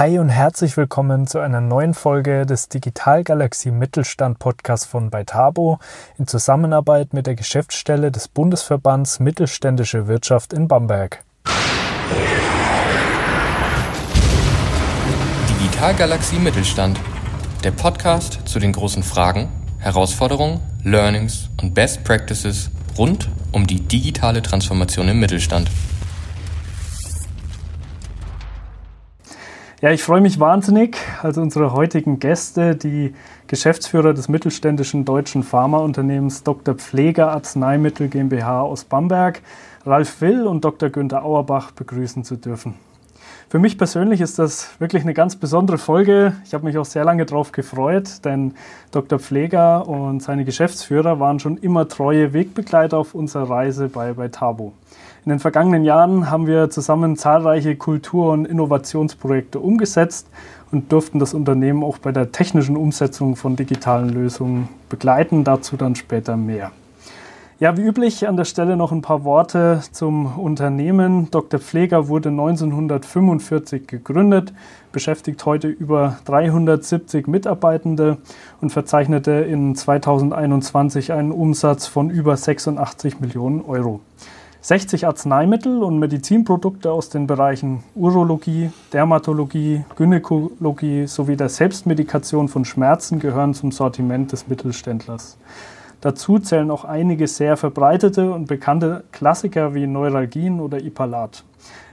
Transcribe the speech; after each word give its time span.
Hi 0.00 0.18
und 0.18 0.30
herzlich 0.30 0.78
willkommen 0.78 1.26
zu 1.26 1.40
einer 1.40 1.60
neuen 1.60 1.92
Folge 1.92 2.46
des 2.46 2.70
Digitalgalaxie 2.70 3.70
Mittelstand 3.70 4.38
Podcasts 4.38 4.86
von 4.86 5.10
Beitabo 5.10 5.78
in 6.16 6.26
Zusammenarbeit 6.26 7.12
mit 7.12 7.26
der 7.26 7.34
Geschäftsstelle 7.34 8.10
des 8.10 8.26
Bundesverbands 8.26 9.20
Mittelständische 9.20 10.06
Wirtschaft 10.06 10.54
in 10.54 10.68
Bamberg. 10.68 11.22
Digitalgalaxie 15.50 16.38
Mittelstand, 16.38 16.98
der 17.62 17.72
Podcast 17.72 18.40
zu 18.46 18.58
den 18.58 18.72
großen 18.72 19.02
Fragen, 19.02 19.50
Herausforderungen, 19.80 20.62
Learnings 20.82 21.50
und 21.60 21.74
Best 21.74 22.04
Practices 22.04 22.70
rund 22.96 23.28
um 23.52 23.66
die 23.66 23.82
digitale 23.82 24.40
Transformation 24.40 25.08
im 25.08 25.20
Mittelstand. 25.20 25.70
Ja, 29.82 29.90
ich 29.92 30.02
freue 30.02 30.20
mich 30.20 30.38
wahnsinnig. 30.38 30.98
Also 31.22 31.40
unsere 31.40 31.72
heutigen 31.72 32.18
Gäste, 32.18 32.76
die 32.76 33.14
Geschäftsführer 33.46 34.12
des 34.12 34.28
mittelständischen 34.28 35.06
deutschen 35.06 35.42
Pharmaunternehmens 35.42 36.42
Dr. 36.42 36.74
Pfleger 36.74 37.32
Arzneimittel 37.32 38.08
GmbH 38.08 38.60
aus 38.60 38.84
Bamberg, 38.84 39.40
Ralf 39.86 40.20
Will 40.20 40.46
und 40.46 40.66
Dr. 40.66 40.90
Günther 40.90 41.24
Auerbach 41.24 41.70
begrüßen 41.70 42.24
zu 42.24 42.36
dürfen. 42.36 42.74
Für 43.48 43.58
mich 43.58 43.78
persönlich 43.78 44.20
ist 44.20 44.38
das 44.38 44.78
wirklich 44.80 45.02
eine 45.02 45.14
ganz 45.14 45.36
besondere 45.36 45.78
Folge. 45.78 46.34
Ich 46.44 46.52
habe 46.52 46.66
mich 46.66 46.76
auch 46.76 46.84
sehr 46.84 47.06
lange 47.06 47.24
darauf 47.24 47.50
gefreut, 47.50 48.22
denn 48.26 48.52
Dr. 48.90 49.18
Pfleger 49.18 49.88
und 49.88 50.22
seine 50.22 50.44
Geschäftsführer 50.44 51.20
waren 51.20 51.40
schon 51.40 51.56
immer 51.56 51.88
treue 51.88 52.34
Wegbegleiter 52.34 52.98
auf 52.98 53.14
unserer 53.14 53.48
Reise 53.48 53.88
bei, 53.88 54.12
bei 54.12 54.28
Tabo. 54.28 54.74
In 55.24 55.28
den 55.28 55.38
vergangenen 55.38 55.84
Jahren 55.84 56.30
haben 56.30 56.46
wir 56.46 56.70
zusammen 56.70 57.16
zahlreiche 57.16 57.76
Kultur- 57.76 58.32
und 58.32 58.46
Innovationsprojekte 58.46 59.60
umgesetzt 59.60 60.26
und 60.72 60.90
durften 60.92 61.18
das 61.18 61.34
Unternehmen 61.34 61.84
auch 61.84 61.98
bei 61.98 62.10
der 62.10 62.32
technischen 62.32 62.74
Umsetzung 62.74 63.36
von 63.36 63.54
digitalen 63.54 64.08
Lösungen 64.08 64.68
begleiten. 64.88 65.44
Dazu 65.44 65.76
dann 65.76 65.94
später 65.94 66.38
mehr. 66.38 66.70
Ja, 67.58 67.76
wie 67.76 67.82
üblich 67.82 68.26
an 68.26 68.38
der 68.38 68.46
Stelle 68.46 68.74
noch 68.78 68.90
ein 68.90 69.02
paar 69.02 69.22
Worte 69.24 69.82
zum 69.92 70.38
Unternehmen. 70.38 71.30
Dr. 71.30 71.60
Pfleger 71.60 72.08
wurde 72.08 72.30
1945 72.30 73.86
gegründet, 73.86 74.54
beschäftigt 74.92 75.44
heute 75.44 75.68
über 75.68 76.16
370 76.24 77.26
Mitarbeitende 77.26 78.16
und 78.62 78.72
verzeichnete 78.72 79.32
in 79.32 79.76
2021 79.76 81.12
einen 81.12 81.32
Umsatz 81.32 81.86
von 81.86 82.08
über 82.08 82.34
86 82.34 83.20
Millionen 83.20 83.60
Euro. 83.60 84.00
60 84.62 85.06
Arzneimittel 85.06 85.82
und 85.82 85.98
Medizinprodukte 85.98 86.92
aus 86.92 87.08
den 87.08 87.26
Bereichen 87.26 87.82
Urologie, 87.94 88.70
Dermatologie, 88.92 89.84
Gynäkologie 89.96 91.06
sowie 91.06 91.36
der 91.36 91.48
Selbstmedikation 91.48 92.48
von 92.48 92.66
Schmerzen 92.66 93.20
gehören 93.20 93.54
zum 93.54 93.72
Sortiment 93.72 94.32
des 94.32 94.48
Mittelständlers. 94.48 95.38
Dazu 96.02 96.38
zählen 96.38 96.70
auch 96.70 96.84
einige 96.84 97.26
sehr 97.26 97.56
verbreitete 97.56 98.32
und 98.32 98.48
bekannte 98.48 99.04
Klassiker 99.12 99.74
wie 99.74 99.86
Neuralgien 99.86 100.60
oder 100.60 100.78
Ipalat. 100.78 101.42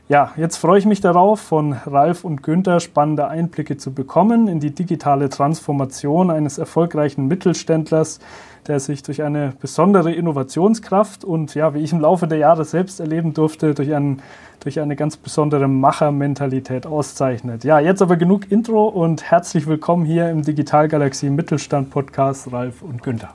Ja, 0.10 0.32
jetzt 0.38 0.56
freue 0.56 0.80
ich 0.80 0.86
mich 0.86 1.02
darauf, 1.02 1.42
von 1.42 1.74
Ralf 1.74 2.24
und 2.24 2.42
Günther 2.42 2.80
spannende 2.80 3.28
Einblicke 3.28 3.76
zu 3.76 3.92
bekommen 3.92 4.48
in 4.48 4.62
die 4.62 4.72
digitale 4.72 5.28
Transformation 5.28 6.32
eines 6.32 6.58
erfolgreichen 6.58 7.28
Mittelständlers, 7.28 8.22
der 8.68 8.80
sich 8.80 9.04
durch 9.04 9.22
eine 9.22 9.52
besondere 9.60 10.14
Innovationskraft 10.14 11.26
und 11.26 11.56
ja, 11.56 11.74
wie 11.74 11.80
ich 11.80 11.92
im 11.92 12.00
Laufe 12.00 12.26
der 12.26 12.38
Jahre 12.38 12.64
selbst 12.64 13.02
erleben 13.02 13.34
durfte, 13.34 13.74
durch, 13.74 13.94
einen, 13.94 14.22
durch 14.62 14.80
eine 14.80 14.96
ganz 14.96 15.18
besondere 15.18 15.68
Machermentalität 15.68 16.88
auszeichnet. 16.88 17.66
Ja, 17.66 17.82
jetzt 17.82 18.02
aber 18.02 18.16
genug 18.16 18.50
Intro 18.50 18.88
und 18.88 19.30
herzlich 19.30 19.68
willkommen 19.68 20.06
hier 20.06 20.30
im 20.30 20.42
Digitalgalaxie 20.42 21.30
Mittelstand 21.30 21.90
Podcast 21.90 22.54
Ralf 22.54 22.82
und 22.82 23.04
Günther. 23.04 23.34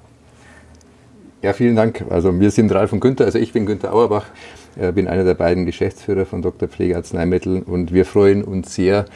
Ja, 1.43 1.53
vielen 1.53 1.75
Dank. 1.75 2.05
Also 2.09 2.39
wir 2.39 2.53
sind 2.53 2.73
Ralf 2.73 2.93
und 2.93 3.01
Günther, 3.01 3.25
also 3.25 3.37
ich 3.37 3.53
bin 3.53 3.67
Günther 3.67 3.93
Auerbach, 3.93 4.27
äh, 4.77 4.93
bin 4.93 5.09
einer 5.09 5.25
der 5.25 5.35
beiden 5.35 5.67
Geschäftsführer 5.67 6.25
von 6.25 6.41
Dr. 6.41 6.69
Pflegearzneimittel 6.69 7.63
und 7.63 7.93
wir 7.93 8.05
freuen 8.05 8.45
uns 8.45 8.77
sehr, 8.77 9.07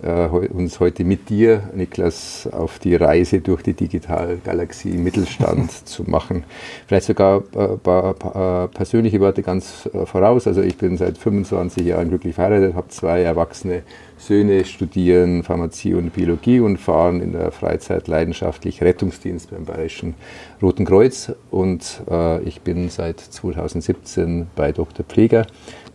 äh, 0.00 0.28
uns 0.28 0.78
heute 0.78 1.02
mit 1.02 1.28
dir, 1.28 1.64
Niklas, 1.74 2.48
auf 2.52 2.78
die 2.78 2.94
Reise 2.94 3.40
durch 3.40 3.64
die 3.64 3.72
Digitalgalaxie 3.72 4.92
Mittelstand 4.92 5.72
zu 5.88 6.04
machen. 6.04 6.44
Vielleicht 6.86 7.06
sogar 7.06 7.42
ein 7.52 7.80
paar, 7.80 8.14
paar, 8.14 8.68
persönliche 8.68 9.18
Worte 9.18 9.42
ganz 9.42 9.88
äh, 9.92 10.06
voraus. 10.06 10.46
Also 10.46 10.62
ich 10.62 10.76
bin 10.76 10.96
seit 10.96 11.18
25 11.18 11.84
Jahren 11.84 12.10
glücklich 12.10 12.36
verheiratet, 12.36 12.76
habe 12.76 12.90
zwei 12.90 13.22
erwachsene 13.22 13.82
Söhne 14.22 14.64
studieren 14.64 15.42
Pharmazie 15.42 15.94
und 15.94 16.12
Biologie 16.12 16.60
und 16.60 16.78
fahren 16.78 17.20
in 17.20 17.32
der 17.32 17.50
Freizeit 17.50 18.06
leidenschaftlich 18.06 18.80
Rettungsdienst 18.80 19.50
beim 19.50 19.64
Bayerischen 19.64 20.14
Roten 20.62 20.84
Kreuz. 20.84 21.32
Und 21.50 22.02
äh, 22.08 22.40
ich 22.44 22.60
bin 22.60 22.88
seit 22.88 23.18
2017 23.18 24.46
bei 24.54 24.70
Dr. 24.70 25.04
Pfleger, 25.04 25.44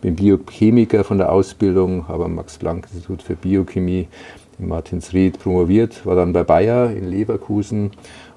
bin 0.02 0.16
Biochemiker 0.16 1.04
von 1.04 1.16
der 1.16 1.32
Ausbildung, 1.32 2.06
habe 2.06 2.26
am 2.26 2.34
Max-Planck-Institut 2.34 3.22
für 3.22 3.34
Biochemie 3.34 4.08
in 4.58 4.68
Martinsried 4.68 5.38
promoviert, 5.38 6.04
war 6.04 6.14
dann 6.14 6.34
bei 6.34 6.44
Bayer 6.44 6.90
in 6.90 7.08
Leverkusen 7.08 7.92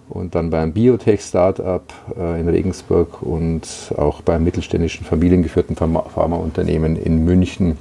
und 0.08 0.36
dann 0.36 0.50
beim 0.50 0.72
Biotech-Startup 0.72 1.84
äh, 2.18 2.40
in 2.40 2.48
Regensburg 2.48 3.22
und 3.22 3.94
auch 3.98 4.22
beim 4.22 4.44
mittelständischen 4.44 5.06
familiengeführten 5.06 5.76
Pharmaunternehmen 5.76 6.96
in 6.96 7.26
München 7.26 7.78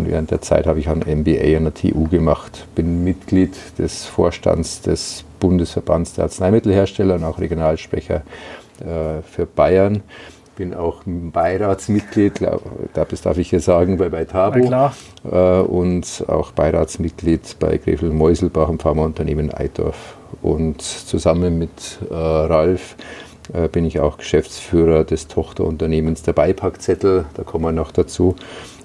und 0.00 0.10
während 0.10 0.30
der 0.30 0.40
Zeit 0.40 0.66
habe 0.66 0.78
ich 0.78 0.88
ein 0.88 1.00
MBA 1.00 1.58
an 1.58 1.64
der 1.64 1.74
TU 1.74 2.08
gemacht, 2.08 2.66
bin 2.74 3.04
Mitglied 3.04 3.54
des 3.78 4.06
Vorstands 4.06 4.80
des 4.80 5.24
Bundesverbands 5.38 6.14
der 6.14 6.24
Arzneimittelhersteller 6.24 7.16
und 7.16 7.24
auch 7.24 7.38
Regionalsprecher 7.38 8.22
äh, 8.80 9.22
für 9.22 9.44
Bayern. 9.44 10.02
Bin 10.56 10.74
auch 10.74 11.02
Beiratsmitglied, 11.04 12.40
das 12.94 13.22
darf 13.22 13.38
ich 13.38 13.50
hier 13.50 13.60
sagen, 13.60 13.98
bei, 13.98 14.08
bei 14.08 14.24
Tabo. 14.24 14.58
Äh, 15.30 15.60
und 15.60 16.24
auch 16.28 16.52
Beiratsmitglied 16.52 17.56
bei 17.58 17.76
Grefel 17.76 18.10
Meuselbach 18.10 18.70
im 18.70 18.78
Pharmaunternehmen 18.78 19.52
Eidorf. 19.52 20.16
Und 20.40 20.80
zusammen 20.80 21.58
mit 21.58 21.98
äh, 22.10 22.14
Ralf 22.14 22.96
äh, 23.52 23.68
bin 23.68 23.84
ich 23.84 24.00
auch 24.00 24.16
Geschäftsführer 24.16 25.04
des 25.04 25.28
Tochterunternehmens 25.28 26.22
der 26.22 26.32
Beipackzettel, 26.32 27.26
da 27.34 27.42
kommen 27.42 27.64
wir 27.64 27.72
noch 27.72 27.92
dazu 27.92 28.36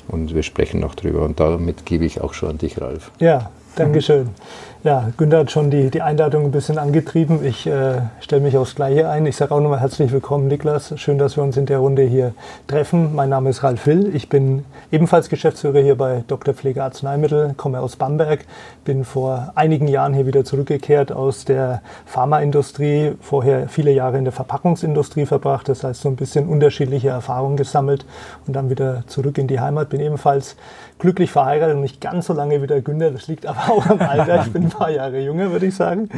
und 0.07 0.33
wir 0.33 0.43
sprechen 0.43 0.79
noch 0.79 0.95
drüber. 0.95 1.23
Und 1.23 1.39
damit 1.39 1.85
gebe 1.85 2.05
ich 2.05 2.21
auch 2.21 2.33
schon 2.33 2.49
an 2.49 2.57
dich, 2.57 2.79
Ralf. 2.79 3.11
Ja, 3.19 3.51
Dankeschön. 3.75 4.29
Ja, 4.85 5.09
Günther 5.18 5.40
hat 5.40 5.50
schon 5.50 5.72
die, 5.72 5.90
die 5.90 6.03
Einladung 6.03 6.46
ein 6.46 6.51
bisschen 6.51 6.78
angetrieben. 6.78 7.44
Ich 7.44 7.66
äh, 7.66 8.01
stelle 8.19 8.44
mich 8.44 8.56
aufs 8.56 8.75
Gleiche 8.75 9.09
ein. 9.09 9.25
Ich 9.25 9.35
sage 9.35 9.51
auch 9.51 9.59
nochmal 9.59 9.79
herzlich 9.79 10.12
willkommen, 10.12 10.47
Niklas. 10.47 10.94
Schön, 10.97 11.18
dass 11.18 11.38
wir 11.38 11.44
uns 11.44 11.57
in 11.57 11.66
der 11.66 11.79
Runde 11.79 12.03
hier 12.03 12.35
treffen. 12.68 13.16
Mein 13.16 13.29
Name 13.29 13.50
ist 13.50 13.63
Ralf 13.63 13.88
Will. 13.88 14.16
Ich 14.16 14.29
bin 14.29 14.63
ebenfalls 14.91 15.29
Geschäftsführer 15.29 15.79
hier 15.79 15.97
bei 15.97 16.23
Dr. 16.28 16.53
Pflege 16.53 16.84
Arzneimittel, 16.84 17.56
komme 17.57 17.79
aus 17.79 17.96
Bamberg, 17.96 18.46
bin 18.84 19.06
vor 19.06 19.53
einigen 19.56 19.88
Jahren 19.88 20.13
hier 20.13 20.28
wieder 20.28 20.46
zurückgekehrt 20.46 21.12
aus 21.12 21.46
der 21.46 21.81
Pharmaindustrie, 22.06 23.13
vorher 23.22 23.67
viele 23.67 23.90
Jahre 23.90 24.19
in 24.19 24.23
der 24.25 24.34
Verpackungsindustrie 24.34 25.25
verbracht, 25.25 25.67
das 25.67 25.84
heißt 25.84 26.02
so 26.02 26.09
ein 26.09 26.16
bisschen 26.16 26.47
unterschiedliche 26.47 27.09
Erfahrungen 27.09 27.57
gesammelt 27.57 28.06
und 28.46 28.56
dann 28.56 28.69
wieder 28.69 29.03
zurück 29.07 29.40
in 29.40 29.47
die 29.47 29.59
Heimat. 29.59 29.90
Bin 29.90 30.00
ebenfalls 30.00 30.56
glücklich 31.00 31.31
verheiratet 31.31 31.75
und 31.75 31.81
nicht 31.81 32.00
ganz 32.00 32.28
so 32.28 32.34
lange 32.34 32.62
wie 32.62 32.67
der 32.67 32.81
Günther. 32.81 33.12
Das 33.12 33.28
liegt 33.28 33.46
aber 33.46 33.72
auch 33.72 33.85
am 33.88 34.00
Alter. 34.00 34.46
Ich 34.46 34.53
bin 34.53 34.69
paar 34.77 34.91
Jahre 34.91 35.19
jünger, 35.19 35.51
würde 35.51 35.65
ich 35.65 35.75
sagen. 35.75 36.09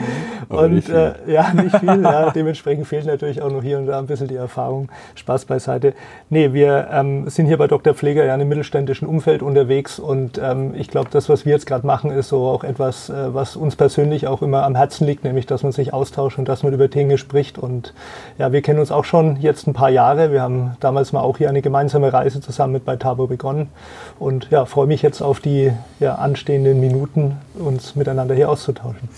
Aber 0.50 0.64
und 0.64 0.90
äh, 0.90 1.14
ja, 1.28 1.54
nicht 1.54 1.78
viel. 1.78 2.02
Ja, 2.02 2.30
dementsprechend 2.36 2.88
fehlt 2.88 3.06
natürlich 3.06 3.42
auch 3.42 3.52
noch 3.52 3.64
hier 3.64 3.78
und 3.78 3.88
da 3.88 4.00
ein 4.00 4.08
bisschen 4.08 4.28
die 4.28 4.36
Erfahrung. 4.36 4.90
Spaß 5.16 5.46
beiseite. 5.46 5.94
Nee, 6.30 6.54
wir 6.54 6.88
ähm, 6.92 7.30
sind 7.30 7.48
hier 7.48 7.58
bei 7.58 7.68
Dr. 7.68 7.94
Pfleger 7.94 8.26
ja 8.26 8.34
in 8.34 8.42
einem 8.42 8.50
mittelständischen 8.50 9.08
Umfeld 9.08 9.42
unterwegs 9.42 10.00
und 10.00 10.40
ähm, 10.42 10.74
ich 10.76 10.88
glaube, 10.88 11.10
das, 11.12 11.30
was 11.30 11.46
wir 11.46 11.54
jetzt 11.54 11.66
gerade 11.66 11.86
machen, 11.86 12.12
ist 12.12 12.30
so 12.30 12.48
auch 12.48 12.64
etwas, 12.64 13.10
äh, 13.10 13.34
was 13.34 13.56
uns 13.56 13.76
persönlich 13.76 14.28
auch 14.28 14.42
immer 14.42 14.64
am 14.64 14.76
Herzen 14.76 15.06
liegt, 15.06 15.24
nämlich, 15.24 15.46
dass 15.46 15.64
man 15.64 15.72
sich 15.72 15.94
austauscht 15.94 16.38
und 16.38 16.48
dass 16.48 16.64
man 16.64 16.74
über 16.74 16.88
Dinge 16.88 17.18
spricht. 17.18 17.58
Und 17.58 17.94
ja, 18.38 18.52
wir 18.52 18.62
kennen 18.62 18.80
uns 18.80 18.92
auch 18.92 19.06
schon 19.06 19.38
jetzt 19.38 19.68
ein 19.68 19.74
paar 19.74 19.90
Jahre. 19.90 20.32
Wir 20.32 20.42
haben 20.42 20.76
damals 20.80 21.14
mal 21.14 21.22
auch 21.22 21.38
hier 21.38 21.50
eine 21.50 21.62
gemeinsame 21.62 22.12
Reise 22.12 22.42
zusammen 22.42 22.74
mit 22.74 22.86
bei 22.86 22.96
Tabo 22.96 23.28
begonnen 23.28 23.70
und 24.20 24.50
ja, 24.50 24.66
freue 24.66 24.88
mich 24.88 25.02
jetzt 25.02 25.22
auf 25.22 25.40
die 25.40 25.72
ja, 26.00 26.16
anstehenden 26.16 26.80
Minuten, 26.80 27.38
uns 27.58 27.96
miteinander 27.96 28.36
hier 28.36 28.47
auszutauschen. 28.48 29.10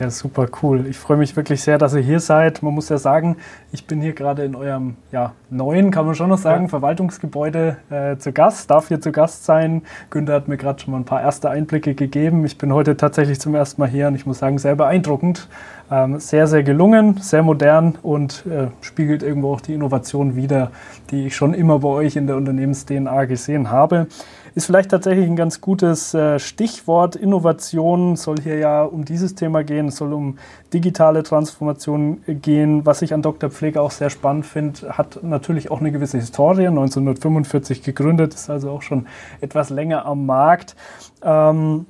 Ja, 0.00 0.10
super 0.10 0.46
cool. 0.62 0.86
Ich 0.86 0.96
freue 0.96 1.16
mich 1.16 1.34
wirklich 1.34 1.60
sehr, 1.60 1.76
dass 1.76 1.92
ihr 1.92 2.00
hier 2.00 2.20
seid. 2.20 2.62
Man 2.62 2.72
muss 2.72 2.88
ja 2.88 2.98
sagen, 2.98 3.36
ich 3.72 3.84
bin 3.84 4.00
hier 4.00 4.12
gerade 4.12 4.44
in 4.44 4.54
eurem 4.54 4.94
ja, 5.10 5.32
neuen, 5.50 5.90
kann 5.90 6.06
man 6.06 6.14
schon 6.14 6.28
noch 6.28 6.38
sagen, 6.38 6.64
ja. 6.64 6.68
Verwaltungsgebäude 6.68 7.78
äh, 7.90 8.16
zu 8.16 8.32
Gast, 8.32 8.70
darf 8.70 8.86
hier 8.86 9.00
zu 9.00 9.10
Gast 9.10 9.44
sein. 9.44 9.82
Günther 10.10 10.34
hat 10.34 10.46
mir 10.46 10.56
gerade 10.56 10.80
schon 10.80 10.92
mal 10.92 10.98
ein 10.98 11.04
paar 11.04 11.20
erste 11.20 11.50
Einblicke 11.50 11.94
gegeben. 11.94 12.44
Ich 12.44 12.58
bin 12.58 12.72
heute 12.72 12.96
tatsächlich 12.96 13.40
zum 13.40 13.56
ersten 13.56 13.80
Mal 13.80 13.88
hier 13.88 14.06
und 14.06 14.14
ich 14.14 14.24
muss 14.24 14.38
sagen, 14.38 14.58
sehr 14.58 14.76
beeindruckend. 14.76 15.48
Ähm, 15.90 16.20
sehr, 16.20 16.46
sehr 16.46 16.62
gelungen, 16.62 17.16
sehr 17.16 17.42
modern 17.42 17.98
und 18.00 18.44
äh, 18.46 18.68
spiegelt 18.82 19.24
irgendwo 19.24 19.54
auch 19.54 19.60
die 19.60 19.74
Innovation 19.74 20.36
wider, 20.36 20.70
die 21.10 21.26
ich 21.26 21.34
schon 21.34 21.54
immer 21.54 21.80
bei 21.80 21.88
euch 21.88 22.14
in 22.14 22.28
der 22.28 22.36
Unternehmens-DNA 22.36 23.24
gesehen 23.24 23.70
habe. 23.72 24.06
Ist 24.54 24.66
vielleicht 24.66 24.90
tatsächlich 24.90 25.26
ein 25.26 25.36
ganz 25.36 25.60
gutes 25.60 26.14
äh, 26.14 26.38
Stichwort. 26.38 27.16
Innovation 27.16 28.16
soll 28.16 28.36
hier 28.42 28.58
ja 28.58 28.82
um 28.84 29.04
dieses 29.04 29.34
Thema 29.34 29.64
gehen. 29.64 29.88
Es 29.88 29.96
soll 29.96 30.12
um 30.12 30.38
digitale 30.72 31.22
Transformation 31.22 32.22
gehen. 32.26 32.84
Was 32.86 33.02
ich 33.02 33.14
an 33.14 33.22
Dr. 33.22 33.50
Pfleger 33.50 33.82
auch 33.82 33.90
sehr 33.90 34.10
spannend 34.10 34.46
finde, 34.46 34.96
hat 34.98 35.22
natürlich 35.22 35.70
auch 35.70 35.80
eine 35.80 35.92
gewisse 35.92 36.18
Historie. 36.18 36.66
1945 36.66 37.82
gegründet, 37.82 38.34
ist 38.34 38.50
also 38.50 38.70
auch 38.70 38.82
schon 38.82 39.06
etwas 39.40 39.70
länger 39.70 40.06
am 40.06 40.26
Markt. 40.26 40.76
Ähm, 41.22 41.86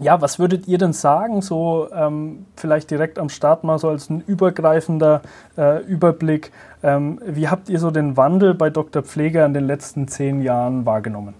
ja, 0.00 0.20
was 0.20 0.38
würdet 0.38 0.68
ihr 0.68 0.78
denn 0.78 0.92
sagen, 0.92 1.42
so 1.42 1.88
ähm, 1.92 2.46
vielleicht 2.54 2.90
direkt 2.90 3.18
am 3.18 3.28
Start 3.28 3.64
mal 3.64 3.78
so 3.78 3.88
als 3.88 4.08
ein 4.10 4.22
übergreifender 4.26 5.22
äh, 5.56 5.82
Überblick? 5.82 6.52
Ähm, 6.84 7.20
wie 7.24 7.48
habt 7.48 7.68
ihr 7.68 7.80
so 7.80 7.90
den 7.90 8.16
Wandel 8.16 8.54
bei 8.54 8.70
Dr. 8.70 9.02
Pfleger 9.02 9.44
in 9.44 9.54
den 9.54 9.66
letzten 9.66 10.06
zehn 10.06 10.40
Jahren 10.42 10.86
wahrgenommen? 10.86 11.34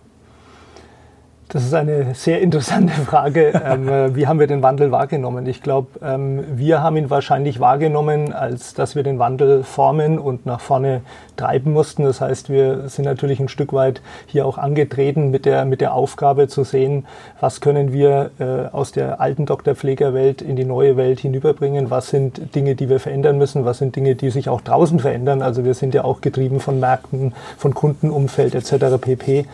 Das 1.51 1.65
ist 1.65 1.73
eine 1.73 2.15
sehr 2.15 2.43
interessante 2.43 2.93
Frage. 3.07 3.59
ähm, 3.65 3.89
äh, 3.89 4.15
wie 4.15 4.27
haben 4.27 4.39
wir 4.39 4.47
den 4.47 4.63
Wandel 4.63 4.91
wahrgenommen? 4.91 5.47
Ich 5.47 5.63
glaube, 5.63 5.89
ähm, 6.03 6.45
wir 6.57 6.83
haben 6.83 6.99
ihn 6.99 7.09
wahrscheinlich 7.09 7.59
wahrgenommen, 7.59 8.35
als 8.35 8.75
dass 8.75 8.95
wir 8.95 9.03
den 9.03 9.19
Wandel 9.19 9.65
formen 9.65 10.19
und 10.19 10.45
nach 10.45 10.61
vorne 10.61 11.01
treiben 11.39 11.73
mussten. 11.73 12.05
Das 12.05 12.21
heißt, 12.21 12.51
wir 12.51 12.91
sind 12.91 13.07
natürlich 13.07 13.41
ein 13.41 13.49
Stück 13.49 13.73
weit 13.73 14.03
hier 14.27 14.45
auch 14.45 14.59
angetreten 14.59 15.31
mit 15.31 15.47
der, 15.47 15.65
mit 15.65 15.81
der 15.81 15.95
Aufgabe 15.95 16.49
zu 16.49 16.65
sehen, 16.65 17.07
was 17.41 17.63
können 17.63 17.95
wir 17.95 18.31
äh, 18.39 18.75
aus 18.75 18.93
der 18.93 19.19
alten 19.19 19.47
Doktorpflegerwelt 19.47 20.43
in 20.43 20.55
die 20.55 20.67
neue 20.67 20.99
Welt 20.99 21.21
hinüberbringen? 21.21 21.89
Was 21.89 22.11
sind 22.11 22.55
Dinge, 22.55 22.75
die 22.75 22.91
wir 22.91 23.01
verändern 23.01 23.39
müssen? 23.39 23.65
Was 23.65 23.79
sind 23.79 23.97
Dinge, 23.97 24.17
die 24.17 24.29
sich 24.29 24.51
auch 24.51 24.61
draußen 24.61 25.01
verändern? 25.01 25.41
Also 25.41 25.65
wir 25.65 25.73
sind 25.73 25.95
ja 25.95 26.05
auch 26.05 26.21
getrieben 26.21 26.61
von 26.61 26.79
Märkten, 26.79 27.33
von 27.57 27.73
Kundenumfeld 27.73 28.55
etc. 28.55 28.99
pp. 29.01 29.47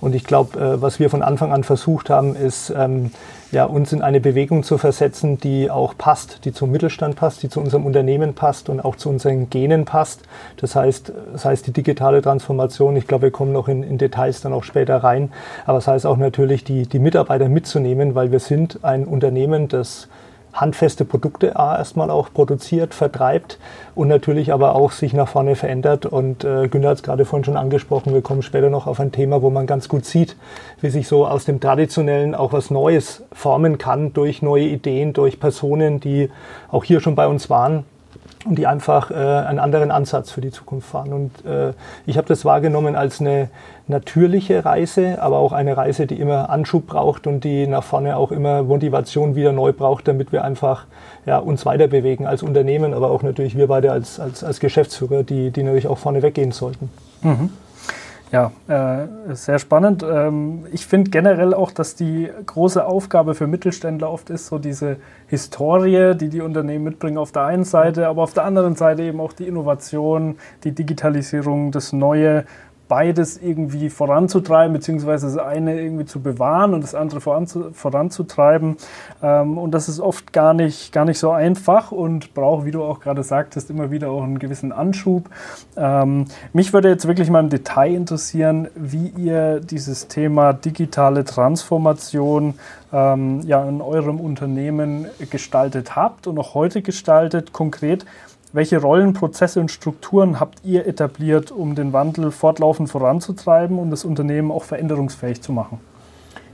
Und 0.00 0.14
ich 0.14 0.24
glaube, 0.24 0.58
äh, 0.58 0.82
was 0.82 0.98
wir 0.98 1.10
von 1.10 1.22
Anfang 1.22 1.52
an 1.52 1.64
versucht 1.64 2.10
haben, 2.10 2.34
ist, 2.34 2.72
ähm, 2.76 3.10
ja, 3.52 3.64
uns 3.64 3.92
in 3.92 4.00
eine 4.00 4.20
Bewegung 4.20 4.62
zu 4.62 4.78
versetzen, 4.78 5.38
die 5.38 5.70
auch 5.70 5.94
passt, 5.98 6.44
die 6.44 6.52
zum 6.52 6.70
Mittelstand 6.70 7.16
passt, 7.16 7.42
die 7.42 7.48
zu 7.48 7.60
unserem 7.60 7.84
Unternehmen 7.84 8.34
passt 8.34 8.68
und 8.68 8.80
auch 8.80 8.96
zu 8.96 9.08
unseren 9.08 9.50
Genen 9.50 9.84
passt. 9.84 10.22
Das 10.56 10.76
heißt, 10.76 11.12
das 11.32 11.44
heißt 11.44 11.66
die 11.66 11.72
digitale 11.72 12.22
Transformation. 12.22 12.96
Ich 12.96 13.06
glaube, 13.06 13.22
wir 13.22 13.30
kommen 13.30 13.52
noch 13.52 13.68
in, 13.68 13.82
in 13.82 13.98
Details 13.98 14.40
dann 14.40 14.52
auch 14.52 14.64
später 14.64 14.98
rein. 14.98 15.32
Aber 15.66 15.78
das 15.78 15.88
heißt 15.88 16.06
auch 16.06 16.16
natürlich, 16.16 16.64
die, 16.64 16.86
die 16.86 16.98
Mitarbeiter 17.00 17.48
mitzunehmen, 17.48 18.14
weil 18.14 18.30
wir 18.30 18.40
sind 18.40 18.84
ein 18.84 19.04
Unternehmen, 19.04 19.68
das 19.68 20.08
handfeste 20.52 21.04
Produkte 21.04 21.56
A, 21.56 21.78
erstmal 21.78 22.10
auch 22.10 22.32
produziert, 22.32 22.94
vertreibt 22.94 23.58
und 23.94 24.08
natürlich 24.08 24.52
aber 24.52 24.74
auch 24.74 24.92
sich 24.92 25.12
nach 25.12 25.28
vorne 25.28 25.56
verändert. 25.56 26.06
Und 26.06 26.44
äh, 26.44 26.68
Günther 26.68 26.90
hat 26.90 26.96
es 26.98 27.02
gerade 27.02 27.24
vorhin 27.24 27.44
schon 27.44 27.56
angesprochen, 27.56 28.14
wir 28.14 28.22
kommen 28.22 28.42
später 28.42 28.70
noch 28.70 28.86
auf 28.86 29.00
ein 29.00 29.12
Thema, 29.12 29.42
wo 29.42 29.50
man 29.50 29.66
ganz 29.66 29.88
gut 29.88 30.04
sieht, 30.04 30.36
wie 30.80 30.90
sich 30.90 31.08
so 31.08 31.26
aus 31.26 31.44
dem 31.44 31.60
Traditionellen 31.60 32.34
auch 32.34 32.52
was 32.52 32.70
Neues 32.70 33.22
formen 33.32 33.78
kann 33.78 34.12
durch 34.12 34.42
neue 34.42 34.64
Ideen, 34.64 35.12
durch 35.12 35.40
Personen, 35.40 36.00
die 36.00 36.30
auch 36.70 36.84
hier 36.84 37.00
schon 37.00 37.14
bei 37.14 37.26
uns 37.26 37.50
waren 37.50 37.84
und 38.46 38.56
die 38.56 38.66
einfach 38.66 39.10
äh, 39.10 39.14
einen 39.14 39.58
anderen 39.58 39.90
Ansatz 39.90 40.30
für 40.30 40.40
die 40.40 40.50
Zukunft 40.50 40.88
fahren. 40.88 41.12
Und 41.12 41.44
äh, 41.44 41.72
ich 42.06 42.16
habe 42.16 42.26
das 42.26 42.44
wahrgenommen 42.44 42.96
als 42.96 43.20
eine 43.20 43.50
natürliche 43.86 44.64
Reise, 44.64 45.20
aber 45.20 45.38
auch 45.38 45.52
eine 45.52 45.76
Reise, 45.76 46.06
die 46.06 46.18
immer 46.18 46.48
Anschub 46.48 46.86
braucht 46.86 47.26
und 47.26 47.44
die 47.44 47.66
nach 47.66 47.82
vorne 47.82 48.16
auch 48.16 48.32
immer 48.32 48.62
Motivation 48.62 49.34
wieder 49.34 49.52
neu 49.52 49.72
braucht, 49.72 50.08
damit 50.08 50.32
wir 50.32 50.44
einfach 50.44 50.86
ja, 51.26 51.38
uns 51.38 51.66
weiter 51.66 51.88
bewegen 51.88 52.26
als 52.26 52.42
Unternehmen, 52.42 52.94
aber 52.94 53.10
auch 53.10 53.22
natürlich 53.22 53.56
wir 53.56 53.66
beide 53.66 53.92
als, 53.92 54.18
als, 54.18 54.42
als 54.42 54.60
Geschäftsführer, 54.60 55.22
die, 55.22 55.50
die 55.50 55.62
natürlich 55.62 55.88
auch 55.88 55.98
vorne 55.98 56.22
weggehen 56.22 56.52
sollten. 56.52 56.88
Mhm. 57.22 57.50
Ja, 58.32 58.52
äh, 58.68 59.34
sehr 59.34 59.58
spannend. 59.58 60.04
Ähm, 60.08 60.64
ich 60.70 60.86
finde 60.86 61.10
generell 61.10 61.52
auch, 61.52 61.72
dass 61.72 61.96
die 61.96 62.30
große 62.46 62.84
Aufgabe 62.84 63.34
für 63.34 63.48
Mittelständler 63.48 64.08
oft 64.08 64.30
ist, 64.30 64.46
so 64.46 64.58
diese 64.58 64.98
Historie, 65.26 66.14
die 66.14 66.28
die 66.28 66.40
Unternehmen 66.40 66.84
mitbringen, 66.84 67.18
auf 67.18 67.32
der 67.32 67.42
einen 67.42 67.64
Seite, 67.64 68.06
aber 68.06 68.22
auf 68.22 68.32
der 68.32 68.44
anderen 68.44 68.76
Seite 68.76 69.02
eben 69.02 69.20
auch 69.20 69.32
die 69.32 69.48
Innovation, 69.48 70.36
die 70.62 70.70
Digitalisierung, 70.72 71.72
das 71.72 71.92
Neue 71.92 72.44
beides 72.90 73.40
irgendwie 73.40 73.88
voranzutreiben, 73.88 74.72
beziehungsweise 74.72 75.28
das 75.28 75.38
eine 75.38 75.80
irgendwie 75.80 76.06
zu 76.06 76.20
bewahren 76.20 76.74
und 76.74 76.82
das 76.82 76.96
andere 76.96 77.20
voranzutreiben. 77.20 78.76
Ähm, 79.22 79.58
und 79.58 79.70
das 79.70 79.88
ist 79.88 80.00
oft 80.00 80.32
gar 80.32 80.54
nicht, 80.54 80.92
gar 80.92 81.04
nicht 81.04 81.20
so 81.20 81.30
einfach 81.30 81.92
und 81.92 82.34
braucht, 82.34 82.66
wie 82.66 82.72
du 82.72 82.82
auch 82.82 82.98
gerade 82.98 83.22
sagtest, 83.22 83.70
immer 83.70 83.92
wieder 83.92 84.10
auch 84.10 84.24
einen 84.24 84.40
gewissen 84.40 84.72
Anschub. 84.72 85.30
Ähm, 85.76 86.24
mich 86.52 86.72
würde 86.72 86.88
jetzt 86.88 87.06
wirklich 87.06 87.30
mal 87.30 87.38
im 87.38 87.48
Detail 87.48 87.94
interessieren, 87.94 88.66
wie 88.74 89.12
ihr 89.16 89.60
dieses 89.60 90.08
Thema 90.08 90.52
digitale 90.52 91.24
Transformation 91.24 92.54
ähm, 92.92 93.42
ja, 93.42 93.62
in 93.68 93.80
eurem 93.80 94.18
Unternehmen 94.18 95.06
gestaltet 95.30 95.94
habt 95.94 96.26
und 96.26 96.38
auch 96.38 96.54
heute 96.54 96.82
gestaltet. 96.82 97.52
Konkret, 97.52 98.04
welche 98.52 98.80
Rollen, 98.80 99.12
Prozesse 99.12 99.60
und 99.60 99.70
Strukturen 99.70 100.40
habt 100.40 100.64
ihr 100.64 100.86
etabliert, 100.86 101.52
um 101.52 101.74
den 101.74 101.92
Wandel 101.92 102.32
fortlaufend 102.32 102.90
voranzutreiben 102.90 103.78
und 103.78 103.90
das 103.90 104.04
Unternehmen 104.04 104.50
auch 104.50 104.64
veränderungsfähig 104.64 105.40
zu 105.40 105.52
machen? 105.52 105.78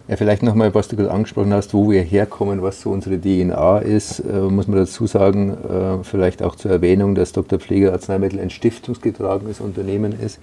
Ja, 0.09 0.15
vielleicht 0.15 0.45
nochmal, 0.45 0.73
was 0.73 0.87
du 0.87 0.95
gerade 0.95 1.11
angesprochen 1.11 1.53
hast, 1.53 1.75
wo 1.75 1.91
wir 1.91 2.01
herkommen, 2.01 2.63
was 2.63 2.81
so 2.81 2.91
unsere 2.91 3.21
DNA 3.21 3.79
ist, 3.79 4.21
äh, 4.21 4.41
muss 4.41 4.69
man 4.69 4.79
dazu 4.79 5.09
sagen, 5.09 5.51
äh, 5.51 6.05
vielleicht 6.05 6.45
auch 6.45 6.55
zur 6.55 6.71
Erwähnung, 6.71 7.17
dass 7.17 7.33
Dr. 7.33 7.59
Pfleger 7.59 7.93
Arzneimittel 7.93 8.39
ein 8.39 8.51
stiftungsgetragenes 8.51 9.61
Unternehmen 9.61 10.13
ist. 10.13 10.39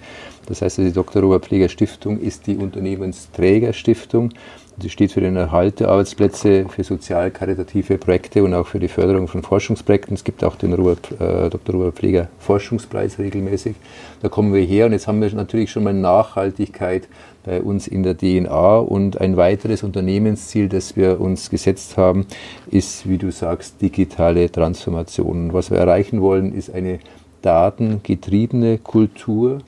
Das 0.46 0.60
heißt, 0.60 0.78
die 0.78 0.92
Dr. 0.92 1.22
Robert 1.22 1.46
Pfleger 1.46 1.70
Stiftung 1.70 2.20
ist 2.20 2.46
die 2.46 2.58
Unternehmensträgerstiftung. 2.58 4.34
Sie 4.80 4.90
steht 4.90 5.12
für 5.12 5.20
den 5.20 5.36
Erhalt 5.36 5.78
der 5.78 5.88
Arbeitsplätze, 5.88 6.66
für 6.68 6.82
sozial-karitative 6.82 7.96
Projekte 7.96 8.42
und 8.42 8.54
auch 8.54 8.66
für 8.66 8.80
die 8.80 8.88
Förderung 8.88 9.28
von 9.28 9.44
Forschungsprojekten. 9.44 10.14
Es 10.14 10.24
gibt 10.24 10.42
auch 10.42 10.56
den 10.56 10.72
Robert, 10.72 11.12
äh, 11.12 11.48
Dr. 11.48 11.76
Robert 11.76 11.94
Pfleger 11.94 12.28
Forschungspreis 12.40 13.20
regelmäßig. 13.20 13.76
Da 14.20 14.28
kommen 14.28 14.52
wir 14.52 14.62
her 14.62 14.86
und 14.86 14.92
jetzt 14.92 15.06
haben 15.06 15.22
wir 15.22 15.32
natürlich 15.32 15.70
schon 15.70 15.84
mal 15.84 15.94
Nachhaltigkeit 15.94 17.06
bei 17.44 17.62
uns 17.62 17.86
in 17.86 18.02
der 18.02 18.18
DNA 18.18 18.78
und 18.78 19.20
ein 19.20 19.36
weiteres 19.36 19.84
Unternehmensziel, 19.84 20.68
das 20.68 20.96
wir 20.96 21.20
uns 21.20 21.50
gesetzt 21.50 21.96
haben, 21.96 22.26
ist, 22.68 23.08
wie 23.08 23.18
du 23.18 23.30
sagst, 23.30 23.80
digitale 23.80 24.50
Transformation. 24.50 25.52
Was 25.52 25.70
wir 25.70 25.78
erreichen 25.78 26.20
wollen, 26.20 26.52
ist 26.52 26.74
eine 26.74 26.98
datengetriebene 27.42 28.78
Kultur 28.78 29.58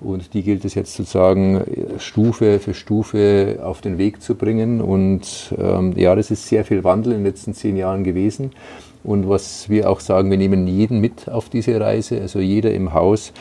und 0.00 0.34
die 0.34 0.42
gilt 0.42 0.64
es 0.64 0.74
jetzt 0.74 0.94
sozusagen 0.94 1.64
Stufe 1.98 2.58
für 2.58 2.74
Stufe 2.74 3.60
auf 3.62 3.80
den 3.80 3.96
Weg 3.96 4.22
zu 4.22 4.34
bringen. 4.34 4.80
Und 4.80 5.54
ähm, 5.58 5.94
ja, 5.96 6.14
das 6.14 6.30
ist 6.30 6.46
sehr 6.46 6.64
viel 6.64 6.84
Wandel 6.84 7.12
in 7.12 7.18
den 7.20 7.26
letzten 7.26 7.54
zehn 7.54 7.76
Jahren 7.76 8.04
gewesen. 8.04 8.50
Und 9.04 9.28
was 9.28 9.70
wir 9.70 9.88
auch 9.88 10.00
sagen, 10.00 10.30
wir 10.30 10.36
nehmen 10.36 10.66
jeden 10.66 11.00
mit 11.00 11.30
auf 11.30 11.48
diese 11.48 11.80
Reise. 11.80 12.20
Also 12.20 12.40
jeder 12.40 12.72
im 12.74 12.92
Haus 12.92 13.32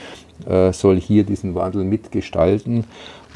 äh, 0.48 0.72
soll 0.72 1.00
hier 1.00 1.24
diesen 1.24 1.56
Wandel 1.56 1.84
mitgestalten. 1.84 2.86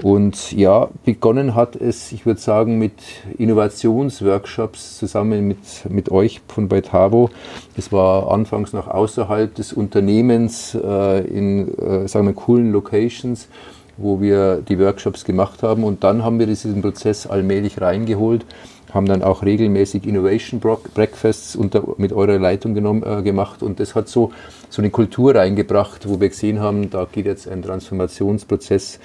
Und 0.02 0.54
ja, 0.54 0.88
begonnen 1.04 1.56
hat 1.56 1.76
es, 1.76 2.12
ich 2.12 2.26
würde 2.26 2.40
sagen, 2.40 2.78
mit 2.80 2.94
Innovationsworkshops 3.38 4.98
zusammen 4.98 5.48
mit, 5.48 5.58
mit 5.90 6.10
euch 6.10 6.42
von 6.48 6.70
Beitavo. 6.70 7.30
Es 7.76 7.92
war 7.92 8.32
anfangs 8.32 8.72
noch 8.72 8.88
außerhalb 8.88 9.54
des 9.54 9.74
Unternehmens 9.74 10.74
äh, 10.76 11.20
in, 11.28 11.78
äh, 11.78 12.08
sagen 12.08 12.28
wir, 12.28 12.34
coolen 12.34 12.72
Locations, 12.72 13.50
wo 13.98 14.22
wir 14.22 14.62
die 14.62 14.80
Workshops 14.80 15.26
gemacht 15.26 15.64
haben. 15.64 15.84
Und 15.84 16.04
dann 16.04 16.24
haben 16.24 16.40
wir 16.40 16.48
diesen 16.48 16.82
Prozess 16.82 17.28
allmählich 17.28 17.82
reingeholt, 17.82 18.46
haben 18.94 19.06
dann 19.06 19.22
auch 19.24 19.44
regelmäßig 19.44 20.06
Innovation 20.06 20.60
Breakfasts 20.60 21.56
unter, 21.56 21.84
mit 21.98 22.14
eurer 22.14 22.40
Leitung 22.40 22.74
genommen, 22.74 23.04
äh, 23.04 23.22
gemacht. 23.22 23.62
Und 23.62 23.80
das 23.80 23.96
hat 23.96 24.08
so, 24.08 24.32
so 24.70 24.82
eine 24.82 24.90
Kultur 24.90 25.36
reingebracht, 25.36 26.08
wo 26.08 26.20
wir 26.20 26.30
gesehen 26.30 26.60
haben, 26.60 26.90
da 26.90 27.08
geht 27.12 27.26
jetzt 27.26 27.48
ein 27.48 27.62
Transformationsprozess 27.62 29.00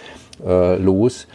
äh, 0.46 0.76
los. 0.76 1.26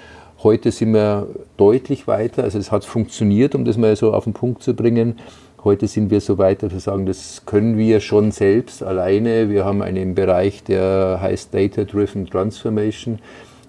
Heute 0.41 0.71
sind 0.71 0.93
wir 0.93 1.27
deutlich 1.57 2.07
weiter, 2.07 2.43
also 2.43 2.57
es 2.59 2.71
hat 2.71 2.85
funktioniert, 2.85 3.55
um 3.55 3.65
das 3.65 3.77
mal 3.77 3.95
so 3.95 4.13
auf 4.13 4.23
den 4.23 4.33
Punkt 4.33 4.63
zu 4.63 4.73
bringen. 4.73 5.19
Heute 5.65 5.89
sind 5.89 6.09
wir 6.09 6.21
so 6.21 6.37
weit, 6.37 6.63
dass 6.63 6.71
wir 6.71 6.79
sagen, 6.79 7.05
das 7.05 7.43
können 7.45 7.77
wir 7.77 7.99
schon 7.99 8.31
selbst 8.31 8.81
alleine. 8.81 9.49
Wir 9.49 9.65
haben 9.65 9.81
einen 9.81 10.15
Bereich, 10.15 10.63
der 10.63 11.19
heißt 11.21 11.53
Data 11.53 11.83
Driven 11.83 12.25
Transformation. 12.25 13.19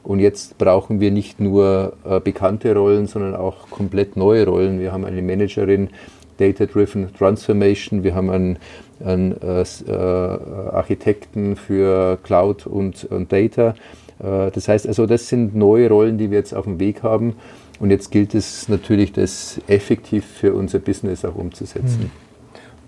Und 0.03 0.21
jetzt 0.21 0.59
brauchen 0.59 1.01
wir 1.01 1.11
nicht 1.11 1.41
nur 1.41 1.93
äh, 2.05 2.21
bekannte 2.21 2.75
Rollen, 2.75 3.07
sondern 3.07 3.35
auch 3.37 3.69
komplett 3.71 4.17
neue 4.17 4.47
Rollen. 4.47 4.81
Wir 4.81 4.93
haben 4.93 5.05
eine 5.05 5.23
Managerin 5.23 5.91
Data 6.39 6.65
Driven 6.65 7.13
Transformation, 7.15 8.03
wir 8.03 8.15
haben 8.15 8.31
einen, 8.31 8.59
einen 9.05 9.37
äh, 9.43 9.61
äh 9.63 9.93
Architekten 9.93 11.55
für 11.55 12.19
Cloud 12.23 12.67
und, 12.67 13.05
und 13.05 13.31
Data 13.31 13.75
äh, 14.21 14.51
das 14.51 14.69
heißt 14.69 14.87
also, 14.87 15.07
das 15.07 15.29
sind 15.29 15.55
neue 15.55 15.89
Rollen, 15.89 16.19
die 16.19 16.31
wir 16.31 16.39
jetzt 16.39 16.55
auf 16.55 16.65
dem 16.65 16.79
Weg 16.79 17.03
haben. 17.03 17.35
Und 17.79 17.91
jetzt 17.91 18.11
gilt 18.11 18.35
es 18.35 18.69
natürlich, 18.69 19.13
das 19.13 19.61
effektiv 19.67 20.27
für 20.27 20.55
unser 20.55 20.79
Business 20.79 21.25
auch 21.25 21.35
umzusetzen. 21.35 22.11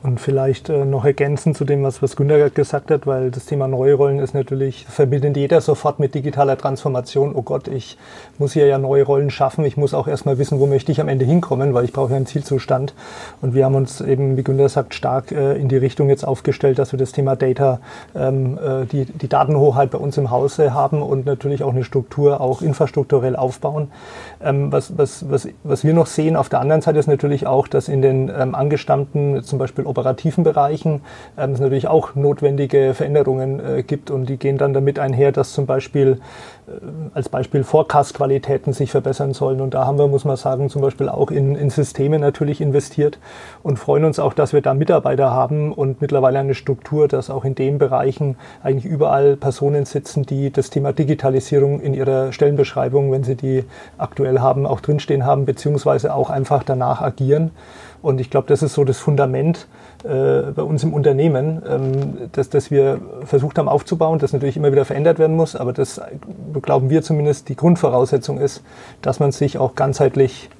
Und 0.02 0.20
vielleicht 0.20 0.68
äh, 0.68 0.84
noch 0.84 1.04
ergänzend 1.04 1.56
zu 1.56 1.64
dem, 1.64 1.84
was, 1.84 2.02
was 2.02 2.16
Günter 2.16 2.36
gerade 2.36 2.50
gesagt 2.50 2.90
hat, 2.90 3.06
weil 3.06 3.30
das 3.30 3.46
Thema 3.46 3.68
neue 3.68 3.94
Rollen 3.94 4.18
ist 4.18 4.34
natürlich, 4.34 4.84
verbindet 4.88 5.36
jeder 5.36 5.60
sofort 5.60 6.00
mit 6.00 6.16
digitaler 6.16 6.58
Transformation. 6.58 7.32
Oh 7.36 7.42
Gott, 7.42 7.68
ich 7.68 7.96
muss 8.36 8.52
hier 8.52 8.66
ja 8.66 8.78
neue 8.78 9.04
Rollen 9.04 9.30
schaffen. 9.30 9.64
Ich 9.64 9.76
muss 9.76 9.94
auch 9.94 10.08
erstmal 10.08 10.38
wissen, 10.38 10.58
wo 10.58 10.66
möchte 10.66 10.90
ich 10.90 11.00
am 11.00 11.06
Ende 11.06 11.24
hinkommen, 11.24 11.72
weil 11.72 11.84
ich 11.84 11.92
brauche 11.92 12.10
ja 12.10 12.16
einen 12.16 12.26
Zielzustand. 12.26 12.94
Und 13.42 13.54
wir 13.54 13.64
haben 13.64 13.76
uns 13.76 14.00
eben, 14.00 14.36
wie 14.36 14.42
Günter 14.42 14.68
sagt, 14.68 14.94
stark 14.94 15.30
äh, 15.30 15.54
in 15.54 15.68
die 15.68 15.76
Richtung 15.76 16.08
jetzt 16.08 16.26
aufgestellt, 16.26 16.80
dass 16.80 16.90
wir 16.90 16.98
das 16.98 17.12
Thema 17.12 17.36
Data, 17.36 17.78
ähm, 18.16 18.58
äh, 18.58 18.86
die, 18.86 19.04
die 19.04 19.28
Datenhoheit 19.28 19.92
bei 19.92 19.98
uns 19.98 20.18
im 20.18 20.32
Hause 20.32 20.74
haben 20.74 21.00
und 21.00 21.26
natürlich 21.26 21.62
auch 21.62 21.72
eine 21.72 21.84
Struktur 21.84 22.40
auch 22.40 22.60
infrastrukturell 22.60 23.36
aufbauen. 23.36 23.92
Ähm, 24.42 24.72
was, 24.72 24.98
was, 24.98 25.30
was, 25.30 25.46
was 25.62 25.84
wir 25.84 25.94
noch 25.94 26.06
sehen 26.06 26.34
auf 26.34 26.48
der 26.48 26.58
anderen 26.58 26.82
Seite 26.82 26.98
ist 26.98 27.06
natürlich 27.06 27.46
auch, 27.46 27.68
dass 27.68 27.86
in 27.86 28.02
den 28.02 28.32
ähm, 28.36 28.56
angestammten, 28.56 29.44
zum 29.44 29.60
Beispiel 29.60 29.91
operativen 29.92 30.44
Bereichen 30.44 31.02
ähm, 31.38 31.52
es 31.52 31.60
natürlich 31.60 31.86
auch 31.88 32.14
notwendige 32.14 32.94
Veränderungen 32.94 33.60
äh, 33.60 33.82
gibt 33.82 34.10
und 34.10 34.28
die 34.28 34.36
gehen 34.36 34.58
dann 34.58 34.72
damit 34.72 34.98
einher, 34.98 35.32
dass 35.32 35.52
zum 35.52 35.66
Beispiel 35.66 36.20
äh, 36.66 36.70
als 37.14 37.28
Beispiel 37.28 37.64
Forecast-Qualitäten 37.64 38.72
sich 38.72 38.90
verbessern 38.90 39.34
sollen. 39.34 39.60
Und 39.60 39.74
da 39.74 39.86
haben 39.86 39.98
wir, 39.98 40.08
muss 40.08 40.24
man 40.24 40.36
sagen, 40.36 40.70
zum 40.70 40.82
Beispiel 40.82 41.08
auch 41.08 41.30
in, 41.30 41.54
in 41.54 41.70
Systeme 41.70 42.18
natürlich 42.18 42.60
investiert 42.60 43.18
und 43.62 43.78
freuen 43.78 44.04
uns 44.04 44.18
auch, 44.18 44.32
dass 44.32 44.52
wir 44.52 44.62
da 44.62 44.74
Mitarbeiter 44.74 45.30
haben 45.30 45.72
und 45.72 46.00
mittlerweile 46.00 46.38
eine 46.38 46.54
Struktur, 46.54 47.08
dass 47.08 47.30
auch 47.30 47.44
in 47.44 47.54
den 47.54 47.78
Bereichen 47.78 48.36
eigentlich 48.62 48.84
überall 48.84 49.36
Personen 49.36 49.84
sitzen, 49.84 50.24
die 50.24 50.50
das 50.50 50.70
Thema 50.70 50.92
Digitalisierung 50.92 51.80
in 51.80 51.94
ihrer 51.94 52.32
Stellenbeschreibung, 52.32 53.12
wenn 53.12 53.24
sie 53.24 53.36
die 53.36 53.64
aktuell 53.98 54.40
haben, 54.40 54.66
auch 54.66 54.80
drinstehen 54.80 55.26
haben, 55.26 55.44
beziehungsweise 55.44 56.14
auch 56.14 56.30
einfach 56.30 56.62
danach 56.62 57.02
agieren. 57.02 57.50
Und 58.02 58.20
ich 58.20 58.30
glaube, 58.30 58.48
das 58.48 58.62
ist 58.62 58.74
so 58.74 58.84
das 58.84 58.98
Fundament 58.98 59.68
äh, 60.04 60.50
bei 60.54 60.62
uns 60.62 60.82
im 60.82 60.92
Unternehmen, 60.92 61.62
ähm, 61.68 62.30
dass, 62.32 62.70
wir 62.70 63.00
versucht 63.24 63.58
haben 63.58 63.68
aufzubauen, 63.68 64.18
das 64.18 64.32
natürlich 64.32 64.56
immer 64.56 64.72
wieder 64.72 64.84
verändert 64.84 65.18
werden 65.18 65.36
muss, 65.36 65.54
aber 65.54 65.72
das 65.72 66.00
glauben 66.60 66.90
wir 66.90 67.02
zumindest 67.02 67.48
die 67.48 67.56
Grundvoraussetzung 67.56 68.38
ist, 68.38 68.62
dass 69.00 69.20
man 69.20 69.30
sich 69.30 69.58
auch 69.58 69.76
ganzheitlich 69.76 70.50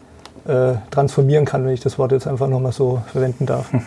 äh, 0.47 0.75
transformieren 0.91 1.45
kann, 1.45 1.65
wenn 1.65 1.73
ich 1.73 1.81
das 1.81 1.99
Wort 1.99 2.13
jetzt 2.13 2.27
einfach 2.27 2.49
nochmal 2.49 2.73
so 2.73 3.03
verwenden 3.13 3.47
darf. 3.47 3.71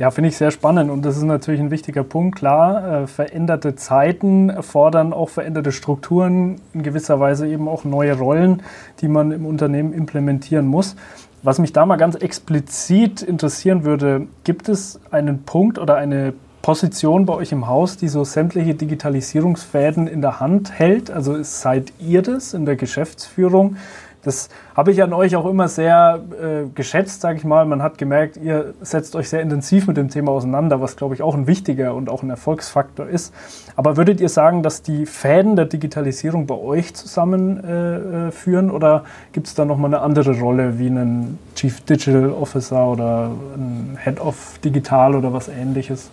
Ja, 0.00 0.10
finde 0.10 0.28
ich 0.28 0.38
sehr 0.38 0.50
spannend 0.50 0.90
und 0.90 1.04
das 1.04 1.18
ist 1.18 1.24
natürlich 1.24 1.60
ein 1.60 1.70
wichtiger 1.70 2.04
Punkt. 2.04 2.36
Klar, 2.36 3.02
äh, 3.02 3.06
veränderte 3.06 3.74
Zeiten 3.74 4.48
erfordern 4.48 5.12
auch 5.12 5.28
veränderte 5.28 5.72
Strukturen, 5.72 6.58
in 6.72 6.82
gewisser 6.82 7.20
Weise 7.20 7.46
eben 7.46 7.68
auch 7.68 7.84
neue 7.84 8.16
Rollen, 8.16 8.62
die 9.02 9.08
man 9.08 9.30
im 9.30 9.44
Unternehmen 9.44 9.92
implementieren 9.92 10.66
muss. 10.66 10.96
Was 11.42 11.58
mich 11.58 11.72
da 11.72 11.86
mal 11.86 11.96
ganz 11.96 12.16
explizit 12.16 13.22
interessieren 13.22 13.84
würde, 13.84 14.26
gibt 14.44 14.68
es 14.68 15.00
einen 15.10 15.44
Punkt 15.44 15.78
oder 15.78 15.96
eine 15.96 16.34
Position 16.60 17.24
bei 17.24 17.32
euch 17.32 17.50
im 17.50 17.66
Haus, 17.66 17.96
die 17.96 18.08
so 18.08 18.24
sämtliche 18.24 18.74
Digitalisierungsfäden 18.74 20.06
in 20.06 20.20
der 20.20 20.40
Hand 20.40 20.70
hält? 20.70 21.10
Also 21.10 21.42
seid 21.42 21.94
ihr 21.98 22.20
das 22.20 22.52
in 22.52 22.66
der 22.66 22.76
Geschäftsführung? 22.76 23.76
Das 24.22 24.50
habe 24.76 24.90
ich 24.90 25.02
an 25.02 25.12
euch 25.12 25.34
auch 25.36 25.46
immer 25.46 25.68
sehr 25.68 26.20
äh, 26.40 26.68
geschätzt, 26.74 27.22
sage 27.22 27.38
ich 27.38 27.44
mal. 27.44 27.64
Man 27.64 27.82
hat 27.82 27.96
gemerkt, 27.96 28.36
ihr 28.36 28.74
setzt 28.82 29.16
euch 29.16 29.30
sehr 29.30 29.40
intensiv 29.40 29.86
mit 29.86 29.96
dem 29.96 30.10
Thema 30.10 30.32
auseinander, 30.32 30.80
was, 30.80 30.96
glaube 30.96 31.14
ich, 31.14 31.22
auch 31.22 31.34
ein 31.34 31.46
wichtiger 31.46 31.94
und 31.94 32.10
auch 32.10 32.22
ein 32.22 32.28
Erfolgsfaktor 32.28 33.06
ist. 33.06 33.32
Aber 33.76 33.96
würdet 33.96 34.20
ihr 34.20 34.28
sagen, 34.28 34.62
dass 34.62 34.82
die 34.82 35.06
Fäden 35.06 35.56
der 35.56 35.64
Digitalisierung 35.64 36.46
bei 36.46 36.56
euch 36.56 36.94
zusammenführen 36.94 38.68
äh, 38.68 38.72
oder 38.72 39.04
gibt 39.32 39.46
es 39.46 39.54
da 39.54 39.64
nochmal 39.64 39.94
eine 39.94 40.02
andere 40.02 40.38
Rolle 40.38 40.78
wie 40.78 40.88
einen 40.88 41.38
Chief 41.54 41.80
Digital 41.80 42.30
Officer 42.30 42.86
oder 42.86 43.30
ein 43.56 43.98
Head 44.02 44.20
of 44.20 44.58
Digital 44.62 45.14
oder 45.14 45.32
was 45.32 45.48
ähnliches? 45.48 46.10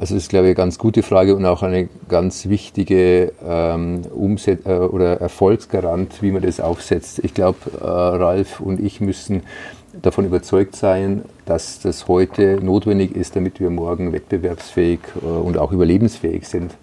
Also 0.00 0.14
das 0.14 0.24
ist, 0.24 0.28
glaube 0.28 0.46
ich, 0.46 0.50
eine 0.50 0.54
ganz 0.54 0.78
gute 0.78 1.02
Frage 1.02 1.34
und 1.34 1.44
auch 1.44 1.64
eine 1.64 1.88
ganz 2.08 2.48
wichtige 2.48 3.32
ähm, 3.44 4.02
Umset 4.14 4.64
äh, 4.64 4.74
oder 4.74 5.20
Erfolgsgarant, 5.20 6.22
wie 6.22 6.30
man 6.30 6.42
das 6.42 6.60
aufsetzt. 6.60 7.18
Ich 7.24 7.34
glaube, 7.34 7.58
äh, 7.80 7.84
Ralf 7.84 8.60
und 8.60 8.78
ich 8.78 9.00
müssen 9.00 9.42
davon 10.00 10.24
überzeugt 10.24 10.76
sein, 10.76 11.22
dass 11.46 11.80
das 11.80 12.06
heute 12.06 12.60
notwendig 12.62 13.16
ist, 13.16 13.34
damit 13.34 13.58
wir 13.58 13.70
morgen 13.70 14.12
wettbewerbsfähig 14.12 15.00
äh, 15.20 15.26
und 15.26 15.58
auch 15.58 15.72
überlebensfähig 15.72 16.46
sind. 16.46 16.74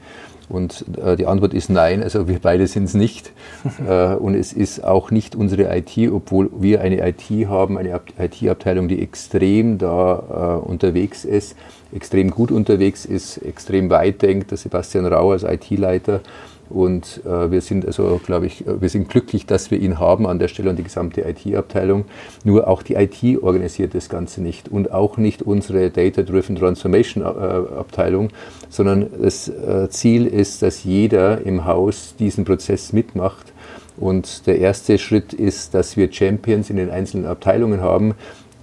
Und 0.48 0.86
äh, 1.04 1.16
die 1.16 1.26
Antwort 1.26 1.54
ist 1.54 1.70
nein, 1.70 2.04
also 2.04 2.28
wir 2.28 2.40
beide 2.40 2.68
sind 2.68 2.84
es 2.84 2.94
nicht. 2.94 3.32
äh, 3.88 4.16
und 4.16 4.36
es 4.36 4.54
ist 4.54 4.84
auch 4.84 5.12
nicht 5.12 5.36
unsere 5.36 5.76
IT, 5.76 5.98
obwohl 6.12 6.50
wir 6.60 6.82
eine 6.82 7.08
IT 7.08 7.48
haben, 7.48 7.78
eine 7.78 8.00
IT-Abteilung, 8.20 8.88
die 8.88 9.02
extrem 9.02 9.78
da 9.78 10.62
äh, 10.64 10.68
unterwegs 10.68 11.26
ist, 11.26 11.56
extrem 11.94 12.30
gut 12.30 12.52
unterwegs 12.52 13.06
ist, 13.06 13.38
extrem 13.38 13.90
weit 13.90 14.22
denkt. 14.22 14.52
Der 14.52 14.58
Sebastian 14.58 15.06
Rau 15.06 15.32
als 15.32 15.44
IT-Leiter 15.44 16.22
und 16.70 17.22
äh, 17.26 17.52
wir 17.52 17.62
sind 17.62 17.86
also, 17.86 18.20
glaube 18.26 18.48
ich, 18.48 18.64
wir 18.66 18.90
sind 18.90 19.10
glücklich, 19.10 19.46
dass 19.46 19.72
wir 19.72 19.80
ihn 19.80 20.00
haben 20.00 20.26
an 20.26 20.40
der 20.40 20.48
Stelle 20.48 20.70
und 20.70 20.78
die 20.78 20.84
gesamte 20.84 21.22
IT-Abteilung. 21.22 22.06
Nur 22.44 22.68
auch 22.68 22.82
die 22.82 22.96
IT 22.96 23.44
organisiert 23.44 23.94
das 23.94 24.10
Ganze 24.10 24.42
nicht 24.42 24.70
und 24.70 24.92
auch 24.92 25.18
nicht 25.18 25.42
unsere 25.44 25.90
Data-Driven 25.92 26.56
Transformation-Abteilung, 26.56 28.28
äh, 28.28 28.34
sondern 28.70 29.08
das 29.22 29.48
äh, 29.48 29.90
Ziel 29.90 30.26
ist, 30.26 30.62
dass 30.62 30.84
jeder 30.84 31.42
im 31.42 31.66
Haus 31.66 32.16
diesen 32.18 32.46
Prozess 32.46 32.94
mitmacht. 32.94 33.54
Und 33.98 34.46
der 34.48 34.60
erste 34.60 34.98
Schritt 34.98 35.34
ist, 35.34 35.74
dass 35.74 35.96
wir 35.96 36.12
Champions 36.12 36.70
in 36.70 36.76
den 36.76 36.90
einzelnen 36.90 37.26
Abteilungen 37.26 37.82
haben, 37.82 38.16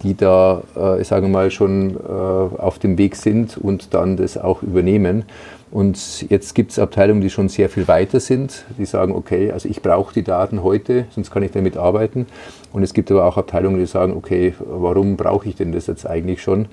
die 0.03 0.17
da, 0.17 0.63
äh, 0.77 1.01
ich 1.01 1.09
sage 1.09 1.29
mal, 1.29 1.51
schon 1.51 1.97
äh, 1.97 1.99
auf 1.99 2.79
dem 2.79 2.99
Weg 2.99 3.17
sind 3.17 3.57
und 3.57 3.95
dann 3.95 4.17
das 4.17 4.37
auch 4.37 4.63
übernehmen. 4.63 5.25
Und 5.73 6.29
jetzt 6.29 6.55
gibt 6.55 6.73
es 6.73 6.79
Abteilungen, 6.79 7.23
die 7.23 7.31
schon 7.31 7.49
sehr 7.49 7.71
viel 7.71 7.89
weiter 7.89 8.21
sind, 8.21 8.67
die 8.77 8.85
sagen, 8.85 9.15
okay, 9.15 9.51
also 9.53 9.71
ich 9.71 9.81
brauche 9.81 10.13
die 10.13 10.23
Daten 10.23 10.63
heute, 10.63 11.07
sonst 11.11 11.31
kann 11.31 11.43
ich 11.43 11.51
damit 11.51 11.79
arbeiten. 11.79 12.27
Und 12.75 12.83
es 12.83 12.93
gibt 12.93 13.11
aber 13.11 13.25
auch 13.25 13.39
Abteilungen, 13.39 13.79
die 13.79 13.87
sagen, 13.87 14.15
okay, 14.15 14.53
warum 14.59 15.17
brauche 15.17 15.49
ich 15.49 15.57
denn 15.57 15.73
das 15.73 15.87
jetzt 15.87 16.07
eigentlich 16.07 16.43
schon? 16.43 16.67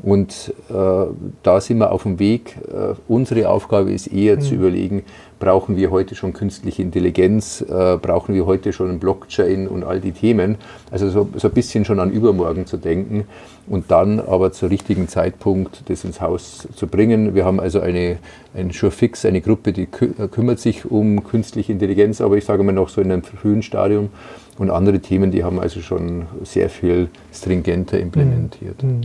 Und 0.00 0.54
äh, 0.70 0.72
da 1.42 1.60
sind 1.60 1.78
wir 1.78 1.90
auf 1.90 2.04
dem 2.04 2.18
Weg. 2.18 2.56
Äh, 2.68 2.94
unsere 3.08 3.48
Aufgabe 3.48 3.92
ist 3.92 4.06
eher 4.06 4.36
mhm. 4.36 4.40
zu 4.40 4.54
überlegen, 4.54 5.02
brauchen 5.40 5.76
wir 5.76 5.90
heute 5.90 6.14
schon 6.14 6.32
künstliche 6.32 6.82
Intelligenz, 6.82 7.62
äh, 7.62 7.96
brauchen 7.96 8.34
wir 8.34 8.46
heute 8.46 8.72
schon 8.72 8.98
Blockchain 8.98 9.66
und 9.66 9.84
all 9.84 10.00
die 10.00 10.12
Themen. 10.12 10.56
Also 10.90 11.10
so, 11.10 11.28
so 11.36 11.48
ein 11.48 11.54
bisschen 11.54 11.84
schon 11.84 11.98
an 11.98 12.12
übermorgen 12.12 12.66
zu 12.66 12.76
denken 12.76 13.24
und 13.66 13.90
dann 13.90 14.20
aber 14.20 14.52
zur 14.52 14.70
richtigen 14.70 15.08
Zeitpunkt 15.08 15.82
das 15.88 16.04
ins 16.04 16.20
Haus 16.20 16.68
zu 16.74 16.86
bringen. 16.86 17.34
Wir 17.34 17.44
haben 17.44 17.58
also 17.58 17.80
eine, 17.80 18.18
ein 18.54 18.70
Surefix, 18.70 19.24
eine 19.24 19.40
Gruppe, 19.40 19.72
die 19.72 19.86
kü 19.86 20.10
äh, 20.18 20.28
kümmert 20.28 20.60
sich 20.60 20.88
um 20.88 21.24
künstliche 21.24 21.72
Intelligenz, 21.72 22.20
aber 22.20 22.36
ich 22.36 22.44
sage 22.44 22.62
mal 22.62 22.72
noch 22.72 22.88
so 22.88 23.00
in 23.00 23.10
einem 23.10 23.22
frühen 23.22 23.62
Stadium. 23.62 24.10
Und 24.58 24.70
andere 24.70 24.98
Themen, 24.98 25.30
die 25.30 25.44
haben 25.44 25.60
also 25.60 25.80
schon 25.80 26.26
sehr 26.42 26.68
viel 26.68 27.08
stringenter 27.32 28.00
implementiert. 28.00 28.82
Mhm. 28.82 29.02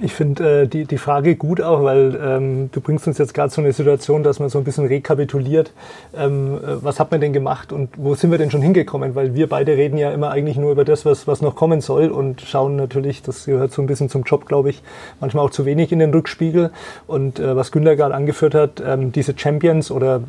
Ich 0.00 0.14
finde 0.14 0.62
äh, 0.62 0.68
die, 0.68 0.84
die 0.84 0.96
Frage 0.96 1.34
gut 1.34 1.60
auch, 1.60 1.82
weil 1.82 2.16
ähm, 2.24 2.70
du 2.70 2.80
bringst 2.80 3.08
uns 3.08 3.18
jetzt 3.18 3.34
gerade 3.34 3.50
so 3.50 3.60
eine 3.60 3.72
Situation, 3.72 4.22
dass 4.22 4.38
man 4.38 4.48
so 4.48 4.58
ein 4.58 4.62
bisschen 4.62 4.86
rekapituliert, 4.86 5.72
ähm, 6.16 6.54
äh, 6.56 6.84
was 6.84 7.00
hat 7.00 7.10
man 7.10 7.20
denn 7.20 7.32
gemacht 7.32 7.72
und 7.72 7.90
wo 7.96 8.14
sind 8.14 8.30
wir 8.30 8.38
denn 8.38 8.52
schon 8.52 8.62
hingekommen? 8.62 9.16
Weil 9.16 9.34
wir 9.34 9.48
beide 9.48 9.76
reden 9.76 9.98
ja 9.98 10.12
immer 10.12 10.30
eigentlich 10.30 10.56
nur 10.56 10.70
über 10.70 10.84
das, 10.84 11.04
was, 11.04 11.26
was 11.26 11.42
noch 11.42 11.56
kommen 11.56 11.80
soll 11.80 12.10
und 12.10 12.42
schauen 12.42 12.76
natürlich, 12.76 13.22
das 13.22 13.46
gehört 13.46 13.72
so 13.72 13.82
ein 13.82 13.88
bisschen 13.88 14.08
zum 14.08 14.22
Job, 14.22 14.46
glaube 14.46 14.70
ich, 14.70 14.82
manchmal 15.18 15.44
auch 15.44 15.50
zu 15.50 15.64
wenig 15.64 15.90
in 15.90 15.98
den 15.98 16.12
Rückspiegel. 16.12 16.70
Und 17.08 17.40
äh, 17.40 17.56
was 17.56 17.72
Günter 17.72 17.96
gerade 17.96 18.14
angeführt 18.14 18.54
hat, 18.54 18.80
ähm, 18.86 19.10
diese 19.10 19.36
Champions 19.36 19.90
oder 19.90 20.20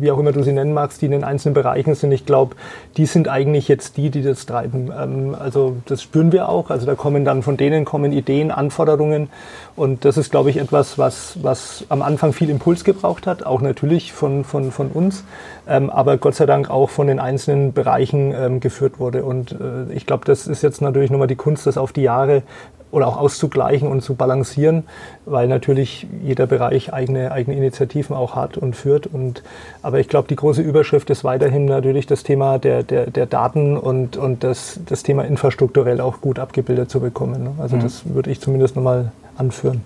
wie 0.00 0.10
auch 0.10 0.18
immer 0.18 0.32
du 0.32 0.42
sie 0.42 0.52
nennen 0.52 0.74
magst, 0.74 1.00
die 1.00 1.06
in 1.06 1.12
den 1.12 1.22
einzelnen 1.22 1.54
Bereichen 1.54 1.94
sind, 1.94 2.10
ich 2.10 2.26
glaube, 2.26 2.56
die 2.96 3.06
sind 3.06 3.28
eigentlich 3.28 3.68
jetzt 3.68 3.96
die, 3.98 4.10
die 4.10 4.22
das 4.22 4.46
treiben. 4.46 4.90
Ähm, 5.00 5.36
also 5.38 5.76
das 5.86 6.02
spüren 6.02 6.32
wir 6.32 6.48
auch. 6.48 6.70
Also 6.70 6.86
da 6.86 6.96
kommen 6.96 7.24
dann 7.24 7.44
von 7.44 7.56
denen 7.56 7.84
kommen 7.84 8.10
Ideen, 8.10 8.50
Anforderungen, 8.50 9.11
Entwicklungen. 9.12 9.30
Und 9.74 10.04
das 10.04 10.16
ist, 10.16 10.30
glaube 10.30 10.50
ich, 10.50 10.58
etwas, 10.58 10.98
was, 10.98 11.42
was 11.42 11.84
am 11.88 12.02
Anfang 12.02 12.32
viel 12.32 12.50
Impuls 12.50 12.84
gebraucht 12.84 13.26
hat, 13.26 13.44
auch 13.44 13.62
natürlich 13.62 14.12
von, 14.12 14.44
von, 14.44 14.70
von 14.70 14.88
uns, 14.88 15.24
ähm, 15.68 15.90
aber 15.90 16.16
Gott 16.16 16.34
sei 16.34 16.46
Dank 16.46 16.70
auch 16.70 16.90
von 16.90 17.06
den 17.06 17.18
einzelnen 17.18 17.72
Bereichen 17.72 18.34
ähm, 18.34 18.60
geführt 18.60 18.98
wurde. 18.98 19.24
Und 19.24 19.52
äh, 19.52 19.92
ich 19.92 20.06
glaube, 20.06 20.24
das 20.24 20.46
ist 20.46 20.62
jetzt 20.62 20.80
natürlich 20.80 21.10
nochmal 21.10 21.28
die 21.28 21.36
Kunst, 21.36 21.66
das 21.66 21.78
auf 21.78 21.92
die 21.92 22.02
Jahre 22.02 22.42
oder 22.92 23.08
auch 23.08 23.16
auszugleichen 23.16 23.88
und 23.88 24.02
zu 24.02 24.14
balancieren, 24.14 24.84
weil 25.24 25.48
natürlich 25.48 26.06
jeder 26.22 26.46
Bereich 26.46 26.92
eigene, 26.92 27.32
eigene 27.32 27.56
Initiativen 27.56 28.14
auch 28.14 28.36
hat 28.36 28.58
und 28.58 28.76
führt. 28.76 29.06
Und, 29.06 29.42
aber 29.80 29.98
ich 29.98 30.08
glaube, 30.08 30.28
die 30.28 30.36
große 30.36 30.60
Überschrift 30.60 31.08
ist 31.10 31.24
weiterhin 31.24 31.64
natürlich 31.64 32.06
das 32.06 32.22
Thema 32.22 32.58
der, 32.58 32.82
der, 32.82 33.06
der 33.10 33.26
Daten 33.26 33.78
und, 33.78 34.18
und 34.18 34.44
das, 34.44 34.78
das 34.86 35.02
Thema 35.02 35.24
infrastrukturell 35.24 36.00
auch 36.00 36.20
gut 36.20 36.38
abgebildet 36.38 36.90
zu 36.90 37.00
bekommen. 37.00 37.44
Ne? 37.44 37.50
Also 37.58 37.76
mhm. 37.76 37.80
das 37.80 38.02
würde 38.04 38.30
ich 38.30 38.40
zumindest 38.40 38.76
nochmal 38.76 39.10
anführen. 39.38 39.80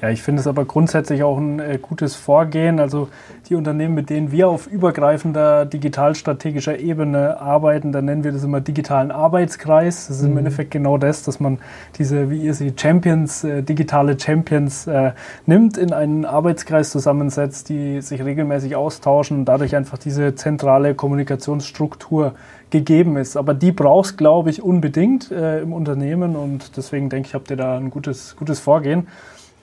Ja, 0.00 0.10
ich 0.10 0.22
finde 0.22 0.38
es 0.38 0.46
aber 0.46 0.64
grundsätzlich 0.64 1.24
auch 1.24 1.38
ein 1.38 1.58
äh, 1.58 1.78
gutes 1.82 2.14
Vorgehen. 2.14 2.78
Also 2.78 3.08
die 3.48 3.56
Unternehmen, 3.56 3.94
mit 3.94 4.10
denen 4.10 4.30
wir 4.30 4.48
auf 4.48 4.68
übergreifender 4.68 5.66
digitalstrategischer 5.66 6.78
Ebene 6.78 7.40
arbeiten, 7.40 7.90
da 7.90 8.00
nennen 8.00 8.22
wir 8.22 8.30
das 8.30 8.44
immer 8.44 8.60
digitalen 8.60 9.10
Arbeitskreis. 9.10 10.06
Das 10.06 10.18
ist 10.18 10.22
mhm. 10.22 10.32
im 10.32 10.38
Endeffekt 10.38 10.70
genau 10.70 10.98
das, 10.98 11.24
dass 11.24 11.40
man 11.40 11.58
diese, 11.98 12.30
wie 12.30 12.40
ihr 12.40 12.54
sie 12.54 12.74
Champions, 12.76 13.42
äh, 13.42 13.64
digitale 13.64 14.18
Champions 14.20 14.86
äh, 14.86 15.12
nimmt, 15.46 15.76
in 15.76 15.92
einen 15.92 16.24
Arbeitskreis 16.24 16.90
zusammensetzt, 16.90 17.68
die 17.68 18.00
sich 18.00 18.24
regelmäßig 18.24 18.76
austauschen 18.76 19.38
und 19.38 19.44
dadurch 19.46 19.74
einfach 19.74 19.98
diese 19.98 20.36
zentrale 20.36 20.94
Kommunikationsstruktur 20.94 22.34
gegeben 22.70 23.16
ist. 23.16 23.36
Aber 23.36 23.52
die 23.52 23.72
brauchst, 23.72 24.16
glaube 24.16 24.50
ich, 24.50 24.62
unbedingt 24.62 25.32
äh, 25.32 25.60
im 25.60 25.72
Unternehmen 25.72 26.36
und 26.36 26.76
deswegen 26.76 27.08
denke 27.08 27.26
ich, 27.28 27.34
habt 27.34 27.50
ihr 27.50 27.56
da 27.56 27.76
ein 27.76 27.90
gutes, 27.90 28.36
gutes 28.36 28.60
Vorgehen. 28.60 29.08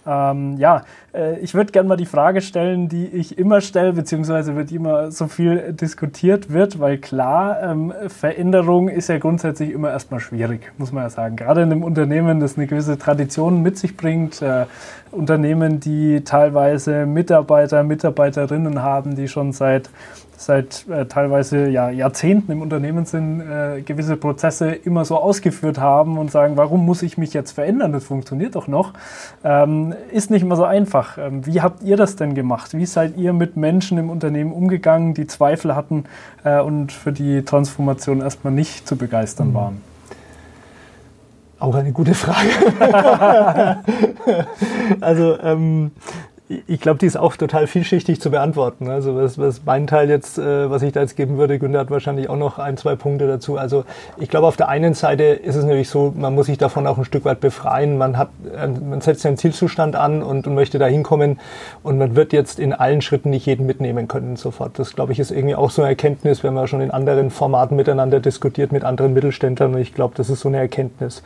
Ähm, 0.08 0.58
ja, 0.58 0.84
äh, 1.14 1.40
ich 1.40 1.56
würde 1.56 1.72
gerne 1.72 1.90
mal 1.90 1.96
die 1.96 2.06
Frage 2.06 2.42
stellen, 2.42 2.90
die 2.90 3.08
ich 3.08 3.38
immer 3.38 3.62
stelle, 3.62 3.94
beziehungsweise 3.94 4.56
wird 4.56 4.72
immer 4.72 5.12
so 5.12 5.28
viel 5.28 5.74
diskutiert 5.74 6.52
wird, 6.54 6.80
weil 6.80 6.98
klar, 6.98 7.62
ähm, 7.64 7.94
Veränderung 8.08 8.88
ist 8.88 9.10
ja 9.10 9.18
grundsätzlich 9.18 9.72
immer 9.72 9.90
erstmal 9.90 10.20
schwierig, 10.20 10.72
muss 10.78 10.92
man 10.92 11.04
ja 11.04 11.10
sagen. 11.10 11.36
Gerade 11.36 11.64
in 11.64 11.72
einem 11.72 11.84
Unternehmen, 11.84 12.40
das 12.40 12.58
eine 12.58 12.68
gewisse 12.68 12.98
Tradition 12.98 13.62
mit 13.62 13.78
sich 13.78 13.98
bringt, 13.98 14.42
äh, 14.42 14.66
Unternehmen, 15.12 15.80
die 15.80 16.24
teilweise 16.24 17.06
Mitarbeiter, 17.06 17.84
Mitarbeiterinnen 17.84 18.82
haben, 18.82 19.16
die 19.16 19.28
schon 19.28 19.54
seit 19.54 19.90
seit 20.38 20.88
äh, 20.88 21.06
teilweise 21.06 21.68
ja, 21.70 21.90
Jahrzehnten 21.90 22.52
im 22.52 22.62
Unternehmen 22.62 23.06
sind, 23.06 23.42
äh, 23.42 23.82
gewisse 23.82 24.18
Prozesse 24.18 24.72
immer 24.72 25.06
so 25.06 25.18
ausgeführt 25.18 25.80
haben 25.80 26.18
und 26.18 26.32
sagen, 26.32 26.58
warum 26.58 26.86
muss 26.86 27.02
ich 27.02 27.18
mich 27.18 27.34
jetzt 27.34 27.52
verändern? 27.52 27.92
Das 27.92 28.06
funktioniert 28.06 28.56
doch 28.56 28.68
noch. 28.68 28.94
Ähm, 29.44 29.94
ist 30.12 30.32
nicht 30.32 30.42
immer 30.42 30.56
so 30.56 30.64
einfach. 30.64 31.18
Ähm, 31.18 31.46
wie 31.46 31.62
habt 31.62 31.84
ihr 31.84 31.98
das 31.98 32.16
denn 32.16 32.36
gemacht? 32.36 32.74
Wie 32.74 32.86
seid 32.86 33.18
ihr 33.18 33.34
mit 33.34 33.58
Menschen 33.58 33.98
im 33.98 34.10
Unternehmen 34.10 34.52
umgegangen, 34.52 35.14
die 35.14 35.28
Zweifel 35.28 35.76
hatten 35.76 36.06
äh, 36.44 36.60
und 36.60 36.92
für 36.92 37.12
die 37.12 37.44
Transformation 37.44 38.22
erstmal 38.22 38.54
nicht 38.54 38.88
zu 38.88 38.96
begeistern 38.96 39.50
mhm. 39.50 39.54
waren? 39.54 39.82
Auch 41.58 41.76
eine 41.76 41.94
gute 41.94 42.14
Frage. 42.14 42.50
also 45.02 45.40
ähm, 45.40 45.92
ich 46.48 46.80
glaube, 46.80 47.00
die 47.00 47.08
ist 47.08 47.18
auch 47.18 47.36
total 47.36 47.66
vielschichtig 47.66 48.22
zu 48.22 48.30
beantworten. 48.30 48.88
Also 48.88 49.16
was, 49.16 49.40
was 49.40 49.62
mein 49.66 49.88
Teil 49.88 50.10
jetzt, 50.10 50.38
äh, 50.38 50.70
was 50.70 50.84
ich 50.84 50.94
da 50.94 51.02
jetzt 51.02 51.16
geben 51.16 51.38
würde, 51.38 51.58
Günther 51.58 51.80
hat 51.80 51.90
wahrscheinlich 51.90 52.30
auch 52.30 52.38
noch 52.38 52.60
ein, 52.60 52.78
zwei 52.78 52.96
Punkte 52.96 53.28
dazu. 53.28 53.58
Also 53.58 53.84
ich 54.18 54.30
glaube, 54.30 54.46
auf 54.46 54.56
der 54.56 54.70
einen 54.70 54.94
Seite 54.94 55.24
ist 55.24 55.56
es 55.56 55.64
natürlich 55.64 55.90
so, 55.90 56.14
man 56.16 56.36
muss 56.36 56.46
sich 56.46 56.60
davon 56.60 56.86
auch 56.86 57.00
ein 57.00 57.06
Stück 57.06 57.26
weit 57.26 57.40
befreien. 57.40 57.98
Man 57.98 58.18
hat, 58.18 58.30
äh, 58.56 58.68
man 58.68 59.02
setzt 59.02 59.24
ja 59.24 59.30
einen 59.30 59.38
Zielzustand 59.38 59.96
an 59.96 60.22
und, 60.22 60.46
und 60.46 60.54
möchte 60.54 60.78
da 60.78 60.86
hinkommen 60.86 61.40
und 61.82 61.98
man 61.98 62.16
wird 62.16 62.32
jetzt 62.32 62.60
in 62.60 62.74
allen 62.74 63.02
Schritten 63.02 63.32
nicht 63.32 63.48
jeden 63.48 63.66
mitnehmen 63.66 64.08
können 64.08 64.36
sofort. 64.36 64.78
Das 64.78 64.96
glaube 64.96 65.14
ich 65.14 65.20
ist 65.20 65.32
irgendwie 65.32 65.56
auch 65.56 65.72
so 65.72 65.82
eine 65.82 65.90
Erkenntnis, 65.90 66.44
wenn 66.44 66.54
man 66.54 66.68
schon 66.68 66.82
in 66.82 66.92
anderen 66.92 67.32
Formaten 67.32 67.76
miteinander 67.76 68.20
diskutiert 68.20 68.72
mit 68.72 68.84
anderen 68.84 69.14
Mittelständlern. 69.14 69.74
Und 69.74 69.82
ich 69.82 69.96
glaube, 69.96 70.14
das 70.16 70.30
ist 70.30 70.42
so 70.42 70.50
eine 70.50 70.58
Erkenntnis 70.58 71.24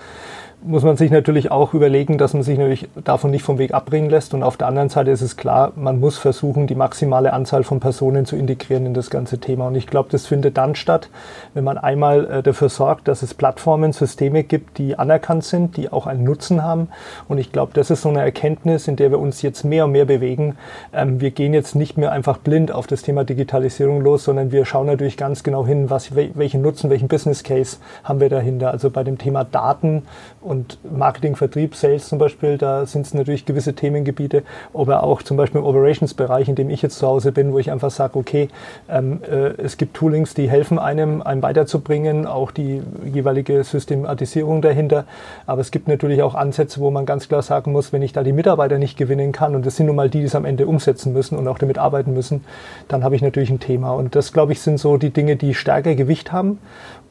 muss 0.62 0.84
man 0.84 0.98
sich 0.98 1.10
natürlich 1.10 1.52
auch 1.52 1.74
überlegen, 1.74 2.18
dass 2.18 2.34
man 2.34 2.44
sich 2.44 2.58
natürlich 2.58 2.90
davon 3.06 3.32
nicht 3.32 3.44
vom 3.44 3.58
Weg 3.58 3.74
abbringen 3.74 4.10
lässt. 4.10 4.34
Und 4.34 4.44
auf 4.44 4.58
der 4.58 4.68
anderen 4.68 4.90
Seite 4.90 5.10
ist 5.10 5.22
es 5.22 5.38
klar, 5.38 5.72
man 5.76 6.00
muss 6.00 6.18
versuchen, 6.18 6.68
die 6.68 6.76
maximale 6.76 7.32
Anzahl 7.32 7.64
von 7.64 7.80
Personen 7.80 8.26
zu 8.26 8.36
integrieren 8.36 8.86
in 8.86 8.94
das 8.94 9.10
ganze 9.10 9.40
Thema. 9.40 9.68
Und 9.68 9.76
ich 9.76 9.88
glaube, 9.88 10.10
das 10.12 10.26
findet 10.26 10.58
dann 10.58 10.76
statt, 10.76 11.10
wenn 11.54 11.64
man 11.64 11.78
einmal 11.78 12.30
äh, 12.30 12.44
dafür 12.44 12.68
sorgt, 12.68 13.08
dass 13.08 13.24
es 13.24 13.34
Plattformen, 13.34 13.94
Systeme 13.94 14.44
gibt, 14.44 14.78
die 14.78 15.00
anerkannt 15.00 15.46
sind, 15.46 15.78
die 15.78 15.92
auch 15.92 16.08
einen 16.08 16.26
Nutzen 16.26 16.62
haben. 16.62 16.90
Und 17.30 17.38
ich 17.38 17.54
glaube, 17.54 17.72
das 17.74 17.90
ist 17.90 18.02
so 18.02 18.10
eine 18.10 18.22
Erkenntnis, 18.22 18.90
in 18.90 18.98
der 18.98 19.12
wir 19.12 19.20
uns 19.20 19.42
jetzt 19.42 19.64
mehr 19.64 19.86
und 19.86 19.94
mehr 19.94 20.06
bewegen. 20.06 20.58
Ähm, 20.94 21.22
wir 21.22 21.32
gehen 21.32 21.54
jetzt 21.54 21.76
nicht 21.76 21.98
mehr 21.98 22.12
einfach 22.12 22.38
blind 22.38 22.74
auf 22.74 22.86
das 22.86 23.02
Thema 23.02 23.24
Digitalisierung 23.24 24.02
los, 24.02 24.26
sondern 24.26 24.52
wir 24.52 24.66
schauen 24.66 24.88
natürlich 24.88 25.16
ganz 25.16 25.44
genau 25.44 25.66
hin, 25.66 25.90
was, 25.90 26.16
welchen 26.16 26.62
Nutzen, 26.62 26.90
welchen 26.90 27.08
Business 27.08 27.44
Case 27.44 27.78
haben 28.04 28.20
wir 28.20 28.30
dahinter. 28.30 28.72
Also 28.72 28.90
bei 28.90 29.06
dem 29.06 29.18
Thema 29.18 29.46
Daten 29.46 30.04
und 30.50 30.80
Marketing, 30.84 31.36
Vertrieb, 31.36 31.76
Sales 31.76 32.10
zum 32.10 32.18
Beispiel, 32.18 32.58
da 32.58 32.88
sind 32.88 33.06
es 33.06 33.14
natürlich 33.14 33.46
gewisse 33.46 33.76
Themengebiete, 33.76 34.42
aber 34.74 35.04
auch 35.04 35.22
zum 35.22 35.38
Beispiel 35.38 35.62
im 35.62 35.68
Operations-Bereich, 35.68 36.50
in 36.50 36.56
dem 36.56 36.72
ich 36.72 36.82
jetzt 36.82 36.98
zu 36.98 37.06
Hause 37.06 37.32
bin, 37.32 37.54
wo 37.54 37.60
ich 37.60 37.72
einfach 37.72 37.92
sage, 37.92 38.18
okay, 38.18 38.50
ähm, 38.90 39.22
äh, 39.30 39.50
es 39.62 39.78
gibt 39.78 39.96
Toolings, 39.96 40.34
die 40.34 40.50
helfen 40.50 40.80
einem, 40.80 41.22
einem 41.22 41.44
weiterzubringen, 41.44 42.26
auch 42.26 42.50
die 42.50 42.82
jeweilige 43.06 43.64
Systematisierung 43.64 44.64
dahinter. 44.64 45.06
Aber 45.46 45.62
es 45.62 45.70
gibt 45.70 45.88
natürlich 45.88 46.24
auch 46.24 46.34
Ansätze, 46.34 46.80
wo 46.80 46.90
man 46.90 47.06
ganz 47.06 47.28
klar 47.28 47.44
sagen 47.44 47.72
muss, 47.72 47.94
wenn 47.94 48.02
ich 48.02 48.14
da 48.14 48.24
die 48.24 48.34
Mitarbeiter 48.34 48.80
nicht 48.80 48.98
gewinnen 48.98 49.32
kann, 49.32 49.54
und 49.54 49.68
das 49.68 49.76
sind 49.76 49.86
nun 49.86 49.96
mal 49.96 50.10
die, 50.10 50.22
die 50.22 50.26
es 50.26 50.34
am 50.34 50.46
Ende 50.46 50.66
umsetzen 50.66 51.14
müssen 51.14 51.38
und 51.38 51.48
auch 51.48 51.60
damit 51.60 51.78
arbeiten 51.78 52.16
müssen, 52.16 52.44
dann 52.88 53.04
habe 53.04 53.16
ich 53.16 53.22
natürlich 53.22 53.52
ein 53.52 53.60
Thema. 53.60 53.92
Und 53.92 54.16
das, 54.16 54.34
glaube 54.34 54.54
ich, 54.54 54.62
sind 54.62 54.80
so 54.80 54.98
die 54.98 55.12
Dinge, 55.12 55.36
die 55.36 55.54
stärker 55.54 55.94
Gewicht 55.94 56.32
haben. 56.32 56.58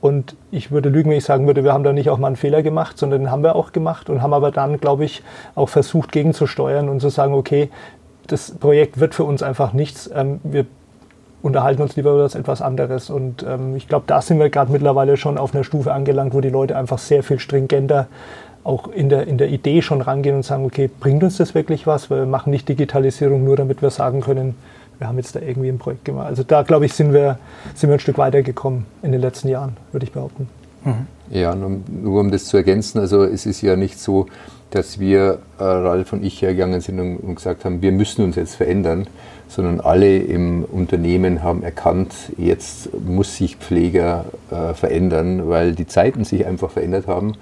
Und 0.00 0.37
ich 0.52 0.70
würde 0.70 0.88
lügen, 0.88 1.11
wenn 1.11 1.18
ich 1.18 1.24
sagen 1.24 1.46
würde, 1.46 1.64
wir 1.64 1.72
haben 1.72 1.82
da 1.82 1.92
nicht 1.92 2.08
auch 2.08 2.18
mal 2.18 2.28
einen 2.28 2.37
Fehler 2.37 2.62
gemacht, 2.62 2.98
sondern 2.98 3.22
den 3.22 3.30
haben 3.30 3.42
wir 3.42 3.56
auch 3.56 3.72
gemacht 3.72 4.08
und 4.08 4.22
haben 4.22 4.32
aber 4.32 4.52
dann, 4.52 4.78
glaube 4.78 5.04
ich, 5.04 5.22
auch 5.56 5.68
versucht 5.68 6.12
gegenzusteuern 6.12 6.88
und 6.88 7.00
zu 7.00 7.08
sagen, 7.08 7.34
okay, 7.34 7.70
das 8.28 8.52
Projekt 8.52 9.00
wird 9.00 9.14
für 9.14 9.24
uns 9.24 9.42
einfach 9.42 9.72
nichts. 9.72 10.08
Ähm, 10.14 10.40
wir 10.44 10.66
unterhalten 11.42 11.82
uns 11.82 11.96
lieber 11.96 12.12
über 12.12 12.24
etwas 12.26 12.62
anderes. 12.62 13.11
Und 13.11 13.44
ähm, 13.48 13.74
ich 13.76 13.88
glaube, 13.88 14.04
da 14.06 14.22
sind 14.22 14.38
wir 14.38 14.50
gerade 14.50 14.70
mittlerweile 14.70 15.16
schon 15.16 15.38
auf 15.38 15.54
einer 15.54 15.64
Stufe 15.64 15.92
angelangt, 15.92 16.34
wo 16.34 16.40
die 16.40 16.50
Leute 16.50 16.76
einfach 16.76 16.98
sehr 16.98 17.22
viel 17.22 17.38
stringenter 17.38 18.06
auch 18.64 18.88
in 18.88 19.08
der, 19.08 19.26
in 19.26 19.38
der 19.38 19.48
Idee 19.48 19.82
schon 19.82 20.02
rangehen 20.02 20.37
und 20.37 20.42
sagen, 20.44 20.64
okay, 20.64 20.90
bringt 21.00 21.22
uns 21.22 21.38
das 21.38 21.54
wirklich 21.54 21.87
was? 21.87 22.11
Weil 22.11 22.20
wir 22.20 22.26
machen 22.26 22.50
nicht 22.50 22.68
Digitalisierung 22.68 23.42
nur, 23.42 23.56
damit 23.56 23.82
wir 23.82 23.90
sagen 23.90 24.20
können, 24.20 24.56
wir 24.98 25.08
haben 25.08 25.16
jetzt 25.16 25.34
da 25.34 25.40
irgendwie 25.40 25.68
ein 25.68 25.78
Projekt 25.78 26.04
gemacht. 26.04 26.26
Also 26.26 26.42
da, 26.42 26.62
glaube 26.62 26.87
ich, 26.87 26.92
sind 26.92 27.12
wir, 27.12 27.38
sind 27.74 27.88
wir 27.88 27.94
ein 27.94 28.00
Stück 28.00 28.18
weitergekommen 28.18 28.87
in 29.02 29.12
den 29.12 29.20
letzten 29.20 29.48
Jahren, 29.48 29.76
würde 29.92 30.04
ich 30.04 30.12
behaupten. 30.12 30.48
Mhm. 30.84 31.06
Ja, 31.30 31.54
nur, 31.54 31.80
nur, 31.88 32.20
um 32.20 32.30
das 32.30 32.46
zu 32.46 32.56
ergänzen, 32.56 32.98
also 32.98 33.22
es 33.24 33.46
ist 33.46 33.61
ja 33.61 33.76
nicht 33.76 33.98
so, 33.98 34.26
dass 34.70 34.98
wir, 34.98 35.38
äh, 35.58 35.64
Ralf 35.64 36.12
und 36.12 36.24
ich, 36.24 36.42
hergegangen 36.42 36.80
sind 36.80 37.00
und, 37.00 37.16
und, 37.18 37.34
gesagt 37.37 37.64
haben, 37.64 37.82
wir 37.82 37.92
müssen 37.92 38.24
uns 38.24 38.37
jetzt 38.37 38.54
verändern, 38.54 39.06
sondern 39.48 39.80
alle 39.80 40.18
im 40.18 40.64
Unternehmen 40.64 41.42
haben 41.42 41.62
erkannt, 41.62 42.14
jetzt 42.37 42.90
muss 43.00 43.37
sich 43.37 43.56
Pfleger 43.56 44.26
äh, 44.50 44.74
verändern, 44.74 45.48
weil 45.48 45.74
die 45.74 45.87
Zeiten 45.87 46.24
sich 46.24 46.46
einfach 46.46 46.70
verändert 46.70 47.06
haben 47.06 47.34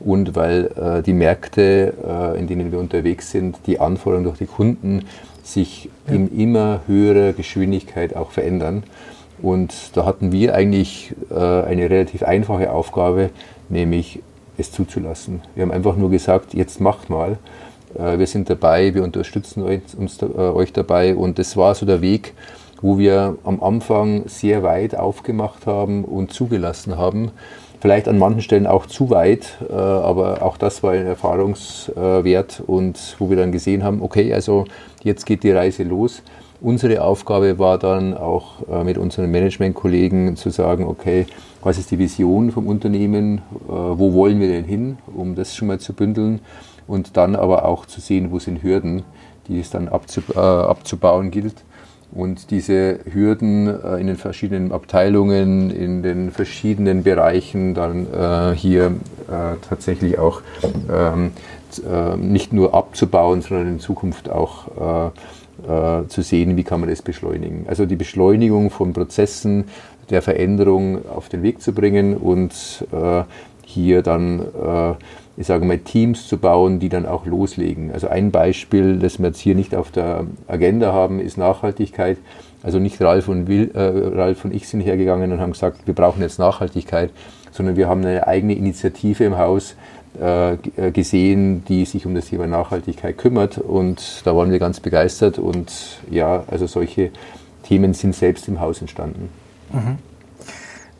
und 0.00 0.34
weil 0.34 0.70
äh, 0.76 1.02
die 1.02 1.12
Märkte, 1.12 1.94
äh, 2.04 2.38
in 2.38 2.46
denen 2.48 2.72
wir 2.72 2.78
unterwegs 2.78 3.30
sind, 3.30 3.58
die 3.66 3.78
Anforderungen 3.78 4.24
durch 4.24 4.38
die 4.38 4.46
Kunden 4.46 5.04
sich 5.42 5.90
ja. 6.06 6.14
in 6.14 6.36
immer 6.38 6.80
höherer 6.86 7.32
Geschwindigkeit 7.32 8.16
auch 8.16 8.30
verändern. 8.30 8.84
Und 9.40 9.96
da 9.96 10.06
hatten 10.06 10.30
wir 10.30 10.54
eigentlich 10.54 11.14
äh, 11.30 11.34
eine 11.34 11.90
relativ 11.90 12.22
einfache 12.22 12.70
Aufgabe, 12.70 13.30
nämlich 13.68 14.20
es 14.56 14.70
zuzulassen. 14.70 15.40
Wir 15.54 15.62
haben 15.62 15.72
einfach 15.72 15.96
nur 15.96 16.10
gesagt, 16.10 16.54
jetzt 16.54 16.80
macht 16.80 17.10
mal. 17.10 17.38
Äh, 17.98 18.18
wir 18.18 18.26
sind 18.26 18.48
dabei, 18.48 18.94
wir 18.94 19.02
unterstützen 19.02 19.62
euch, 19.62 19.80
uns, 19.96 20.20
äh, 20.22 20.26
euch 20.26 20.72
dabei. 20.72 21.16
Und 21.16 21.38
das 21.38 21.56
war 21.56 21.74
so 21.74 21.86
der 21.86 22.00
Weg, 22.00 22.34
wo 22.80 22.98
wir 22.98 23.36
am 23.44 23.62
Anfang 23.62 24.24
sehr 24.26 24.62
weit 24.62 24.94
aufgemacht 24.94 25.66
haben 25.66 26.04
und 26.04 26.32
zugelassen 26.32 26.96
haben. 26.96 27.32
Vielleicht 27.82 28.06
an 28.06 28.16
manchen 28.16 28.42
Stellen 28.42 28.68
auch 28.68 28.86
zu 28.86 29.10
weit, 29.10 29.58
äh, 29.68 29.72
aber 29.72 30.44
auch 30.44 30.56
das 30.56 30.84
war 30.84 30.92
ein 30.92 31.04
Erfahrungswert 31.04 32.62
und 32.64 33.16
wo 33.18 33.28
wir 33.28 33.36
dann 33.36 33.50
gesehen 33.50 33.82
haben, 33.82 34.02
okay, 34.02 34.32
also 34.32 34.66
jetzt 35.02 35.26
geht 35.26 35.42
die 35.42 35.50
Reise 35.50 35.82
los. 35.82 36.22
Unsere 36.60 37.02
Aufgabe 37.02 37.58
war 37.58 37.78
dann 37.78 38.16
auch 38.16 38.68
äh, 38.70 38.84
mit 38.84 38.98
unseren 38.98 39.32
Managementkollegen 39.32 40.36
zu 40.36 40.50
sagen, 40.50 40.86
okay, 40.86 41.26
was 41.60 41.76
ist 41.76 41.90
die 41.90 41.98
Vision 41.98 42.52
vom 42.52 42.68
Unternehmen, 42.68 43.38
äh, 43.38 43.72
wo 43.72 44.12
wollen 44.14 44.38
wir 44.38 44.46
denn 44.46 44.64
hin, 44.64 44.98
um 45.12 45.34
das 45.34 45.56
schon 45.56 45.66
mal 45.66 45.80
zu 45.80 45.92
bündeln 45.92 46.38
und 46.86 47.16
dann 47.16 47.34
aber 47.34 47.64
auch 47.64 47.86
zu 47.86 48.00
sehen, 48.00 48.30
wo 48.30 48.38
sind 48.38 48.62
Hürden, 48.62 49.02
die 49.48 49.58
es 49.58 49.70
dann 49.70 49.88
abzub 49.88 50.36
abzubauen 50.36 51.32
gilt. 51.32 51.64
Und 52.14 52.50
diese 52.50 53.00
Hürden 53.10 53.68
äh, 53.68 53.96
in 53.96 54.06
den 54.06 54.16
verschiedenen 54.16 54.70
Abteilungen, 54.70 55.70
in 55.70 56.02
den 56.02 56.30
verschiedenen 56.30 57.02
Bereichen 57.02 57.72
dann 57.74 58.06
äh, 58.12 58.54
hier 58.54 58.86
äh, 59.28 59.56
tatsächlich 59.66 60.18
auch 60.18 60.42
ähm, 60.92 61.32
nicht 62.18 62.52
nur 62.52 62.74
abzubauen, 62.74 63.40
sondern 63.40 63.66
in 63.66 63.80
Zukunft 63.80 64.28
auch 64.28 65.12
zu 66.08 66.20
sehen, 66.20 66.58
wie 66.58 66.64
kann 66.64 66.80
man 66.80 66.90
das 66.90 67.00
beschleunigen. 67.00 67.64
Also 67.66 67.86
die 67.86 67.96
Beschleunigung 67.96 68.68
von 68.68 68.92
Prozessen 68.92 69.64
der 70.10 70.20
Veränderung 70.20 71.08
auf 71.08 71.30
den 71.30 71.42
Weg 71.42 71.62
zu 71.62 71.72
bringen 71.72 72.14
und 72.18 72.86
hier 73.64 74.02
dann, 74.02 74.44
ich 75.36 75.46
sage 75.46 75.64
mal, 75.64 75.78
Teams 75.78 76.28
zu 76.28 76.36
bauen, 76.36 76.78
die 76.78 76.88
dann 76.88 77.06
auch 77.06 77.26
loslegen. 77.26 77.90
Also 77.92 78.08
ein 78.08 78.30
Beispiel, 78.30 78.98
das 78.98 79.18
wir 79.18 79.28
jetzt 79.28 79.40
hier 79.40 79.54
nicht 79.54 79.74
auf 79.74 79.90
der 79.90 80.26
Agenda 80.46 80.92
haben, 80.92 81.20
ist 81.20 81.38
Nachhaltigkeit. 81.38 82.18
Also 82.62 82.78
nicht 82.78 83.00
Ralf 83.00 83.28
und, 83.28 83.48
Will, 83.48 83.70
äh, 83.74 83.80
Ralf 83.80 84.44
und 84.44 84.54
ich 84.54 84.68
sind 84.68 84.82
hergegangen 84.82 85.32
und 85.32 85.40
haben 85.40 85.52
gesagt, 85.52 85.86
wir 85.86 85.94
brauchen 85.94 86.22
jetzt 86.22 86.38
Nachhaltigkeit, 86.38 87.10
sondern 87.50 87.76
wir 87.76 87.88
haben 87.88 88.02
eine 88.04 88.26
eigene 88.26 88.54
Initiative 88.54 89.24
im 89.24 89.38
Haus, 89.38 89.74
äh, 90.20 90.52
äh, 90.52 90.90
gesehen, 90.92 91.64
die 91.64 91.86
sich 91.86 92.04
um 92.04 92.14
das 92.14 92.26
Thema 92.26 92.46
Nachhaltigkeit 92.46 93.16
kümmert. 93.16 93.56
Und 93.56 94.20
da 94.24 94.36
waren 94.36 94.50
wir 94.50 94.58
ganz 94.58 94.78
begeistert. 94.78 95.38
Und 95.38 96.00
ja, 96.10 96.44
also 96.48 96.66
solche 96.66 97.10
Themen 97.62 97.94
sind 97.94 98.14
selbst 98.14 98.46
im 98.46 98.60
Haus 98.60 98.82
entstanden. 98.82 99.30
Mhm. 99.72 99.98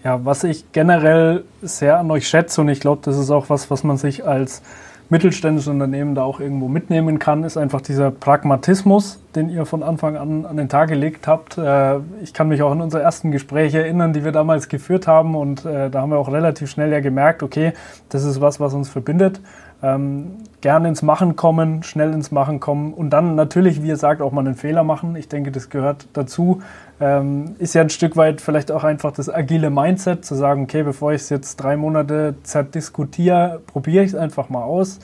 Ja, 0.04 0.24
was 0.24 0.42
ich 0.42 0.72
generell 0.72 1.44
sehr 1.62 1.98
an 1.98 2.10
euch 2.10 2.26
schätze, 2.26 2.60
und 2.60 2.68
ich 2.68 2.80
glaube, 2.80 3.02
das 3.04 3.16
ist 3.16 3.30
auch 3.30 3.50
was, 3.50 3.70
was 3.70 3.84
man 3.84 3.96
sich 3.96 4.26
als 4.26 4.62
mittelständisches 5.10 5.68
Unternehmen 5.68 6.14
da 6.14 6.22
auch 6.22 6.40
irgendwo 6.40 6.68
mitnehmen 6.68 7.18
kann, 7.18 7.44
ist 7.44 7.56
einfach 7.56 7.82
dieser 7.82 8.10
Pragmatismus, 8.10 9.20
den 9.36 9.50
ihr 9.50 9.66
von 9.66 9.82
Anfang 9.82 10.16
an 10.16 10.46
an 10.46 10.56
den 10.56 10.70
Tag 10.70 10.88
gelegt 10.88 11.28
habt. 11.28 11.58
Äh, 11.58 11.98
ich 12.22 12.32
kann 12.32 12.48
mich 12.48 12.62
auch 12.62 12.72
an 12.72 12.80
unsere 12.80 13.02
ersten 13.02 13.30
Gespräche 13.30 13.80
erinnern, 13.80 14.12
die 14.14 14.24
wir 14.24 14.32
damals 14.32 14.68
geführt 14.68 15.06
haben 15.06 15.36
und 15.36 15.66
äh, 15.66 15.90
da 15.90 16.00
haben 16.00 16.10
wir 16.10 16.18
auch 16.18 16.32
relativ 16.32 16.70
schnell 16.70 16.90
ja 16.90 17.00
gemerkt, 17.00 17.42
okay, 17.42 17.74
das 18.08 18.24
ist 18.24 18.40
was, 18.40 18.58
was 18.58 18.72
uns 18.72 18.88
verbindet. 18.88 19.40
Ähm, 19.82 20.36
gerne 20.60 20.88
ins 20.88 21.02
Machen 21.02 21.34
kommen, 21.34 21.82
schnell 21.82 22.12
ins 22.12 22.30
Machen 22.30 22.60
kommen 22.60 22.94
und 22.94 23.10
dann 23.10 23.34
natürlich, 23.34 23.82
wie 23.82 23.88
ihr 23.88 23.96
sagt, 23.96 24.22
auch 24.22 24.30
mal 24.30 24.46
einen 24.46 24.54
Fehler 24.54 24.84
machen. 24.84 25.16
Ich 25.16 25.28
denke, 25.28 25.50
das 25.50 25.70
gehört 25.70 26.06
dazu. 26.12 26.62
Ähm, 27.00 27.56
ist 27.58 27.74
ja 27.74 27.82
ein 27.82 27.90
Stück 27.90 28.16
weit 28.16 28.40
vielleicht 28.40 28.70
auch 28.70 28.84
einfach 28.84 29.10
das 29.12 29.28
agile 29.28 29.70
Mindset, 29.70 30.24
zu 30.24 30.36
sagen, 30.36 30.62
okay, 30.64 30.84
bevor 30.84 31.12
ich 31.12 31.22
es 31.22 31.30
jetzt 31.30 31.56
drei 31.56 31.76
Monate 31.76 32.36
zerdiskutiere, 32.44 33.60
probiere 33.66 34.04
ich 34.04 34.12
es 34.12 34.14
einfach 34.14 34.48
mal 34.48 34.62
aus. 34.62 35.00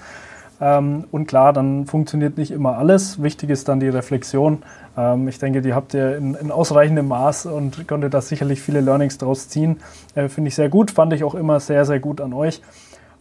Ähm, 0.61 1.05
und 1.11 1.27
klar, 1.27 1.53
dann 1.53 1.87
funktioniert 1.87 2.37
nicht 2.37 2.51
immer 2.51 2.79
alles. 2.79 3.23
Wichtig 3.23 3.51
ist 3.51 3.69
dann 3.69 3.81
die 3.81 3.89
Reflexion. 3.89 4.63
Ähm, 4.97 5.29
ich 5.29 5.39
denke, 5.39 5.61
die 5.61 5.75
habt 5.75 5.95
ihr 5.95 6.17
in, 6.17 6.35
in, 6.35 6.51
ausreichendem 6.51 7.09
Maß 7.09 7.47
und 7.47 7.87
konntet 7.87 8.15
da 8.15 8.21
sicherlich 8.21 8.61
viele 8.61 8.81
Learnings 8.81 9.19
draus 9.19 9.49
ziehen. 9.49 9.79
Äh, 10.15 10.29
Finde 10.29 10.49
ich 10.49 10.55
sehr 10.55 10.69
gut, 10.69 10.91
fand 10.91 11.13
ich 11.13 11.23
auch 11.23 11.35
immer 11.35 11.61
sehr, 11.61 11.85
sehr 11.85 12.01
gut 12.01 12.21
an 12.21 12.33
euch. 12.33 12.61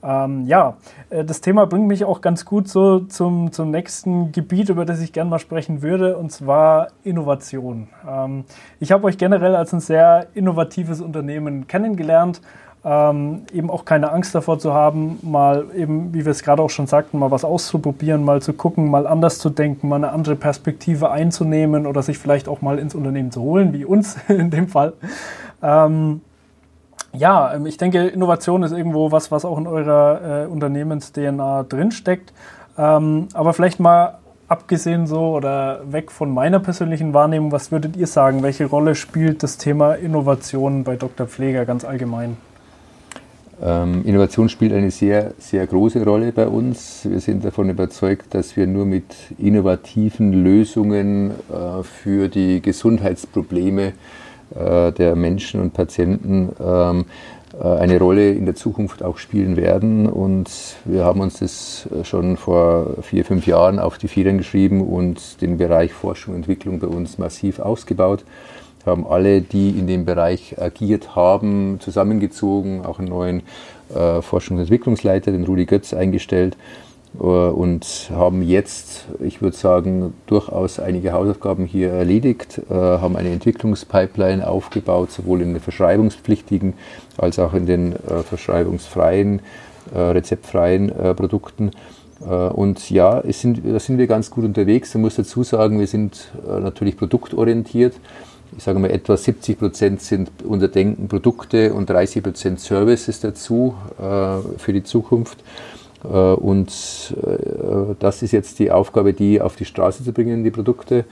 Ähm, 0.04 0.46
ja, 0.46 0.78
äh, 1.10 1.24
das 1.24 1.42
Thema 1.42 1.66
bringt 1.66 1.88
mich 1.88 2.06
auch 2.06 2.22
ganz 2.22 2.46
gut 2.46 2.68
so 2.68 3.00
zum, 3.00 3.52
zum 3.52 3.72
nächsten 3.72 4.32
Gebiet, 4.32 4.70
über 4.70 4.86
das 4.86 5.02
ich 5.02 5.14
gerne 5.14 5.30
mal 5.30 5.40
sprechen 5.40 5.82
würde, 5.82 6.18
und 6.18 6.32
zwar 6.32 6.90
Innovation. 7.04 7.88
Ähm, 8.08 8.46
ich 8.80 8.92
habe 8.92 9.06
euch 9.06 9.18
generell 9.18 9.56
als 9.56 9.74
ein 9.74 9.80
sehr 9.80 10.28
innovatives 10.34 11.02
Unternehmen 11.02 11.68
kennengelernt. 11.68 12.42
Ähm, 12.86 13.42
eben 13.52 13.70
auch 13.70 13.84
keine 13.84 14.12
Angst 14.14 14.34
davor 14.34 14.60
zu 14.60 14.74
haben, 14.74 15.20
mal 15.22 15.66
eben, 15.76 16.14
wie 16.14 16.24
wir 16.24 16.32
es 16.32 16.44
gerade 16.44 16.62
auch 16.62 16.70
schon 16.70 16.88
sagten, 16.88 17.20
mal 17.20 17.32
was 17.32 17.44
auszuprobieren, 17.44 18.24
mal 18.24 18.42
zu 18.42 18.54
gucken, 18.54 18.90
mal 18.90 19.08
anders 19.08 19.40
zu 19.40 19.50
denken, 19.50 19.90
mal 19.90 19.98
eine 19.98 20.12
andere 20.12 20.36
Perspektive 20.36 21.10
einzunehmen 21.12 21.86
oder 21.86 22.02
sich 22.02 22.18
vielleicht 22.18 22.48
auch 22.48 22.62
mal 22.62 22.80
ins 22.80 22.96
Unternehmen 22.96 23.32
zu 23.32 23.42
holen, 23.42 23.74
wie 23.74 23.84
uns 23.84 24.16
in 24.30 24.52
dem 24.52 24.70
Fall. 24.70 24.94
Ähm, 25.62 26.22
ja, 27.14 27.54
ähm, 27.54 27.66
ich 27.66 27.78
denke, 27.78 28.08
Innovation 28.08 28.64
ist 28.64 28.72
irgendwo 28.72 29.12
was, 29.12 29.32
was 29.32 29.46
auch 29.46 29.58
in 29.58 29.68
eurer 29.68 30.44
äh, 30.44 30.48
Unternehmens-DNA 30.48 31.64
drinsteckt. 31.64 32.34
Ähm, 32.78 33.28
aber 33.34 33.54
vielleicht 33.54 33.80
mal 33.80 34.20
abgesehen 34.48 35.08
so 35.08 35.36
oder 35.36 35.82
weg 35.92 36.12
von 36.12 36.34
meiner 36.34 36.60
persönlichen 36.60 37.14
Wahrnehmung, 37.14 37.52
was 37.52 37.72
würdet 37.72 37.98
ihr 37.98 38.08
sagen? 38.08 38.44
Welche 38.44 38.66
Rolle 38.66 38.96
spielt 38.96 39.44
das 39.44 39.58
Thema 39.58 39.94
Innovation 39.94 40.84
bei 40.84 40.96
Dr. 40.96 41.28
Pfleger 41.28 41.66
ganz 41.66 41.84
allgemein? 41.84 42.38
Ähm, 43.62 44.04
Innovation 44.06 44.50
spielt 44.50 44.72
eine 44.72 44.92
sehr, 44.92 45.34
sehr 45.40 45.66
große 45.66 46.04
Rolle 46.04 46.32
bei 46.32 46.48
uns. 46.48 47.02
Wir 47.10 47.20
sind 47.20 47.44
davon 47.44 47.70
überzeugt, 47.70 48.36
dass 48.36 48.56
wir 48.56 48.68
nur 48.68 48.86
mit 48.86 49.16
innovativen 49.40 50.32
Lösungen 50.32 51.32
äh, 51.32 51.84
für 51.84 52.30
die 52.30 52.62
Gesundheitsprobleme 52.62 53.94
äh, 54.58 54.92
der 54.92 55.16
Menschen 55.16 55.62
und 55.62 55.74
Patienten 55.74 56.50
ähm, 56.60 57.06
äh, 57.60 57.68
eine 57.68 58.00
Rolle 58.00 58.32
in 58.32 58.46
der 58.46 58.56
Zukunft 58.56 59.04
auch 59.04 59.18
spielen 59.18 59.56
werden. 59.56 60.08
Und 60.08 60.50
wir 60.86 61.06
haben 61.06 61.22
uns 61.22 61.40
das 61.40 61.88
schon 62.04 62.38
vor 62.38 62.96
vier, 63.02 63.26
fünf 63.26 63.48
Jahren 63.48 63.80
auf 63.80 63.98
die 63.98 64.08
Federn 64.08 64.38
geschrieben 64.38 64.82
und 64.82 65.42
den 65.42 65.58
Bereich 65.58 65.94
Forschung 65.94 66.34
und 66.34 66.42
Entwicklung 66.42 66.80
bei 66.80 66.88
uns 66.88 67.18
massiv 67.18 67.60
ausgebaut. 67.60 68.24
Wir 68.84 68.92
haben 68.92 69.06
alle, 69.06 69.42
die 69.42 69.72
in 69.72 69.86
dem 69.86 70.06
Bereich 70.06 70.62
agiert 70.62 71.16
haben, 71.16 71.80
zusammengezogen, 71.82 72.86
auch 72.86 73.00
einen 73.00 73.10
neuen 73.10 73.42
äh, 73.94 74.22
Forschungs- 74.22 74.52
und 74.52 74.60
Entwicklungsleiter, 74.60 75.32
den 75.32 75.44
Rudi 75.44 75.66
Götz, 75.66 75.94
eingestellt 75.94 76.56
äh, 76.56 76.87
und 77.18 78.12
haben 78.14 78.44
jetzt, 78.44 79.06
ich 79.20 79.42
würde 79.42 79.58
sagen, 79.58 80.14
durchaus 80.28 80.80
einige 80.80 81.14
Hausaufgaben 81.14 81.66
hier 81.66 81.92
erledigt, 81.92 82.62
äh, 82.70 82.74
haben 82.74 83.16
eine 83.16 83.32
Entwicklungspipeline 83.32 84.48
aufgebaut, 84.48 85.12
sowohl 85.12 85.42
in 85.42 85.54
den 85.54 85.62
verschreibungspflichtigen 85.62 86.76
als 87.18 87.40
auch 87.40 87.54
in 87.54 87.66
den 87.66 87.94
äh, 87.94 88.24
verschreibungsfreien, 88.24 89.42
rezeptfreien 89.94 90.92
Produkten. 91.16 91.72
Und 92.20 92.90
ja, 92.90 93.24
sind, 93.32 93.62
da 93.64 93.80
sind 93.80 93.98
wir 93.98 94.08
ganz 94.08 94.30
gut 94.30 94.44
unterwegs. 94.44 94.94
Man 94.94 95.04
muss 95.04 95.16
dazu 95.16 95.44
sagen, 95.44 95.80
wir 95.80 95.88
sind 95.88 96.30
natürlich 96.46 96.98
produktorientiert. 96.98 97.94
Ich 98.58 98.66
sage 98.66 98.80
mal, 98.80 98.92
etwa 98.92 99.16
70 99.16 99.58
Prozent 99.58 100.02
sind 100.02 100.30
unser 100.44 100.68
Denken 100.68 101.08
Produkte 101.08 101.74
und 101.74 101.90
30 101.90 102.22
Prozent 102.22 102.60
Services 102.60 103.22
dazu 103.22 103.76
für 104.58 104.74
die 104.74 104.84
Zukunft. 104.84 105.38
Äh, 106.12 106.34
und 106.34 107.16
äh, 107.22 107.96
das 108.00 108.22
ist 108.22 108.32
jetzt 108.32 108.60
die 108.60 108.72
Aufgabe, 108.72 109.14
die 109.14 109.42
auf 109.42 109.56
die 109.56 109.66
Straße 109.66 110.04
zu 110.04 110.14
bringen, 110.14 110.44
die 110.44 110.52
Produkte. 110.52 111.06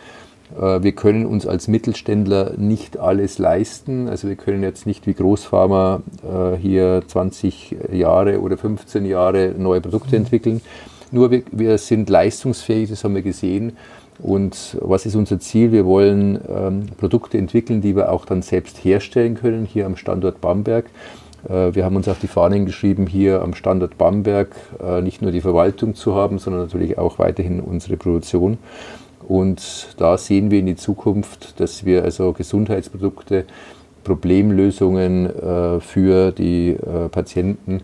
Äh, 0.60 0.84
wir 0.84 0.92
können 0.94 1.26
uns 1.26 1.46
als 1.46 1.68
Mittelständler 1.68 2.54
nicht 2.58 2.98
alles 2.98 3.38
leisten. 3.38 4.08
Also 4.08 4.28
wir 4.28 4.36
können 4.36 4.64
jetzt 4.64 4.86
nicht 4.86 5.08
wie 5.08 5.14
Großpharma 5.14 6.02
hier 6.62 7.04
20 7.08 7.76
Jahre 7.92 8.42
oder 8.42 8.58
15 8.58 9.06
Jahre 9.06 9.54
neue 9.58 9.82
Produkte 9.82 10.16
entwickeln. 10.16 10.62
Nur 11.12 11.32
wir, 11.32 11.44
wir 11.52 11.78
sind 11.78 12.10
leistungsfähig, 12.10 12.90
das 12.90 13.04
haben 13.04 13.16
wir 13.16 13.22
gesehen. 13.22 13.78
Und 14.20 14.78
was 14.82 15.06
ist 15.06 15.16
unser 15.16 15.40
Ziel? 15.40 15.72
Wir 15.72 15.86
wollen 15.86 16.40
ähm, 16.48 16.86
Produkte 16.98 17.38
entwickeln, 17.38 17.82
die 17.82 17.96
wir 17.96 18.12
auch 18.12 18.26
dann 18.26 18.42
selbst 18.42 18.78
herstellen 18.84 19.36
können, 19.36 19.66
hier 19.66 19.86
am 19.86 19.98
Standort 19.98 20.42
Bamberg. 20.42 20.86
Äh, 21.50 21.76
wir 21.76 21.86
haben 21.86 21.96
uns 21.96 22.08
auf 22.08 22.20
die 22.20 22.28
Fahnen 22.28 22.66
geschrieben, 22.66 23.08
hier 23.08 23.42
am 23.42 23.54
Standort 23.54 23.98
Bamberg 23.98 24.56
äh, 24.84 25.02
nicht 25.02 25.22
nur 25.22 25.32
die 25.32 25.42
Verwaltung 25.42 25.96
zu 25.96 26.16
haben, 26.16 26.40
sondern 26.40 26.64
natürlich 26.64 26.98
auch 26.98 27.20
weiterhin 27.20 27.60
unsere 27.60 27.98
Produktion. 27.98 28.58
Und 29.28 29.96
da 29.98 30.18
sehen 30.18 30.52
wir 30.52 30.60
in 30.60 30.68
die 30.68 30.76
Zukunft, 30.76 31.60
dass 31.60 31.84
wir 31.86 32.04
also 32.04 32.34
Gesundheitsprodukte, 32.34 33.46
Problemlösungen 34.04 35.26
äh, 35.26 35.80
für 35.80 36.32
die 36.32 36.78
Patienten 37.12 37.82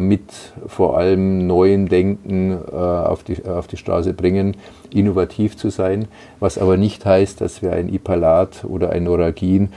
mit 0.00 0.22
vor 0.66 0.98
allem 0.98 1.46
neuem 1.46 1.88
Denken 1.88 2.58
auf 2.62 3.22
die, 3.22 3.42
auf 3.46 3.68
die 3.68 3.78
Straße 3.78 4.12
bringen, 4.12 4.54
innovativ 4.92 5.56
zu 5.56 5.70
sein, 5.70 6.08
was 6.40 6.58
aber 6.58 6.76
nicht 6.76 7.06
heißt, 7.06 7.40
dass 7.40 7.62
wir 7.62 7.72
ein 7.72 7.88
Ipalat 7.88 8.66
oder 8.68 8.90
ein 8.90 9.04
Noragin 9.04 9.70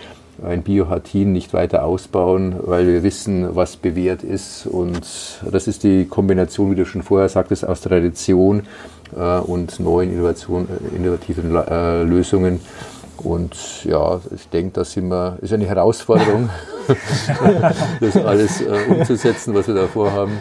ein 0.43 0.63
Biohatin 0.63 1.31
nicht 1.31 1.53
weiter 1.53 1.83
ausbauen, 1.83 2.55
weil 2.59 2.87
wir 2.87 3.03
wissen, 3.03 3.55
was 3.55 3.77
bewährt 3.77 4.23
ist. 4.23 4.65
Und 4.65 5.01
das 5.49 5.67
ist 5.67 5.83
die 5.83 6.05
Kombination, 6.05 6.71
wie 6.71 6.75
du 6.75 6.85
schon 6.85 7.03
vorher 7.03 7.29
sagtest, 7.29 7.67
aus 7.67 7.81
Tradition 7.81 8.63
äh, 9.15 9.39
und 9.39 9.79
neuen 9.79 10.11
Innovation, 10.11 10.67
äh, 10.67 10.95
innovativen 10.95 11.55
äh, 11.55 12.03
Lösungen. 12.03 12.59
Und 13.17 13.85
ja, 13.85 14.19
ich 14.35 14.49
denke, 14.49 14.73
das 14.73 14.91
sind 14.91 15.07
wir, 15.07 15.37
ist 15.41 15.53
eine 15.53 15.65
Herausforderung, 15.65 16.49
das 17.99 18.17
alles 18.17 18.61
äh, 18.61 18.65
umzusetzen, 18.89 19.53
was 19.55 19.67
wir 19.67 19.73
da 19.73 19.87
vorhaben. 19.87 20.33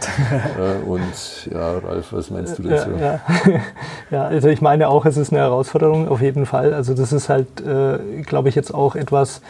Äh, 0.59 0.85
und 0.87 1.49
ja, 1.53 1.79
Ralf, 1.79 2.13
was 2.13 2.31
meinst 2.31 2.59
du 2.59 2.65
dazu? 2.65 2.91
Ja, 2.99 3.21
ja. 3.47 3.61
ja, 4.11 4.25
also 4.25 4.49
ich 4.49 4.61
meine 4.61 4.89
auch, 4.89 5.07
es 5.07 5.17
ist 5.17 5.33
eine 5.33 5.41
Herausforderung, 5.41 6.09
auf 6.09 6.21
jeden 6.21 6.47
Fall. 6.47 6.75
Also 6.75 6.95
das 6.95 7.13
ist 7.13 7.29
halt, 7.29 7.61
äh, 7.61 8.23
glaube 8.23 8.49
ich, 8.49 8.55
jetzt 8.55 8.75
auch 8.75 8.97
etwas, 8.97 9.41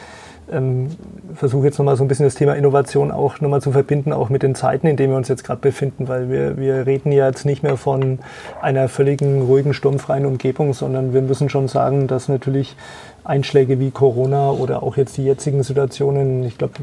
ähm, 0.50 0.88
versuche 1.35 1.66
jetzt 1.66 1.78
nochmal 1.78 1.96
so 1.96 2.04
ein 2.04 2.09
bisschen 2.09 2.26
das 2.26 2.35
Thema 2.35 2.54
Innovation 2.54 3.11
auch 3.11 3.40
nochmal 3.40 3.62
zu 3.62 3.72
verbinden, 3.72 4.12
auch 4.12 4.28
mit 4.28 4.42
den 4.42 4.54
Zeiten, 4.54 4.87
in 4.87 4.96
denen 4.96 5.12
wir 5.12 5.16
uns 5.16 5.28
jetzt 5.28 5.44
gerade 5.44 5.61
befinden, 5.61 6.09
weil 6.09 6.30
wir, 6.30 6.57
wir 6.57 6.87
reden 6.87 7.12
ja 7.12 7.26
jetzt 7.26 7.44
nicht 7.44 7.62
mehr 7.62 7.76
von 7.76 8.18
einer 8.61 8.88
völligen 8.88 9.42
ruhigen, 9.42 9.74
sturmfreien 9.74 10.26
Umgebung, 10.26 10.74
sondern 10.74 11.12
wir 11.12 11.22
müssen 11.22 11.48
schon 11.48 11.68
sagen, 11.68 12.07
dass 12.07 12.28
natürlich 12.28 12.76
Einschläge 13.24 13.80
wie 13.80 13.90
Corona 13.90 14.50
oder 14.50 14.83
auch 14.83 14.98
jetzt 14.98 15.16
die 15.16 15.24
jetzigen 15.24 15.62
Situationen, 15.62 16.44
ich 16.44 16.59
glaube, 16.59 16.74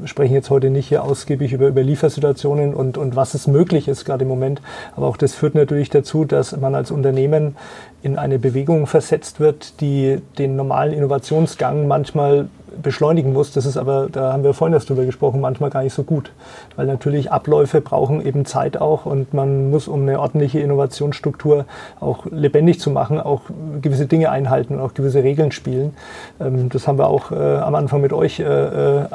wir 0.00 0.06
sprechen 0.06 0.34
jetzt 0.34 0.50
heute 0.50 0.68
nicht 0.68 0.88
hier 0.88 1.02
ausgiebig 1.02 1.54
über, 1.54 1.66
über 1.68 1.82
Liefersituationen 1.82 2.74
und, 2.74 2.98
und 2.98 3.16
was 3.16 3.32
es 3.32 3.46
möglich 3.46 3.88
ist 3.88 4.04
gerade 4.04 4.24
im 4.24 4.28
Moment, 4.28 4.60
aber 4.94 5.06
auch 5.06 5.16
das 5.16 5.34
führt 5.34 5.54
natürlich 5.54 5.88
dazu, 5.88 6.26
dass 6.26 6.54
man 6.56 6.74
als 6.74 6.90
Unternehmen 6.90 7.56
in 8.02 8.18
eine 8.18 8.38
Bewegung 8.38 8.86
versetzt 8.86 9.40
wird, 9.40 9.80
die 9.80 10.20
den 10.36 10.56
normalen 10.56 10.92
Innovationsgang 10.92 11.86
manchmal 11.86 12.48
beschleunigen 12.82 13.32
muss. 13.32 13.52
Das 13.52 13.66
ist 13.66 13.76
aber, 13.76 14.08
da 14.10 14.32
haben 14.32 14.44
wir 14.44 14.54
vorhin 14.54 14.74
erst 14.74 14.88
drüber 14.88 15.04
gesprochen, 15.04 15.40
manchmal 15.40 15.70
gar 15.70 15.82
nicht 15.82 15.94
so 15.94 16.02
gut. 16.02 16.32
Weil 16.76 16.86
natürlich 16.86 17.32
Abläufe 17.32 17.80
brauchen 17.80 18.24
eben 18.24 18.44
Zeit 18.44 18.80
auch 18.80 19.06
und 19.06 19.34
man 19.34 19.70
muss, 19.70 19.88
um 19.88 20.02
eine 20.02 20.20
ordentliche 20.20 20.60
Innovationsstruktur 20.60 21.64
auch 22.00 22.26
lebendig 22.30 22.80
zu 22.80 22.90
machen, 22.90 23.20
auch 23.20 23.42
gewisse 23.80 24.06
Dinge 24.06 24.30
einhalten 24.30 24.74
und 24.74 24.80
auch 24.80 24.94
gewisse 24.94 25.22
Regeln 25.22 25.52
spielen. 25.52 25.94
Ähm, 26.40 26.68
das 26.68 26.86
haben 26.86 26.98
wir 26.98 27.08
auch 27.08 27.30
äh, 27.30 27.34
am 27.34 27.74
Anfang 27.74 28.00
mit 28.00 28.12
euch 28.12 28.40
äh, 28.40 28.44
äh 28.44 29.06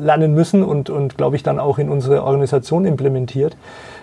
lernen 0.00 0.34
müssen 0.34 0.62
und, 0.62 0.90
und 0.90 1.16
glaube 1.16 1.36
ich, 1.36 1.42
dann 1.42 1.58
auch 1.58 1.78
in 1.78 1.88
unsere 1.88 2.24
Organisation 2.24 2.84
implementiert. 2.84 3.56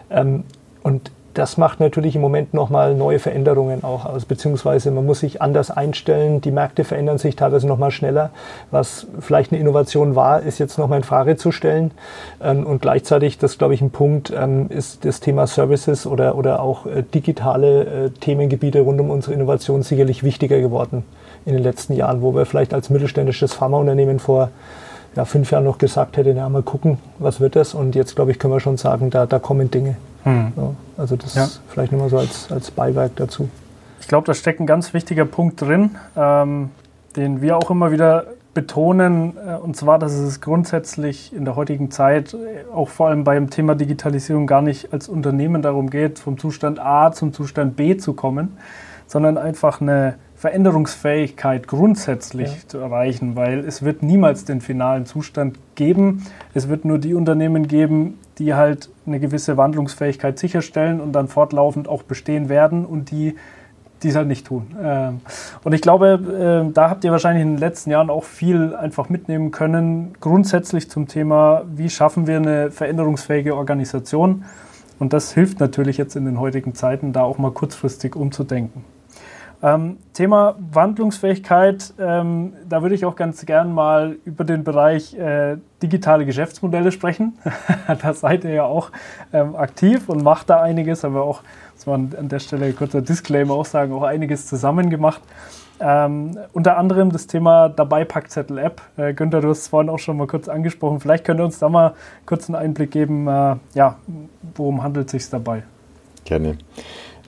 Ähm, 0.09 0.43
und 0.83 1.11
das 1.35 1.57
macht 1.57 1.81
natürlich 1.81 2.15
im 2.15 2.21
Moment 2.21 2.53
nochmal 2.53 2.95
neue 2.95 3.19
Veränderungen 3.19 3.83
auch 3.83 4.05
aus, 4.05 4.25
beziehungsweise 4.25 4.89
man 4.89 5.05
muss 5.05 5.19
sich 5.19 5.41
anders 5.41 5.69
einstellen. 5.69 6.39
Die 6.39 6.49
Märkte 6.49 6.85
verändern 6.85 7.17
sich 7.17 7.35
teilweise 7.35 7.67
nochmal 7.67 7.91
schneller. 7.91 8.29
Was 8.71 9.05
vielleicht 9.19 9.51
eine 9.51 9.59
Innovation 9.59 10.15
war, 10.15 10.41
ist 10.41 10.59
jetzt 10.59 10.77
nochmal 10.77 10.99
in 10.99 11.03
Frage 11.03 11.35
zu 11.35 11.51
stellen. 11.51 11.91
Ähm, 12.41 12.65
und 12.65 12.81
gleichzeitig, 12.81 13.37
das 13.37 13.57
glaube 13.57 13.73
ich 13.73 13.81
ein 13.81 13.91
Punkt, 13.91 14.33
ähm, 14.35 14.67
ist 14.69 15.03
das 15.03 15.19
Thema 15.19 15.45
Services 15.45 16.07
oder, 16.07 16.37
oder 16.37 16.61
auch 16.61 16.85
äh, 16.85 17.03
digitale 17.03 17.83
äh, 17.83 18.09
Themengebiete 18.11 18.79
rund 18.79 19.01
um 19.01 19.09
unsere 19.09 19.33
Innovation 19.33 19.83
sicherlich 19.83 20.23
wichtiger 20.23 20.59
geworden 20.61 21.03
in 21.45 21.53
den 21.53 21.63
letzten 21.63 21.93
Jahren, 21.93 22.21
wo 22.21 22.33
wir 22.33 22.45
vielleicht 22.45 22.73
als 22.73 22.89
mittelständisches 22.89 23.53
Pharmaunternehmen 23.53 24.19
vor 24.19 24.49
ja, 25.17 25.25
fünf 25.25 25.51
Jahren 25.51 25.65
noch 25.65 25.77
gesagt 25.77 26.15
hätten, 26.15 26.37
ja, 26.37 26.47
mal 26.47 26.63
gucken, 26.63 26.97
was 27.19 27.41
wird 27.41 27.55
das? 27.57 27.73
Und 27.73 27.93
jetzt, 27.95 28.15
glaube 28.15 28.31
ich, 28.31 28.39
können 28.39 28.53
wir 28.53 28.59
schon 28.61 28.77
sagen, 28.77 29.09
da, 29.09 29.25
da 29.25 29.39
kommen 29.39 29.69
Dinge. 29.69 29.97
Hm. 30.25 30.51
So, 30.55 30.75
also 30.97 31.15
das 31.15 31.35
ja. 31.35 31.47
vielleicht 31.69 31.91
nochmal 31.91 32.09
so 32.09 32.17
als, 32.17 32.51
als 32.51 32.71
Beiwerk 32.71 33.15
dazu. 33.15 33.49
Ich 34.01 34.07
glaube, 34.07 34.27
da 34.27 34.33
steckt 34.33 34.59
ein 34.59 34.67
ganz 34.67 34.93
wichtiger 34.93 35.25
Punkt 35.25 35.61
drin, 35.61 35.95
ähm, 36.15 36.71
den 37.15 37.41
wir 37.41 37.57
auch 37.57 37.69
immer 37.71 37.91
wieder 37.91 38.25
betonen, 38.53 39.37
äh, 39.37 39.55
und 39.55 39.75
zwar, 39.75 39.99
dass 39.99 40.13
es 40.13 40.41
grundsätzlich 40.41 41.33
in 41.33 41.45
der 41.45 41.55
heutigen 41.55 41.91
Zeit, 41.91 42.33
äh, 42.33 42.65
auch 42.73 42.89
vor 42.89 43.09
allem 43.09 43.23
beim 43.23 43.51
Thema 43.51 43.75
Digitalisierung, 43.75 44.47
gar 44.47 44.61
nicht 44.61 44.91
als 44.91 45.07
Unternehmen 45.07 45.61
darum 45.61 45.91
geht, 45.91 46.17
vom 46.17 46.39
Zustand 46.39 46.79
A 46.79 47.11
zum 47.11 47.33
Zustand 47.33 47.75
B 47.75 47.97
zu 47.97 48.13
kommen, 48.13 48.57
sondern 49.07 49.37
einfach 49.37 49.81
eine 49.81 50.15
Veränderungsfähigkeit 50.35 51.67
grundsätzlich 51.67 52.49
ja. 52.49 52.67
zu 52.67 52.77
erreichen, 52.79 53.35
weil 53.35 53.59
es 53.59 53.83
wird 53.83 54.03
niemals 54.03 54.45
den 54.45 54.61
finalen 54.61 55.05
Zustand 55.05 55.57
geben. 55.75 56.25
Es 56.53 56.67
wird 56.67 56.85
nur 56.85 56.97
die 56.97 57.13
Unternehmen 57.13 57.67
geben, 57.67 58.19
die 58.39 58.53
halt 58.53 58.89
eine 59.05 59.19
gewisse 59.19 59.57
Wandlungsfähigkeit 59.57 60.37
sicherstellen 60.39 60.99
und 60.99 61.13
dann 61.13 61.27
fortlaufend 61.27 61.87
auch 61.87 62.03
bestehen 62.03 62.49
werden 62.49 62.85
und 62.85 63.11
die 63.11 63.35
die 64.03 64.09
es 64.09 64.15
halt 64.15 64.27
nicht 64.27 64.45
tun. 64.45 64.67
Ähm, 64.81 65.21
und 65.63 65.73
ich 65.73 65.81
glaube, 65.81 66.19
ähm, 66.39 66.73
da 66.73 66.89
habt 66.89 67.03
ihr 67.03 67.11
wahrscheinlich 67.11 67.41
in 67.41 67.53
den 67.53 67.57
letzten 67.57 67.91
Jahren 67.91 68.09
auch 68.09 68.23
viel 68.23 68.75
einfach 68.75 69.09
mitnehmen 69.09 69.51
können, 69.51 70.13
grundsätzlich 70.19 70.89
zum 70.89 71.07
Thema, 71.07 71.63
wie 71.73 71.89
schaffen 71.89 72.27
wir 72.27 72.37
eine 72.37 72.71
veränderungsfähige 72.71 73.55
Organisation. 73.55 74.43
Und 74.99 75.13
das 75.13 75.33
hilft 75.33 75.59
natürlich 75.59 75.97
jetzt 75.97 76.15
in 76.15 76.25
den 76.25 76.39
heutigen 76.39 76.75
Zeiten, 76.75 77.13
da 77.13 77.23
auch 77.23 77.37
mal 77.37 77.51
kurzfristig 77.51 78.15
umzudenken. 78.15 78.83
Ähm, 79.63 79.97
Thema 80.13 80.55
Wandlungsfähigkeit, 80.71 81.93
ähm, 81.99 82.53
da 82.67 82.81
würde 82.81 82.95
ich 82.95 83.05
auch 83.05 83.15
ganz 83.15 83.45
gern 83.45 83.73
mal 83.73 84.17
über 84.25 84.43
den 84.43 84.63
Bereich 84.63 85.17
äh, 85.17 85.57
digitale 85.81 86.25
Geschäftsmodelle 86.25 86.91
sprechen. 86.91 87.37
da 88.01 88.13
seid 88.13 88.43
ihr 88.43 88.53
ja 88.53 88.63
auch 88.63 88.91
ähm, 89.33 89.55
aktiv 89.55 90.09
und 90.09 90.23
macht 90.23 90.49
da 90.49 90.61
einiges, 90.61 91.03
haben 91.03 91.15
wir 91.15 91.23
auch, 91.23 91.41
muss 91.73 91.85
man 91.85 92.13
an 92.17 92.29
der 92.29 92.39
Stelle 92.39 92.73
kurzer 92.73 93.01
Disclaimer 93.01 93.53
auch 93.53 93.65
sagen, 93.65 93.93
auch 93.93 94.03
einiges 94.03 94.47
zusammen 94.47 94.89
gemacht. 94.89 95.21
Ähm, 95.79 96.37
unter 96.53 96.77
anderem 96.77 97.11
das 97.11 97.27
Thema 97.27 97.67
dabei 97.67 98.05
Packzettel 98.05 98.57
App. 98.59 98.81
Äh, 98.95 99.13
Günther, 99.13 99.41
du 99.41 99.49
hast 99.49 99.59
es 99.59 99.67
vorhin 99.67 99.89
auch 99.89 99.99
schon 99.99 100.15
mal 100.15 100.27
kurz 100.27 100.47
angesprochen. 100.47 100.99
Vielleicht 100.99 101.25
könnt 101.25 101.39
ihr 101.39 101.45
uns 101.45 101.59
da 101.59 101.67
mal 101.67 101.95
kurz 102.25 102.49
einen 102.49 102.55
Einblick 102.55 102.91
geben, 102.91 103.27
äh, 103.27 103.55
ja, 103.73 103.97
worum 104.55 104.83
handelt 104.83 105.07
es 105.07 105.11
sich 105.11 105.29
dabei? 105.29 105.63
Gerne. 106.23 106.57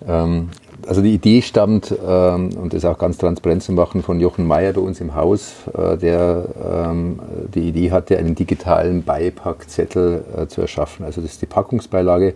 Ähm, 0.07 0.49
also 0.85 1.01
die 1.01 1.13
Idee 1.13 1.41
stammt, 1.41 1.93
ähm, 2.05 2.49
und 2.55 2.73
das 2.73 2.85
auch 2.85 2.97
ganz 2.97 3.17
transparent 3.17 3.63
zu 3.63 3.71
machen, 3.71 4.03
von 4.03 4.19
Jochen 4.19 4.45
Mayer 4.45 4.73
bei 4.73 4.81
uns 4.81 5.01
im 5.01 5.15
Haus, 5.15 5.53
äh, 5.77 5.97
der 5.97 6.45
ähm, 6.63 7.19
die 7.53 7.69
Idee 7.69 7.91
hatte, 7.91 8.17
einen 8.17 8.35
digitalen 8.35 9.03
Beipackzettel 9.03 10.23
äh, 10.35 10.47
zu 10.47 10.61
erschaffen. 10.61 11.05
Also 11.05 11.21
das 11.21 11.31
ist 11.31 11.41
die 11.41 11.47
Packungsbeilage. 11.47 12.35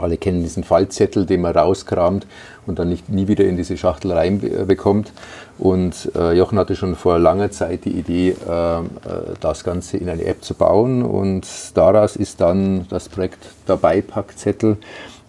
Alle 0.00 0.16
kennen 0.16 0.42
diesen 0.42 0.64
Fallzettel, 0.64 1.26
den 1.26 1.42
man 1.42 1.54
rauskramt 1.54 2.26
und 2.66 2.78
dann 2.78 2.88
nicht, 2.88 3.10
nie 3.10 3.28
wieder 3.28 3.44
in 3.44 3.56
diese 3.56 3.76
Schachtel 3.76 4.12
reinbekommt. 4.12 5.12
Und 5.58 6.10
äh, 6.16 6.32
Jochen 6.32 6.58
hatte 6.58 6.74
schon 6.74 6.94
vor 6.94 7.18
langer 7.18 7.50
Zeit 7.50 7.84
die 7.84 7.90
Idee, 7.90 8.34
äh, 8.48 8.78
äh, 8.78 8.82
das 9.40 9.62
Ganze 9.62 9.98
in 9.98 10.08
eine 10.08 10.24
App 10.24 10.42
zu 10.42 10.54
bauen. 10.54 11.02
Und 11.02 11.46
daraus 11.74 12.16
ist 12.16 12.40
dann 12.40 12.86
das 12.88 13.08
Projekt 13.10 13.46
der 13.68 13.76
Beipackzettel 13.76 14.78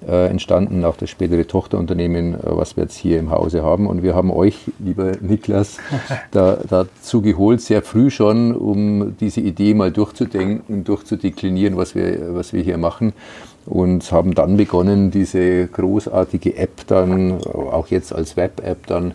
äh, 0.08 0.28
entstanden, 0.28 0.86
auch 0.86 0.98
das 0.98 1.10
spätere 1.10 1.48
Tochterunternehmen, 1.48 2.36
äh, 2.36 2.38
was 2.44 2.76
wir 2.76 2.84
jetzt 2.84 2.98
hier 2.98 3.20
im 3.20 3.32
Hause 3.32 3.63
haben. 3.63 3.88
Und 3.88 4.04
wir 4.04 4.15
haben 4.15 4.32
euch, 4.32 4.72
lieber 4.80 5.13
Niklas, 5.22 5.78
da, 6.32 6.58
dazu 6.68 7.22
geholt, 7.22 7.62
sehr 7.62 7.82
früh 7.82 8.10
schon, 8.10 8.56
um 8.56 9.15
diese 9.20 9.41
Idee 9.41 9.74
mal 9.74 9.91
durchzudenken, 9.91 10.84
durchzudeklinieren, 10.84 11.78
was 11.78 11.96
wir, 11.96 12.36
was 12.36 12.54
wir 12.54 12.62
hier 12.62 12.78
machen. 12.78 13.13
Und 13.65 14.12
haben 14.12 14.36
dann 14.36 14.58
begonnen, 14.58 15.10
diese 15.10 15.68
großartige 15.68 16.56
App 16.56 16.86
dann, 16.86 17.44
auch 17.44 17.88
jetzt 17.88 18.13
als 18.13 18.38
Web-App 18.38 18.86
dann, 18.86 19.13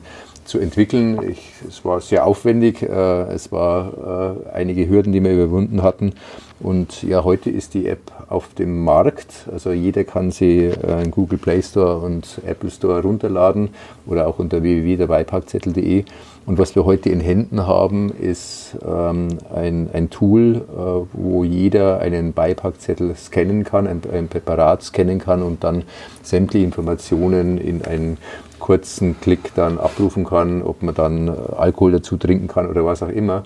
zu 0.51 0.59
entwickeln. 0.59 1.21
Ich, 1.31 1.53
es 1.69 1.85
war 1.85 2.01
sehr 2.01 2.27
aufwendig, 2.27 2.83
äh, 2.83 2.87
es 3.33 3.53
war 3.53 4.37
äh, 4.53 4.53
einige 4.53 4.89
Hürden, 4.89 5.13
die 5.13 5.23
wir 5.23 5.33
überwunden 5.33 5.83
hatten. 5.83 6.15
Und 6.61 7.03
ja, 7.03 7.25
heute 7.25 7.49
ist 7.49 7.73
die 7.73 7.87
App 7.87 8.13
auf 8.29 8.53
dem 8.55 8.85
Markt. 8.85 9.49
Also 9.51 9.73
jeder 9.73 10.05
kann 10.05 10.31
sie 10.31 10.67
äh, 10.67 11.03
in 11.03 11.11
Google 11.11 11.39
Play 11.39 11.63
Store 11.63 11.99
und 11.99 12.41
Apple 12.47 12.71
Store 12.71 13.01
runterladen 13.01 13.71
oder 14.07 14.29
auch 14.29 14.39
unter 14.39 14.63
www.dabeipackzettel.de. 14.63 16.05
Und 16.45 16.59
was 16.59 16.75
wir 16.75 16.85
heute 16.85 17.09
in 17.09 17.21
Händen 17.21 17.67
haben, 17.67 18.11
ist 18.11 18.77
ähm, 18.87 19.29
ein, 19.55 19.89
ein 19.93 20.11
Tool, 20.11 20.57
äh, 20.57 21.09
wo 21.13 21.45
jeder 21.45 22.01
einen 22.01 22.35
Beipackzettel 22.35 23.15
scannen 23.17 23.65
kann, 23.65 23.87
ein, 23.87 24.03
ein 24.13 24.29
Präparat 24.29 24.83
scannen 24.83 25.19
kann 25.19 25.43
und 25.43 25.65
dann 25.65 25.85
sämtliche 26.23 26.65
Informationen 26.65 27.57
in 27.57 27.85
einen 27.85 28.19
kurzen 28.59 29.19
Klick 29.21 29.55
dann 29.55 29.79
abrufen 29.79 30.25
kann, 30.25 30.63
ob 30.63 30.83
man 30.83 30.95
dann 30.95 31.29
äh, 31.29 31.33
Alkohol 31.57 31.93
dazu 31.93 32.17
trinken 32.19 32.49
kann 32.49 32.69
oder 32.69 32.85
was 32.85 33.03
auch 33.03 33.09
immer. 33.09 33.45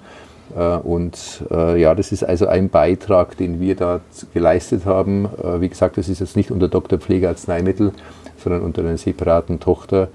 Äh, 0.56 0.76
und 0.76 1.44
äh, 1.50 1.80
ja, 1.80 1.94
das 1.94 2.12
ist 2.12 2.22
also 2.22 2.46
ein 2.46 2.68
Beitrag, 2.68 3.36
den 3.36 3.60
wir 3.60 3.74
da 3.74 4.00
geleistet 4.32 4.86
haben. 4.86 5.26
Äh, 5.42 5.60
wie 5.60 5.68
gesagt, 5.68 5.96
das 5.96 6.08
ist 6.08 6.20
jetzt 6.20 6.36
nicht 6.36 6.50
unter 6.50 6.68
Dr. 6.68 6.98
Pflegearzneimittel, 6.98 7.92
sondern 8.36 8.62
unter 8.62 8.82
einer 8.82 8.96
separaten 8.96 9.60
Tochter, 9.60 10.08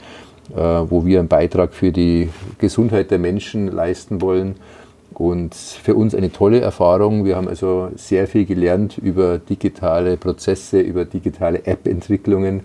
wo 0.52 1.06
wir 1.06 1.20
einen 1.20 1.28
Beitrag 1.28 1.76
für 1.76 1.92
die 1.92 2.30
Gesundheit 2.58 3.12
der 3.12 3.20
Menschen 3.20 3.68
leisten 3.68 4.20
wollen. 4.20 4.56
Und 5.14 5.54
für 5.54 5.94
uns 5.94 6.16
eine 6.16 6.32
tolle 6.32 6.60
Erfahrung. 6.60 7.24
Wir 7.24 7.36
haben 7.36 7.48
also 7.48 7.90
sehr 7.96 8.26
viel 8.28 8.46
gelernt 8.46 8.98
über 8.98 9.38
digitale 9.38 10.18
Prozesse, 10.18 10.80
über 10.80 11.06
digitale 11.06 11.66
App-Entwicklungen, 11.66 12.62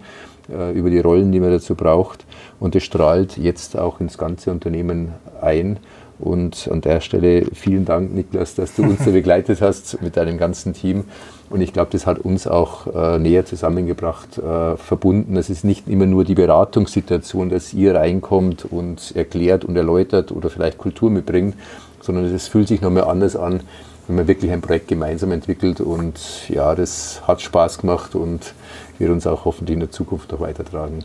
über 0.48 0.88
die 0.88 1.00
Rollen, 1.00 1.30
die 1.30 1.40
man 1.40 1.50
dazu 1.50 1.74
braucht. 1.74 2.24
Und 2.58 2.74
es 2.74 2.84
strahlt 2.84 3.36
jetzt 3.36 3.78
auch 3.78 4.00
ins 4.00 4.16
ganze 4.16 4.50
Unternehmen 4.50 5.12
ein. 5.42 5.78
Und 6.18 6.68
an 6.70 6.80
der 6.80 7.00
Stelle 7.00 7.46
vielen 7.52 7.84
Dank, 7.84 8.14
Niklas, 8.14 8.54
dass 8.54 8.74
du 8.74 8.82
uns 8.82 9.04
da 9.04 9.10
begleitet 9.10 9.60
hast 9.60 10.00
mit 10.00 10.16
deinem 10.16 10.38
ganzen 10.38 10.72
Team. 10.72 11.04
Und 11.50 11.60
ich 11.60 11.72
glaube, 11.72 11.90
das 11.90 12.06
hat 12.06 12.18
uns 12.18 12.46
auch 12.46 12.86
äh, 12.86 13.18
näher 13.18 13.44
zusammengebracht, 13.44 14.38
äh, 14.38 14.76
verbunden. 14.76 15.36
Es 15.36 15.50
ist 15.50 15.64
nicht 15.64 15.88
immer 15.88 16.06
nur 16.06 16.24
die 16.24 16.34
Beratungssituation, 16.34 17.50
dass 17.50 17.74
ihr 17.74 17.96
reinkommt 17.96 18.64
und 18.64 19.14
erklärt 19.14 19.64
und 19.64 19.76
erläutert 19.76 20.32
oder 20.32 20.50
vielleicht 20.50 20.78
Kultur 20.78 21.10
mitbringt, 21.10 21.54
sondern 22.00 22.32
es 22.32 22.48
fühlt 22.48 22.68
sich 22.68 22.80
nochmal 22.80 23.04
anders 23.04 23.36
an, 23.36 23.60
wenn 24.06 24.16
man 24.16 24.28
wirklich 24.28 24.52
ein 24.52 24.60
Projekt 24.60 24.88
gemeinsam 24.88 25.32
entwickelt. 25.32 25.80
Und 25.80 26.48
ja, 26.48 26.74
das 26.74 27.22
hat 27.26 27.42
Spaß 27.42 27.78
gemacht 27.78 28.14
und 28.14 28.54
wird 28.98 29.10
uns 29.10 29.26
auch 29.26 29.44
hoffentlich 29.44 29.74
in 29.74 29.80
der 29.80 29.90
Zukunft 29.90 30.30
noch 30.32 30.40
weitertragen. 30.40 31.04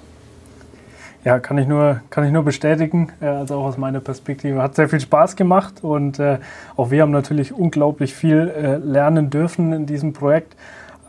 Ja, 1.25 1.37
kann 1.39 1.57
ich 1.57 1.67
nur, 1.67 1.99
kann 2.09 2.23
ich 2.23 2.31
nur 2.31 2.43
bestätigen. 2.43 3.09
Äh, 3.21 3.25
also 3.27 3.55
auch 3.55 3.65
aus 3.65 3.77
meiner 3.77 3.99
Perspektive. 3.99 4.61
Hat 4.61 4.75
sehr 4.75 4.87
viel 4.87 5.01
Spaß 5.01 5.35
gemacht 5.35 5.83
und 5.83 6.19
äh, 6.19 6.39
auch 6.77 6.91
wir 6.91 7.01
haben 7.01 7.11
natürlich 7.11 7.53
unglaublich 7.53 8.13
viel 8.15 8.49
äh, 8.49 8.77
lernen 8.77 9.29
dürfen 9.29 9.73
in 9.73 9.85
diesem 9.85 10.13
Projekt, 10.13 10.55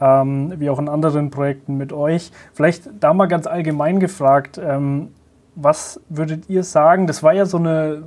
ähm, 0.01 0.53
wie 0.57 0.69
auch 0.69 0.81
in 0.81 0.89
anderen 0.89 1.31
Projekten 1.31 1.77
mit 1.77 1.93
euch. 1.93 2.33
Vielleicht 2.55 2.91
da 2.99 3.15
mal 3.15 3.27
ganz 3.27 3.47
allgemein 3.47 4.01
gefragt, 4.01 4.61
ähm, 4.63 5.09
was 5.55 6.01
würdet 6.09 6.49
ihr 6.49 6.65
sagen? 6.65 7.07
Das 7.07 7.23
war 7.23 7.33
ja 7.33 7.47
so 7.47 7.59
eine 7.59 8.03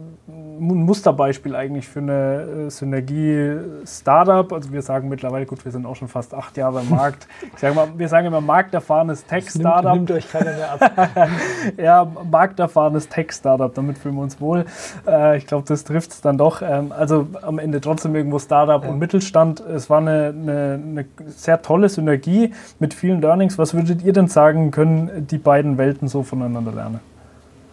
ein 0.59 0.85
Musterbeispiel 0.85 1.55
eigentlich 1.55 1.87
für 1.87 1.99
eine 1.99 2.65
äh, 2.67 2.69
Synergie-Startup. 2.69 4.51
Also 4.53 4.71
wir 4.71 4.81
sagen 4.81 5.09
mittlerweile, 5.09 5.45
gut, 5.45 5.63
wir 5.65 5.71
sind 5.71 5.85
auch 5.85 5.95
schon 5.95 6.07
fast 6.07 6.33
acht 6.33 6.57
Jahre 6.57 6.81
im 6.81 6.89
Markt. 6.89 7.27
Ich 7.53 7.59
sage 7.59 7.75
mal, 7.75 7.87
wir 7.97 8.07
sagen 8.07 8.27
immer 8.27 8.41
markterfahrenes 8.41 9.25
Tech-Startup. 9.25 9.93
Nimmt, 9.93 10.09
nimmt, 10.09 10.11
euch 10.11 10.31
keiner 10.31 10.53
mehr 10.53 10.71
ab. 10.71 11.29
ja, 11.77 12.07
markterfahrenes 12.29 13.09
Tech-Startup, 13.09 13.73
damit 13.73 13.97
fühlen 13.97 14.15
wir 14.15 14.21
uns 14.21 14.39
wohl. 14.39 14.65
Äh, 15.07 15.37
ich 15.37 15.47
glaube, 15.47 15.65
das 15.67 15.83
trifft 15.83 16.11
es 16.11 16.21
dann 16.21 16.37
doch. 16.37 16.61
Ähm, 16.61 16.91
also 16.91 17.27
am 17.41 17.59
Ende 17.59 17.81
trotzdem 17.81 18.15
irgendwo 18.15 18.39
Startup 18.39 18.83
ja. 18.83 18.89
und 18.89 18.99
Mittelstand. 18.99 19.59
Es 19.61 19.89
war 19.89 19.99
eine, 19.99 20.33
eine, 20.37 20.79
eine 20.83 21.05
sehr 21.27 21.61
tolle 21.61 21.89
Synergie 21.89 22.53
mit 22.79 22.93
vielen 22.93 23.21
Learnings. 23.21 23.57
Was 23.57 23.73
würdet 23.73 24.03
ihr 24.03 24.13
denn 24.13 24.27
sagen, 24.27 24.71
können 24.71 25.27
die 25.27 25.37
beiden 25.37 25.77
Welten 25.77 26.07
so 26.07 26.23
voneinander 26.23 26.71
lernen? 26.71 26.99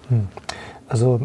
Hm. 0.09 0.29
Also 0.89 1.21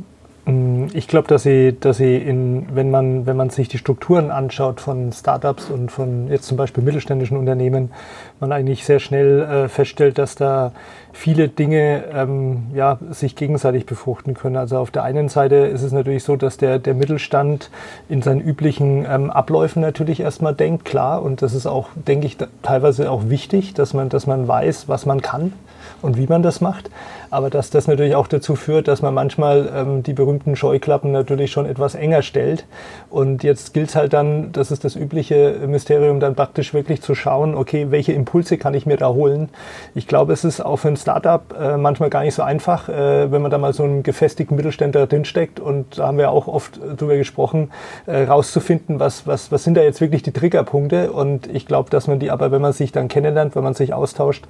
ich 0.94 1.08
glaube, 1.08 1.28
dass 1.28 1.42
sie, 1.42 1.76
dass 1.80 1.98
sie 1.98 2.18
in, 2.18 2.68
wenn 2.76 2.92
man, 2.92 3.26
wenn 3.26 3.36
man 3.36 3.50
sich 3.50 3.68
die 3.68 3.80
Strukturen 3.80 4.30
anschaut 4.30 4.80
von 4.80 5.12
Startups 5.12 5.72
und 5.72 5.92
von 5.92 6.28
jetzt 6.30 6.46
zum 6.46 6.56
Beispiel 6.56 6.84
mittelständischen 6.84 7.38
Unternehmen, 7.38 7.92
man 8.40 8.52
eigentlich 8.52 8.86
sehr 8.86 9.00
schnell 9.00 9.42
äh, 9.42 9.68
feststellt, 9.70 10.20
dass 10.20 10.36
da 10.36 10.72
viele 11.16 11.48
Dinge 11.48 12.04
ähm, 12.14 12.68
ja, 12.76 13.00
sich 13.10 13.38
gegenseitig 13.38 13.86
befruchten 13.86 14.34
können. 14.34 14.58
Also 14.58 14.78
auf 14.78 14.92
der 14.92 15.04
einen 15.04 15.30
Seite 15.30 15.56
ist 15.56 15.82
es 15.82 15.94
natürlich 15.94 16.26
so, 16.26 16.36
dass 16.36 16.58
der, 16.58 16.78
der 16.78 16.94
Mittelstand 16.94 17.72
in 18.10 18.22
seinen 18.22 18.42
üblichen 18.42 19.06
ähm, 19.10 19.32
Abläufen 19.32 19.82
natürlich 19.82 20.20
erstmal 20.20 20.54
denkt, 20.54 20.84
klar, 20.84 21.24
und 21.24 21.42
das 21.42 21.54
ist 21.54 21.68
auch, 21.68 21.88
denke 21.96 22.28
ich, 22.28 22.38
teilweise 22.62 23.10
auch 23.10 23.30
wichtig, 23.30 23.74
dass 23.74 23.94
man, 23.94 24.10
dass 24.10 24.28
man 24.28 24.46
weiß, 24.48 24.90
was 24.90 25.06
man 25.06 25.22
kann 25.22 25.54
und 26.02 26.18
wie 26.18 26.28
man 26.28 26.44
das 26.44 26.62
macht. 26.62 26.90
Aber 27.32 27.50
dass 27.50 27.70
das 27.70 27.88
natürlich 27.88 28.16
auch 28.16 28.28
dazu 28.28 28.56
führt, 28.56 28.88
dass 28.88 29.02
man 29.02 29.14
manchmal 29.14 29.70
ähm, 29.76 30.04
die 30.04 30.14
berühmten 30.14 30.56
Scheuklappen 30.56 31.12
natürlich 31.12 31.52
schon 31.52 31.66
etwas 31.66 31.96
enger 31.96 32.22
stellt. 32.22 32.66
Und 33.10 33.44
jetzt 33.44 33.74
gilt 33.74 33.90
es 33.90 33.96
halt 33.96 34.14
dann, 34.14 34.52
das 34.52 34.72
ist 34.72 34.84
das 34.84 34.96
übliche 34.96 35.60
Mysterium, 35.68 36.20
dann 36.20 36.36
praktisch 36.36 36.74
wirklich 36.74 37.02
zu 37.02 37.16
schauen, 37.16 37.56
okay, 37.56 37.88
welche 37.90 38.14
Impulse 38.14 38.58
kann 38.58 38.74
ich 38.74 38.86
mir 38.86 38.98
da 38.98 39.10
holen? 39.10 39.50
Ich 39.96 40.08
glaube, 40.08 40.34
es 40.34 40.44
ist 40.44 40.62
auch 40.62 40.78
für 40.78 40.90
ein 40.90 40.98
Startup 41.06 41.44
äh, 41.56 41.78
manchmal 41.78 42.10
gar 42.10 42.24
nicht 42.24 42.34
so 42.34 42.42
einfach, 42.42 42.90
äh, 42.90 43.32
wenn 43.32 43.44
man 43.44 43.52
da 43.52 43.60
mal 43.60 43.74
so 43.74 43.84
einen 43.84 44.02
gefestigten 44.02 44.56
Mittelständler 44.56 45.06
drinsteckt. 45.06 45.60
Und 45.60 46.00
da 46.00 46.08
haben 46.08 46.18
wir 46.18 46.32
auch 46.32 46.48
oft 46.48 46.80
drüber 46.98 47.16
gesprochen, 47.16 47.70
äh, 48.08 48.24
rauszufinden, 48.24 49.00
was, 49.00 49.28
was, 49.28 49.52
was 49.52 49.64
sind 49.64 49.78
da 49.78 49.84
jetzt 49.84 50.02
wirklich 50.02 50.24
die 50.24 50.32
Triggerpunkte. 50.32 51.12
Und 51.12 51.46
ich 51.46 51.68
glaube, 51.68 51.92
dass 51.92 52.08
man 52.08 52.18
die 52.18 52.32
aber, 52.32 52.52
wenn 52.52 52.62
man 52.62 52.74
sich 52.74 52.92
dann 52.92 53.08
kennenlernt, 53.08 53.56
wenn 53.56 53.64
man 53.64 53.76
sich 53.76 53.94
austauscht, 53.94 54.46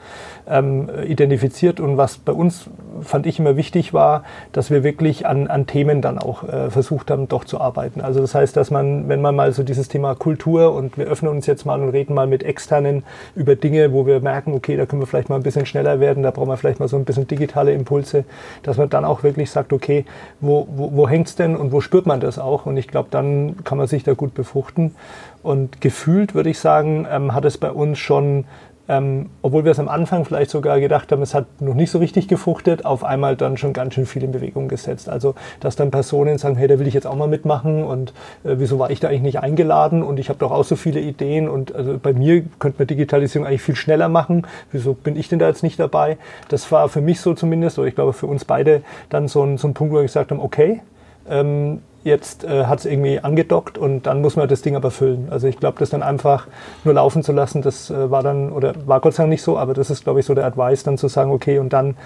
ähm, 0.48 0.90
identifiziert. 1.06 1.82
Und 1.82 1.98
was 1.98 2.20
bei 2.20 2.32
uns 2.32 2.70
fand 3.02 3.26
ich 3.26 3.38
immer 3.38 3.58
wichtig 3.58 3.94
war, 3.94 4.24
dass 4.54 4.72
wir 4.72 4.82
wirklich 4.86 5.26
an, 5.26 5.48
an 5.48 5.68
Themen 5.68 6.02
dann 6.02 6.18
auch 6.18 6.48
äh, 6.48 6.70
versucht 6.70 7.12
haben, 7.12 7.28
doch 7.28 7.44
zu 7.44 7.60
arbeiten. 7.60 8.00
Also 8.00 8.22
das 8.22 8.34
heißt, 8.34 8.56
dass 8.56 8.72
man, 8.72 9.10
wenn 9.10 9.20
man 9.20 9.36
mal 9.36 9.52
so 9.52 9.64
dieses 9.64 9.90
Thema 9.90 10.16
Kultur 10.16 10.74
und 10.74 10.98
wir 10.98 11.08
öffnen 11.08 11.32
uns 11.32 11.48
jetzt 11.48 11.66
mal 11.66 11.82
und 11.82 11.90
reden 11.90 12.14
mal 12.14 12.28
mit 12.28 12.44
Externen 12.44 13.04
über 13.36 13.58
Dinge, 13.58 13.92
wo 13.92 14.06
wir 14.08 14.22
merken, 14.22 14.54
okay, 14.54 14.78
da 14.78 14.86
können 14.86 15.02
wir 15.02 15.08
vielleicht 15.08 15.28
mal 15.28 15.36
ein 15.36 15.44
bisschen 15.44 15.66
schneller 15.66 16.00
werden, 16.00 16.24
da 16.24 16.32
brauchen 16.32 16.45
wir 16.48 16.58
vielleicht 16.58 16.80
mal 16.80 16.88
so 16.88 16.98
ein 16.98 17.06
bisschen 17.06 17.28
digitale 17.28 17.74
Impulse, 17.74 18.26
dass 18.64 18.78
man 18.78 18.90
dann 18.90 19.06
auch 19.06 19.24
wirklich 19.24 19.52
sagt, 19.52 19.74
okay, 19.74 20.06
wo, 20.42 20.68
wo, 20.70 20.92
wo 20.94 21.10
hängt 21.10 21.28
es 21.28 21.36
denn 21.36 21.56
und 21.56 21.72
wo 21.72 21.82
spürt 21.82 22.06
man 22.06 22.20
das 22.20 22.40
auch? 22.40 22.66
Und 22.66 22.78
ich 22.78 22.88
glaube, 22.88 23.10
dann 23.12 23.64
kann 23.64 23.78
man 23.78 23.88
sich 23.88 24.04
da 24.04 24.14
gut 24.14 24.34
befruchten. 24.34 24.96
Und 25.44 25.82
gefühlt 25.82 26.34
würde 26.34 26.50
ich 26.50 26.60
sagen, 26.60 27.08
ähm, 27.10 27.34
hat 27.34 27.46
es 27.46 27.58
bei 27.58 27.72
uns 27.72 28.00
schon 28.00 28.46
ähm, 28.88 29.30
obwohl 29.42 29.64
wir 29.64 29.72
es 29.72 29.80
am 29.80 29.90
Anfang 29.90 30.26
vielleicht 30.26 30.52
sogar 30.52 30.80
gedacht 30.80 31.12
haben, 31.12 31.22
es 31.22 31.34
hat 31.34 31.46
noch 31.60 31.74
nicht 31.74 31.92
so 31.92 32.00
richtig 32.00 32.28
gefruchtet, 32.28 32.86
auf 32.86 33.04
einmal 33.04 33.36
dann 33.36 33.58
schon 33.58 33.74
ganz 33.74 33.94
schön 33.94 34.06
viel 34.06 34.24
in 34.24 34.32
Bewegung 34.32 34.68
gesetzt. 34.68 35.10
Also, 35.10 35.36
dass 35.60 35.76
dann 35.76 35.92
Personen 35.92 36.38
sagen, 36.38 36.56
hey, 36.56 36.68
da 36.68 36.80
will 36.80 36.88
ich 36.88 36.94
jetzt 36.94 37.08
auch 37.08 37.16
mal 37.16 37.28
mitmachen 37.28 37.84
und 37.84 38.12
äh, 38.44 38.56
wieso 38.58 38.80
war 38.80 38.92
ich 38.92 39.00
da 39.00 39.08
eigentlich 39.08 39.22
nicht 39.22 39.40
eingeladen 39.40 40.04
und 40.04 40.20
ich 40.20 40.30
habe 40.30 40.40
doch 40.40 40.52
auch 40.52 40.64
so 40.64 40.76
viele 40.76 41.00
Ideen 41.00 41.50
und 41.50 41.74
also 41.74 41.98
bei 42.02 42.14
mir 42.14 42.44
könnte 42.60 42.80
man 42.80 42.88
Digitalisierung 42.88 43.48
eigentlich 43.48 43.62
viel 43.62 43.76
schneller 43.76 44.10
machen. 44.10 44.46
Wieso 44.72 44.94
bin 44.94 45.16
ich 45.16 45.30
denn 45.30 45.40
da 45.40 45.48
jetzt 45.48 45.64
nicht 45.64 45.80
dabei? 45.80 46.18
Das 46.50 46.72
war 46.72 46.90
für 46.90 47.02
mich 47.02 47.20
so 47.22 47.34
zumindest, 47.34 47.80
oder 47.80 47.88
ich 47.88 47.96
glaube 47.96 48.14
für 48.14 48.28
uns 48.28 48.46
beide 48.46 48.84
dann 49.10 49.28
so 49.28 49.44
ein, 49.44 49.58
so 49.58 49.68
ein 49.68 49.74
Punkt, 49.74 49.94
wo 49.94 49.98
wir 49.98 50.04
gesagt 50.04 50.32
haben, 50.32 50.40
okay, 50.40 50.82
ähm, 51.30 51.82
Jetzt 52.06 52.44
äh, 52.44 52.66
hat 52.66 52.78
es 52.78 52.86
irgendwie 52.86 53.20
angedockt 53.20 53.80
und 53.80 54.06
dann 54.06 54.22
muss 54.22 54.36
man 54.36 54.48
das 54.48 54.62
Ding 54.62 54.76
aber 54.76 54.92
füllen. 54.92 55.28
Also 55.32 55.48
ich 55.48 55.60
glaube, 55.60 55.80
das 55.80 55.90
dann 55.90 56.04
einfach 56.04 56.46
nur 56.84 56.94
laufen 56.94 57.24
zu 57.24 57.32
lassen, 57.32 57.64
das 57.64 57.90
äh, 57.90 58.12
war 58.12 58.22
dann, 58.22 58.52
oder 58.52 58.76
war 58.86 59.00
Gott 59.02 59.16
sei 59.16 59.24
Dank 59.24 59.32
nicht 59.32 59.42
so, 59.42 59.58
aber 59.58 59.74
das 59.74 59.90
ist, 59.90 60.04
glaube 60.04 60.20
ich, 60.20 60.28
so 60.28 60.36
der 60.36 60.46
Advice, 60.46 60.84
dann 60.84 61.00
zu 61.00 61.08
sagen, 61.08 61.32
okay, 61.32 61.58
und 61.58 61.74
dann 61.74 61.98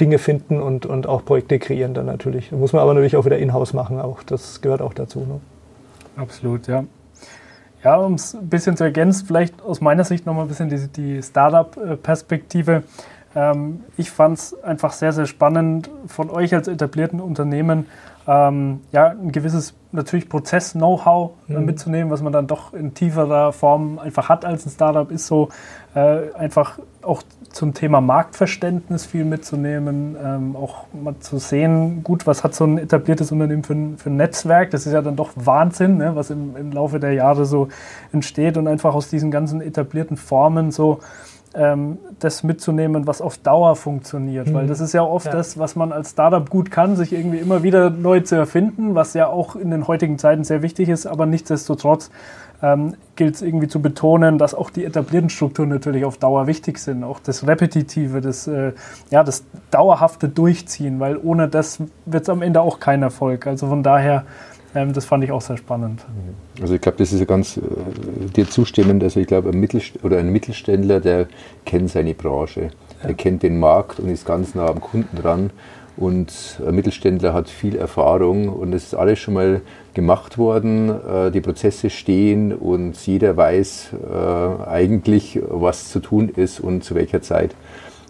Dinge 0.00 0.18
finden 0.18 0.62
und, 0.62 0.86
und 0.86 1.08
auch 1.08 1.24
Projekte 1.24 1.58
kreieren 1.58 1.94
dann 1.94 2.06
natürlich. 2.06 2.52
Muss 2.52 2.72
man 2.72 2.80
aber 2.80 2.94
natürlich 2.94 3.16
auch 3.16 3.24
wieder 3.24 3.38
in-house 3.38 3.72
machen, 3.72 4.00
auch 4.00 4.22
das 4.22 4.60
gehört 4.60 4.82
auch 4.82 4.94
dazu. 4.94 5.18
Ne? 5.18 5.40
Absolut, 6.14 6.68
ja. 6.68 6.84
Ja, 7.82 7.96
um 7.96 8.14
es 8.14 8.34
ein 8.34 8.48
bisschen 8.48 8.76
zu 8.76 8.84
ergänzen, 8.84 9.26
vielleicht 9.26 9.60
aus 9.62 9.80
meiner 9.80 10.04
Sicht 10.04 10.26
nochmal 10.26 10.44
ein 10.44 10.48
bisschen 10.48 10.68
die, 10.68 10.86
die 10.86 11.22
Startup-Perspektive. 11.24 12.84
Ähm, 13.34 13.80
ich 13.96 14.12
fand 14.12 14.38
es 14.38 14.62
einfach 14.62 14.92
sehr, 14.92 15.12
sehr 15.12 15.26
spannend 15.26 15.90
von 16.06 16.30
euch 16.30 16.54
als 16.54 16.68
etablierten 16.68 17.20
Unternehmen 17.20 17.86
ähm, 18.30 18.82
ja, 18.92 19.08
ein 19.08 19.32
gewisses 19.32 19.74
natürlich 19.90 20.28
Prozess-Know-how 20.28 21.32
äh, 21.48 21.54
mhm. 21.54 21.64
mitzunehmen, 21.64 22.10
was 22.12 22.22
man 22.22 22.32
dann 22.32 22.46
doch 22.46 22.72
in 22.72 22.94
tieferer 22.94 23.52
Form 23.52 23.98
einfach 23.98 24.28
hat 24.28 24.44
als 24.44 24.64
ein 24.64 24.70
Startup, 24.70 25.10
ist 25.10 25.26
so 25.26 25.48
äh, 25.96 26.32
einfach 26.34 26.78
auch 27.02 27.24
zum 27.50 27.74
Thema 27.74 28.00
Marktverständnis 28.00 29.04
viel 29.04 29.24
mitzunehmen, 29.24 30.16
ähm, 30.22 30.54
auch 30.54 30.84
mal 30.92 31.16
zu 31.18 31.38
sehen, 31.38 32.04
gut, 32.04 32.28
was 32.28 32.44
hat 32.44 32.54
so 32.54 32.64
ein 32.64 32.78
etabliertes 32.78 33.32
Unternehmen 33.32 33.64
für 33.64 33.72
ein, 33.72 33.98
für 33.98 34.10
ein 34.10 34.16
Netzwerk, 34.16 34.70
das 34.70 34.86
ist 34.86 34.92
ja 34.92 35.02
dann 35.02 35.16
doch 35.16 35.32
Wahnsinn, 35.34 35.96
ne, 35.96 36.14
was 36.14 36.30
im, 36.30 36.56
im 36.56 36.70
Laufe 36.70 37.00
der 37.00 37.14
Jahre 37.14 37.46
so 37.46 37.66
entsteht 38.12 38.56
und 38.56 38.68
einfach 38.68 38.94
aus 38.94 39.08
diesen 39.08 39.32
ganzen 39.32 39.60
etablierten 39.60 40.16
Formen 40.16 40.70
so 40.70 41.00
ähm, 41.54 41.98
das 42.20 42.42
mitzunehmen, 42.42 43.06
was 43.06 43.20
auf 43.20 43.38
Dauer 43.38 43.76
funktioniert. 43.76 44.48
Mhm. 44.48 44.54
Weil 44.54 44.66
das 44.66 44.80
ist 44.80 44.92
ja 44.92 45.02
oft 45.02 45.26
ja. 45.26 45.32
das, 45.32 45.58
was 45.58 45.76
man 45.76 45.92
als 45.92 46.10
Startup 46.10 46.48
gut 46.48 46.70
kann, 46.70 46.96
sich 46.96 47.12
irgendwie 47.12 47.38
immer 47.38 47.62
wieder 47.62 47.90
neu 47.90 48.20
zu 48.20 48.36
erfinden, 48.36 48.94
was 48.94 49.14
ja 49.14 49.26
auch 49.26 49.56
in 49.56 49.70
den 49.70 49.88
heutigen 49.88 50.18
Zeiten 50.18 50.44
sehr 50.44 50.62
wichtig 50.62 50.88
ist, 50.88 51.06
aber 51.06 51.26
nichtsdestotrotz 51.26 52.10
ähm, 52.62 52.94
gilt 53.16 53.36
es 53.36 53.42
irgendwie 53.42 53.68
zu 53.68 53.80
betonen, 53.80 54.38
dass 54.38 54.54
auch 54.54 54.70
die 54.70 54.84
etablierten 54.84 55.30
Strukturen 55.30 55.70
natürlich 55.70 56.04
auf 56.04 56.18
Dauer 56.18 56.46
wichtig 56.46 56.78
sind. 56.78 57.04
Auch 57.04 57.18
das 57.18 57.46
Repetitive, 57.46 58.20
das, 58.20 58.46
äh, 58.46 58.72
ja, 59.10 59.24
das 59.24 59.44
dauerhafte 59.70 60.28
Durchziehen, 60.28 61.00
weil 61.00 61.16
ohne 61.16 61.48
das 61.48 61.80
wird 62.06 62.24
es 62.24 62.28
am 62.28 62.42
Ende 62.42 62.60
auch 62.60 62.78
kein 62.78 63.02
Erfolg. 63.02 63.46
Also 63.46 63.68
von 63.68 63.82
daher 63.82 64.24
ähm, 64.74 64.92
das 64.92 65.04
fand 65.04 65.24
ich 65.24 65.32
auch 65.32 65.40
sehr 65.40 65.56
spannend. 65.56 66.04
Also 66.60 66.74
ich 66.74 66.80
glaube, 66.80 66.98
das 66.98 67.12
ist 67.12 67.20
ja 67.20 67.26
ganz 67.26 67.56
äh, 67.56 67.60
dir 68.34 68.48
zustimmend. 68.48 69.02
Also 69.02 69.20
ich 69.20 69.26
glaube, 69.26 69.50
ein, 69.50 69.68
oder 70.02 70.18
ein 70.18 70.30
Mittelständler, 70.30 71.00
der 71.00 71.26
kennt 71.64 71.90
seine 71.90 72.14
Branche, 72.14 72.70
ja. 73.00 73.08
der 73.08 73.14
kennt 73.14 73.42
den 73.42 73.58
Markt 73.58 73.98
und 74.00 74.08
ist 74.08 74.26
ganz 74.26 74.54
nah 74.54 74.68
am 74.68 74.80
Kunden 74.80 75.16
dran. 75.16 75.50
Und 75.96 76.60
ein 76.66 76.74
Mittelständler 76.74 77.34
hat 77.34 77.48
viel 77.48 77.76
Erfahrung 77.76 78.48
und 78.48 78.72
es 78.72 78.84
ist 78.84 78.94
alles 78.94 79.18
schon 79.18 79.34
mal 79.34 79.60
gemacht 79.92 80.38
worden. 80.38 80.88
Äh, 80.88 81.30
die 81.30 81.40
Prozesse 81.40 81.90
stehen 81.90 82.54
und 82.54 82.96
jeder 83.06 83.36
weiß 83.36 83.90
äh, 83.92 84.68
eigentlich, 84.68 85.40
was 85.48 85.90
zu 85.90 86.00
tun 86.00 86.28
ist 86.28 86.60
und 86.60 86.84
zu 86.84 86.94
welcher 86.94 87.22
Zeit. 87.22 87.54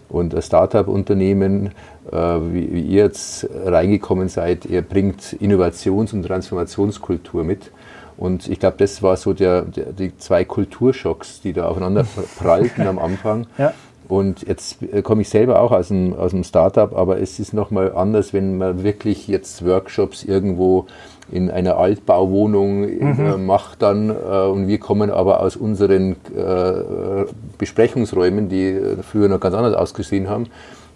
Und 0.07 0.35
ein 0.35 0.41
Startup-Unternehmen, 0.41 1.71
wie, 2.11 2.73
wie, 2.73 2.81
ihr 2.81 3.03
jetzt 3.03 3.47
reingekommen 3.65 4.27
seid, 4.27 4.65
ihr 4.65 4.81
bringt 4.81 5.33
Innovations- 5.39 6.13
und 6.13 6.23
Transformationskultur 6.23 7.43
mit. 7.43 7.71
Und 8.17 8.47
ich 8.47 8.59
glaube, 8.59 8.77
das 8.77 9.01
war 9.01 9.17
so 9.17 9.33
der, 9.33 9.63
der, 9.63 9.93
die 9.93 10.15
zwei 10.17 10.45
Kulturschocks, 10.45 11.41
die 11.41 11.53
da 11.53 11.67
aufeinander 11.67 12.05
prallten 12.37 12.87
am 12.87 12.99
Anfang. 12.99 13.47
Ja. 13.57 13.73
Und 14.07 14.45
jetzt 14.45 14.79
komme 15.03 15.21
ich 15.21 15.29
selber 15.29 15.61
auch 15.61 15.71
aus 15.71 15.89
einem, 15.89 16.13
aus 16.13 16.33
einem 16.33 16.43
Startup, 16.43 16.93
aber 16.93 17.21
es 17.21 17.39
ist 17.39 17.53
nochmal 17.53 17.93
anders, 17.95 18.33
wenn 18.33 18.57
man 18.57 18.83
wirklich 18.83 19.25
jetzt 19.29 19.65
Workshops 19.65 20.25
irgendwo 20.25 20.87
in 21.31 21.49
einer 21.49 21.77
Altbauwohnung 21.77 22.83
äh, 22.83 23.03
mhm. 23.37 23.45
macht 23.45 23.81
dann 23.81 24.09
äh, 24.09 24.13
und 24.13 24.67
wir 24.67 24.79
kommen 24.79 25.09
aber 25.11 25.39
aus 25.39 25.55
unseren 25.55 26.17
äh, 26.35 27.25
Besprechungsräumen, 27.57 28.49
die 28.49 28.77
früher 29.09 29.29
noch 29.29 29.39
ganz 29.39 29.55
anders 29.55 29.75
ausgesehen 29.75 30.29
haben. 30.29 30.47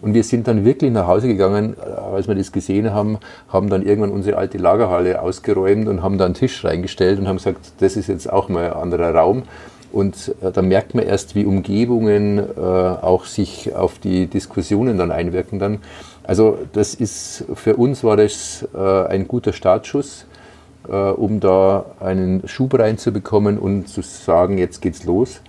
Und 0.06 0.14
wir 0.14 0.24
sind 0.24 0.48
dann 0.48 0.66
wirklich 0.66 0.92
nach 0.92 1.08
Hause 1.08 1.28
gegangen, 1.28 1.76
als 2.14 2.28
wir 2.28 2.36
das 2.36 2.52
gesehen 2.52 2.94
haben, 2.94 3.18
haben 3.50 3.72
dann 3.72 3.82
irgendwann 3.82 4.12
unsere 4.12 4.38
alte 4.38 4.60
Lagerhalle 4.60 5.20
ausgeräumt 5.20 5.88
und 5.88 6.04
haben 6.04 6.20
da 6.20 6.26
einen 6.26 6.36
Tisch 6.36 6.64
reingestellt 6.64 7.18
und 7.18 7.28
haben 7.28 7.38
gesagt, 7.38 7.72
das 7.80 7.98
ist 7.98 8.06
jetzt 8.06 8.32
auch 8.32 8.48
mal 8.48 8.68
ein 8.68 8.74
anderer 8.74 9.16
Raum. 9.16 9.42
Und 9.92 10.36
äh, 10.44 10.52
da 10.52 10.62
merkt 10.62 10.94
man 10.94 11.06
erst, 11.06 11.34
wie 11.34 11.44
Umgebungen 11.44 12.38
äh, 12.38 12.62
auch 12.62 13.26
sich 13.26 13.74
auf 13.74 13.98
die 13.98 14.28
Diskussionen 14.28 15.00
dann 15.00 15.10
einwirken 15.10 15.58
dann. 15.58 15.80
Also 16.22 16.60
das 16.74 16.94
ist, 16.94 17.46
für 17.56 17.76
uns 17.76 18.04
war 18.04 18.16
das 18.16 18.64
äh, 18.76 19.08
ein 19.08 19.28
guter 19.28 19.54
Startschuss, 19.54 20.28
äh, 20.88 20.92
um 20.92 21.40
da 21.40 21.84
einen 22.00 22.48
Schub 22.48 22.78
reinzubekommen 22.78 23.58
und 23.58 23.88
zu 23.88 24.04
sagen, 24.04 24.60
jetzt 24.60 24.84
geht's 24.84 25.04
los. 25.04 25.42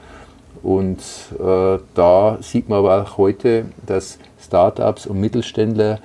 Und 0.62 1.00
äh, 1.38 1.78
da 1.94 2.38
sieht 2.40 2.70
man 2.70 2.78
aber 2.78 3.02
auch 3.02 3.18
heute, 3.18 3.66
dass 3.84 4.18
Startups 4.46 5.06
und 5.06 5.20
Mittelständler 5.20 5.98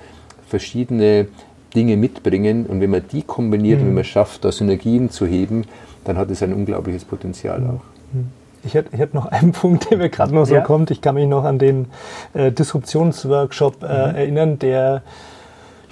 verschiedene 0.46 1.28
Dinge 1.74 1.96
mitbringen 1.96 2.66
und 2.66 2.80
wenn 2.80 2.90
man 2.90 3.02
die 3.10 3.22
kombiniert 3.22 3.78
mhm. 3.78 3.82
und 3.82 3.88
wenn 3.88 3.94
man 3.96 4.04
schafft, 4.04 4.44
da 4.44 4.52
Synergien 4.52 5.10
zu 5.10 5.26
heben, 5.26 5.64
dann 6.04 6.18
hat 6.18 6.30
es 6.30 6.42
ein 6.42 6.52
unglaubliches 6.52 7.04
Potenzial 7.04 7.60
mhm. 7.60 7.70
auch. 7.70 7.82
Ich 8.64 8.74
hätte, 8.74 8.90
ich 8.92 9.00
hätte 9.00 9.16
noch 9.16 9.26
einen 9.30 9.52
Punkt, 9.52 9.90
der 9.90 9.98
mir 9.98 10.08
gerade 10.08 10.34
noch 10.34 10.46
so 10.46 10.54
ja. 10.54 10.60
kommt. 10.60 10.90
Ich 10.90 11.00
kann 11.00 11.14
mich 11.14 11.26
noch 11.26 11.44
an 11.44 11.58
den 11.58 11.86
äh, 12.34 12.52
Disruptionsworkshop 12.52 13.82
äh, 13.82 13.86
mhm. 13.86 13.90
erinnern, 14.16 14.58
der 14.58 15.02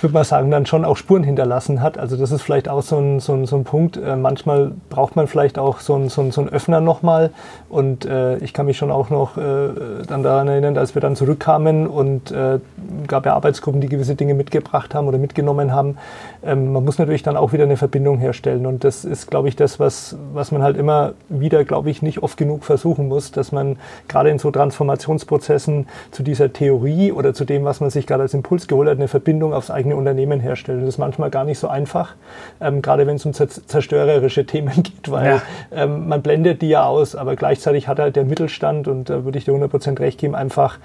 ich 0.00 0.02
würde 0.02 0.14
mal 0.14 0.24
sagen, 0.24 0.50
dann 0.50 0.64
schon 0.64 0.86
auch 0.86 0.96
Spuren 0.96 1.22
hinterlassen 1.24 1.82
hat. 1.82 1.98
Also 1.98 2.16
das 2.16 2.32
ist 2.32 2.40
vielleicht 2.40 2.70
auch 2.70 2.80
so 2.80 2.96
ein, 2.96 3.20
so 3.20 3.34
ein, 3.34 3.44
so 3.44 3.56
ein 3.56 3.64
Punkt. 3.64 3.98
Äh, 3.98 4.16
manchmal 4.16 4.72
braucht 4.88 5.14
man 5.14 5.26
vielleicht 5.26 5.59
auch 5.59 5.80
so 5.80 5.94
ein, 5.94 6.09
so 6.09 6.30
so 6.30 6.40
ein 6.40 6.48
Öffner 6.48 6.80
nochmal. 6.80 7.32
Und 7.68 8.07
äh, 8.07 8.38
ich 8.38 8.55
kann 8.55 8.64
mich 8.64 8.78
schon 8.78 8.90
auch 8.90 9.11
noch 9.11 9.36
äh, 9.36 9.68
dann 10.09 10.22
daran 10.22 10.48
erinnern, 10.48 10.78
als 10.78 10.94
wir 10.94 11.03
dann 11.03 11.16
zurückkamen 11.16 11.86
und 11.86 12.30
äh, 12.30 12.61
gab 13.09 13.26
ja 13.26 13.34
Arbeitsgruppen, 13.34 13.82
die 13.82 13.90
gewisse 13.90 14.14
Dinge 14.14 14.32
mitgebracht 14.32 14.94
haben 14.94 15.07
oder 15.07 15.18
mitgenommen 15.18 15.74
haben. 15.74 15.98
Ähm, 16.43 16.72
man 16.72 16.84
muss 16.84 16.99
natürlich 16.99 17.22
dann 17.22 17.36
auch 17.36 17.53
wieder 17.53 17.64
eine 17.64 17.76
Verbindung 17.76 18.18
herstellen. 18.18 18.66
Und 18.66 18.84
das 18.84 19.05
ist, 19.05 19.30
glaube 19.30 19.49
ich, 19.49 19.57
das, 19.57 19.78
was, 19.78 20.16
was 20.32 20.53
man 20.53 20.62
halt 20.62 20.76
immer 20.76 21.12
wieder, 21.28 21.64
glaube 21.64 21.91
ich, 21.91 22.03
nicht 22.03 22.22
oft 22.22 22.36
genug 22.36 22.64
versuchen 22.64 23.09
muss, 23.09 23.32
dass 23.32 23.53
man 23.53 23.76
gerade 24.09 24.30
in 24.30 24.38
so 24.38 24.51
Transformationsprozessen 24.51 25.86
zu 26.11 26.22
dieser 26.22 26.53
Theorie 26.53 27.12
oder 27.12 27.34
zu 27.34 27.45
dem, 27.45 27.64
was 27.64 27.80
man 27.80 27.91
sich 27.91 28.07
gerade 28.07 28.22
als 28.22 28.34
Impuls 28.34 28.66
geholt 28.66 28.88
hat, 28.88 28.97
eine 28.97 29.09
Verbindung 29.09 29.53
aufs 29.53 29.70
eigene 29.70 29.97
Unternehmen 29.97 30.41
herstellt. 30.41 30.78
Und 30.78 30.86
das 30.86 30.95
ist 30.95 30.99
manchmal 30.99 31.30
gar 31.30 31.45
nicht 31.45 31.59
so 31.59 31.68
einfach, 31.68 32.14
ähm, 32.61 32.82
gerade 32.82 33.07
wenn 33.07 33.16
es 33.16 33.26
um 33.26 33.32
zerstörerische 33.32 34.47
Themen 34.47 34.74
geht, 34.82 35.11
weil 35.11 35.26
ja. 35.26 35.43
ähm, 35.72 36.09
man 36.09 36.22
blendet 36.22 36.62
die 36.62 36.68
ja 36.68 36.84
aus, 36.84 37.14
aber 37.14 37.36
gleichzeitig 37.36 37.88
hat 37.88 37.99
halt 37.99 38.16
der 38.16 38.24
Mittelstand, 38.24 38.88
und 38.88 39.11
da 39.11 39.24
würde 39.24 39.38
ich 39.38 39.45
dir 39.45 39.55
100% 39.55 39.99
recht 40.01 40.18
geben, 40.18 40.34
einfach 40.34 40.78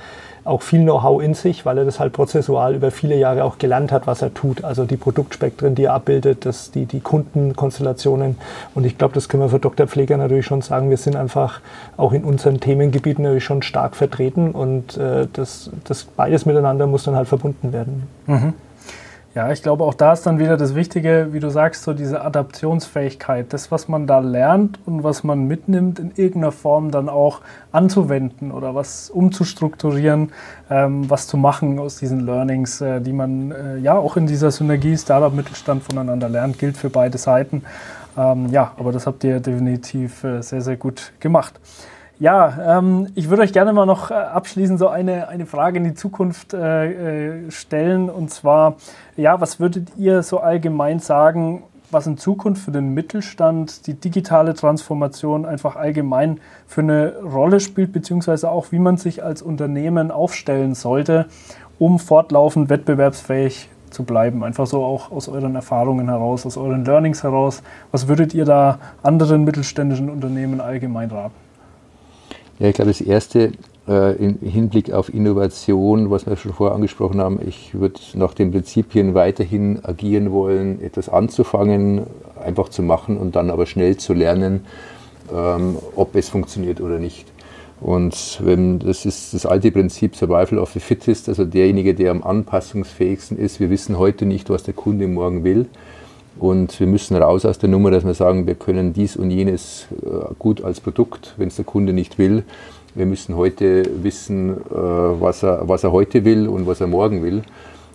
auch 0.45 0.61
viel 0.61 0.83
Know-how 0.83 1.21
in 1.21 1.33
sich, 1.33 1.65
weil 1.65 1.79
er 1.79 1.85
das 1.85 1.99
halt 1.99 2.13
prozessual 2.13 2.75
über 2.75 2.91
viele 2.91 3.17
Jahre 3.17 3.43
auch 3.43 3.57
gelernt 3.57 3.91
hat, 3.91 4.05
was 4.05 4.21
er 4.21 4.33
tut. 4.33 4.63
Also 4.63 4.85
die 4.85 4.95
Produktspektren, 4.95 5.73
die 5.73 5.85
er 5.85 5.93
abbildet, 5.93 6.45
das, 6.45 6.69
die, 6.69 6.85
die 6.85 6.99
Kundenkonstellationen. 6.99 8.37
Und 8.75 8.85
ich 8.85 8.97
glaube, 8.97 9.15
das 9.15 9.27
können 9.27 9.41
wir 9.41 9.49
für 9.49 9.59
Dr. 9.59 9.87
Pfleger 9.87 10.17
natürlich 10.17 10.45
schon 10.45 10.61
sagen. 10.61 10.91
Wir 10.91 10.97
sind 10.97 11.15
einfach 11.15 11.61
auch 11.97 12.13
in 12.13 12.23
unseren 12.23 12.59
Themengebieten 12.59 13.23
natürlich 13.23 13.43
schon 13.43 13.63
stark 13.63 13.95
vertreten 13.95 14.51
und 14.51 14.97
äh, 14.97 15.27
das, 15.33 15.71
das 15.83 16.03
beides 16.03 16.45
miteinander 16.45 16.85
muss 16.85 17.03
dann 17.03 17.15
halt 17.15 17.27
verbunden 17.27 17.73
werden. 17.73 18.03
Mhm. 18.27 18.53
Ja, 19.35 19.51
ich 19.51 19.61
glaube, 19.61 19.83
auch 19.83 19.93
da 19.93 20.13
ist 20.13 20.25
dann 20.25 20.39
wieder 20.39 20.55
das 20.55 20.75
Wichtige, 20.75 21.27
wie 21.31 21.41
du 21.41 21.49
sagst, 21.49 21.83
so 21.83 21.93
diese 21.93 22.21
Adaptionsfähigkeit, 22.21 23.51
das, 23.51 23.69
was 23.69 23.89
man 23.89 24.07
da 24.07 24.19
lernt 24.19 24.79
und 24.85 25.03
was 25.03 25.25
man 25.25 25.45
mitnimmt, 25.45 25.99
in 25.99 26.11
irgendeiner 26.15 26.53
Form 26.53 26.89
dann 26.89 27.09
auch 27.09 27.41
anzuwenden 27.73 28.53
oder 28.53 28.75
was 28.75 29.09
umzustrukturieren, 29.09 30.31
ähm, 30.69 31.09
was 31.09 31.27
zu 31.27 31.35
machen 31.35 31.79
aus 31.79 31.97
diesen 31.97 32.25
Learnings, 32.25 32.79
äh, 32.79 33.01
die 33.01 33.11
man 33.11 33.51
äh, 33.51 33.77
ja 33.79 33.97
auch 33.97 34.15
in 34.15 34.25
dieser 34.25 34.51
Synergie 34.51 34.97
Startup-Mittelstand 34.97 35.83
voneinander 35.83 36.29
lernt, 36.29 36.57
gilt 36.57 36.77
für 36.77 36.89
beide 36.89 37.17
Seiten. 37.17 37.63
Ähm, 38.17 38.47
ja, 38.51 38.71
aber 38.77 38.93
das 38.93 39.05
habt 39.05 39.21
ihr 39.25 39.41
definitiv 39.41 40.23
äh, 40.23 40.41
sehr, 40.43 40.61
sehr 40.61 40.77
gut 40.77 41.11
gemacht. 41.19 41.59
Ja, 42.17 42.77
ähm, 42.77 43.07
ich 43.15 43.29
würde 43.29 43.43
euch 43.43 43.51
gerne 43.51 43.73
mal 43.73 43.85
noch 43.85 44.09
äh, 44.09 44.13
abschließend 44.13 44.79
so 44.79 44.87
eine, 44.87 45.27
eine 45.27 45.45
Frage 45.45 45.79
in 45.79 45.83
die 45.83 45.95
Zukunft 45.95 46.53
äh, 46.53 47.47
äh, 47.47 47.51
stellen. 47.51 48.09
Und 48.09 48.31
zwar, 48.31 48.75
ja, 49.17 49.41
was 49.41 49.59
würdet 49.59 49.89
ihr 49.97 50.23
so 50.23 50.39
allgemein 50.39 50.99
sagen, 50.99 51.63
was 51.91 52.07
in 52.07 52.17
Zukunft 52.17 52.63
für 52.63 52.71
den 52.71 52.93
Mittelstand 52.93 53.85
die 53.87 53.95
digitale 53.95 54.53
Transformation 54.53 55.45
einfach 55.45 55.75
allgemein 55.75 56.39
für 56.67 56.81
eine 56.81 57.17
Rolle 57.21 57.59
spielt, 57.59 57.91
beziehungsweise 57.91 58.49
auch, 58.49 58.71
wie 58.71 58.79
man 58.79 58.95
sich 58.95 59.21
als 59.21 59.41
Unternehmen 59.41 60.09
aufstellen 60.09 60.73
sollte, 60.73 61.25
um 61.79 61.99
fortlaufend 61.99 62.69
wettbewerbsfähig 62.69 63.69
zu 63.89 64.03
bleiben? 64.03 64.41
Einfach 64.45 64.67
so 64.67 64.85
auch 64.85 65.11
aus 65.11 65.27
euren 65.27 65.55
Erfahrungen 65.55 66.07
heraus, 66.07 66.45
aus 66.45 66.55
euren 66.55 66.85
Learnings 66.85 67.23
heraus. 67.23 67.61
Was 67.91 68.07
würdet 68.07 68.33
ihr 68.33 68.45
da 68.45 68.79
anderen 69.03 69.43
mittelständischen 69.43 70.09
Unternehmen 70.09 70.61
allgemein 70.61 71.11
raten? 71.11 71.44
Ja, 72.57 72.69
ich 72.69 72.75
glaube, 72.75 72.91
das 72.91 73.01
Erste 73.01 73.51
äh, 73.87 74.15
im 74.15 74.39
Hinblick 74.39 74.93
auf 74.93 75.13
Innovation, 75.13 76.09
was 76.09 76.25
wir 76.25 76.37
schon 76.37 76.53
vorher 76.53 76.73
angesprochen 76.73 77.19
haben, 77.19 77.39
ich 77.45 77.73
würde 77.73 77.99
nach 78.13 78.33
den 78.33 78.51
Prinzipien 78.51 79.13
weiterhin 79.13 79.83
agieren 79.83 80.31
wollen, 80.31 80.81
etwas 80.81 81.09
anzufangen, 81.09 82.07
einfach 82.41 82.69
zu 82.69 82.81
machen 82.81 83.17
und 83.17 83.35
dann 83.35 83.49
aber 83.49 83.65
schnell 83.65 83.97
zu 83.97 84.13
lernen, 84.13 84.65
ähm, 85.33 85.75
ob 85.97 86.15
es 86.15 86.29
funktioniert 86.29 86.79
oder 86.79 86.97
nicht. 86.97 87.25
Und 87.81 88.39
wenn, 88.41 88.79
das 88.79 89.05
ist 89.05 89.33
das 89.33 89.45
alte 89.45 89.69
Prinzip 89.69 90.15
Survival 90.15 90.59
of 90.59 90.71
the 90.71 90.79
Fittest, 90.79 91.27
also 91.27 91.43
derjenige, 91.43 91.93
der 91.93 92.11
am 92.11 92.23
anpassungsfähigsten 92.23 93.37
ist. 93.37 93.59
Wir 93.59 93.69
wissen 93.69 93.99
heute 93.99 94.25
nicht, 94.25 94.49
was 94.49 94.63
der 94.63 94.73
Kunde 94.73 95.09
morgen 95.09 95.43
will. 95.43 95.67
Und 96.37 96.79
wir 96.79 96.87
müssen 96.87 97.15
raus 97.15 97.45
aus 97.45 97.59
der 97.59 97.69
Nummer, 97.69 97.91
dass 97.91 98.05
wir 98.05 98.13
sagen, 98.13 98.45
wir 98.45 98.55
können 98.55 98.91
dies 98.91 99.15
und 99.15 99.31
jenes 99.31 99.87
äh, 100.03 100.33
gut 100.37 100.63
als 100.63 100.81
Produkt, 100.81 101.33
wenn 101.37 101.47
es 101.47 101.55
der 101.55 101.65
Kunde 101.65 101.93
nicht 101.93 102.17
will. 102.17 102.43
Wir 102.93 103.05
müssen 103.05 103.35
heute 103.37 103.83
wissen, 104.03 104.51
äh, 104.51 104.73
was 104.73 105.43
er, 105.43 105.67
was 105.67 105.83
er 105.83 105.93
heute 105.93 106.25
will 106.25 106.47
und 106.47 106.67
was 106.67 106.81
er 106.81 106.87
morgen 106.87 107.23
will. 107.23 107.43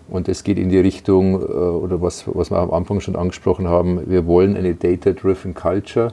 Und 0.08 0.28
es 0.28 0.42
geht 0.42 0.58
in 0.58 0.70
die 0.70 0.78
Richtung, 0.78 1.34
äh, 1.34 1.44
oder 1.44 2.00
was, 2.00 2.24
was 2.26 2.50
wir 2.50 2.58
am 2.58 2.72
Anfang 2.72 3.00
schon 3.00 3.14
angesprochen 3.14 3.68
haben, 3.68 4.00
wir 4.06 4.26
wollen 4.26 4.56
eine 4.56 4.74
Data-Driven 4.74 5.54
Culture. 5.54 6.12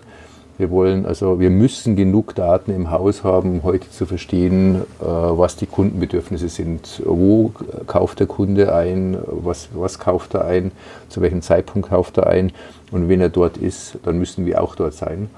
Wir 0.58 0.72
wollen 0.72 1.06
also, 1.06 1.40
wir 1.40 1.52
müssen 1.52 1.96
genug 1.96 2.34
Daten 2.34 2.72
im 2.72 2.90
Haus 2.90 3.24
haben, 3.24 3.52
um 3.52 3.64
heute 3.64 3.92
zu 3.92 4.08
verstehen, 4.08 4.82
äh, 5.00 5.06
was 5.06 5.56
die 5.56 5.68
Kundenbedürfnisse 5.68 6.50
sind. 6.50 7.04
Wo 7.06 7.52
kauft 7.86 8.20
der 8.20 8.28
Kunde 8.28 8.74
ein? 8.74 9.18
Was, 9.28 9.70
was 9.76 10.00
kauft 10.00 10.34
er 10.34 10.46
ein? 10.46 10.72
Zu 11.10 11.22
welchem 11.22 11.44
Zeitpunkt 11.44 11.90
kauft 11.90 12.18
er 12.18 12.28
ein? 12.28 12.52
Und 12.92 13.08
wenn 13.08 13.22
er 13.22 13.30
dort 13.30 13.58
ist, 13.58 14.00
dann 14.04 14.18
müssen 14.18 14.48
wir 14.48 14.64
auch 14.64 14.76
dort 14.76 14.96
sein. 14.96 15.30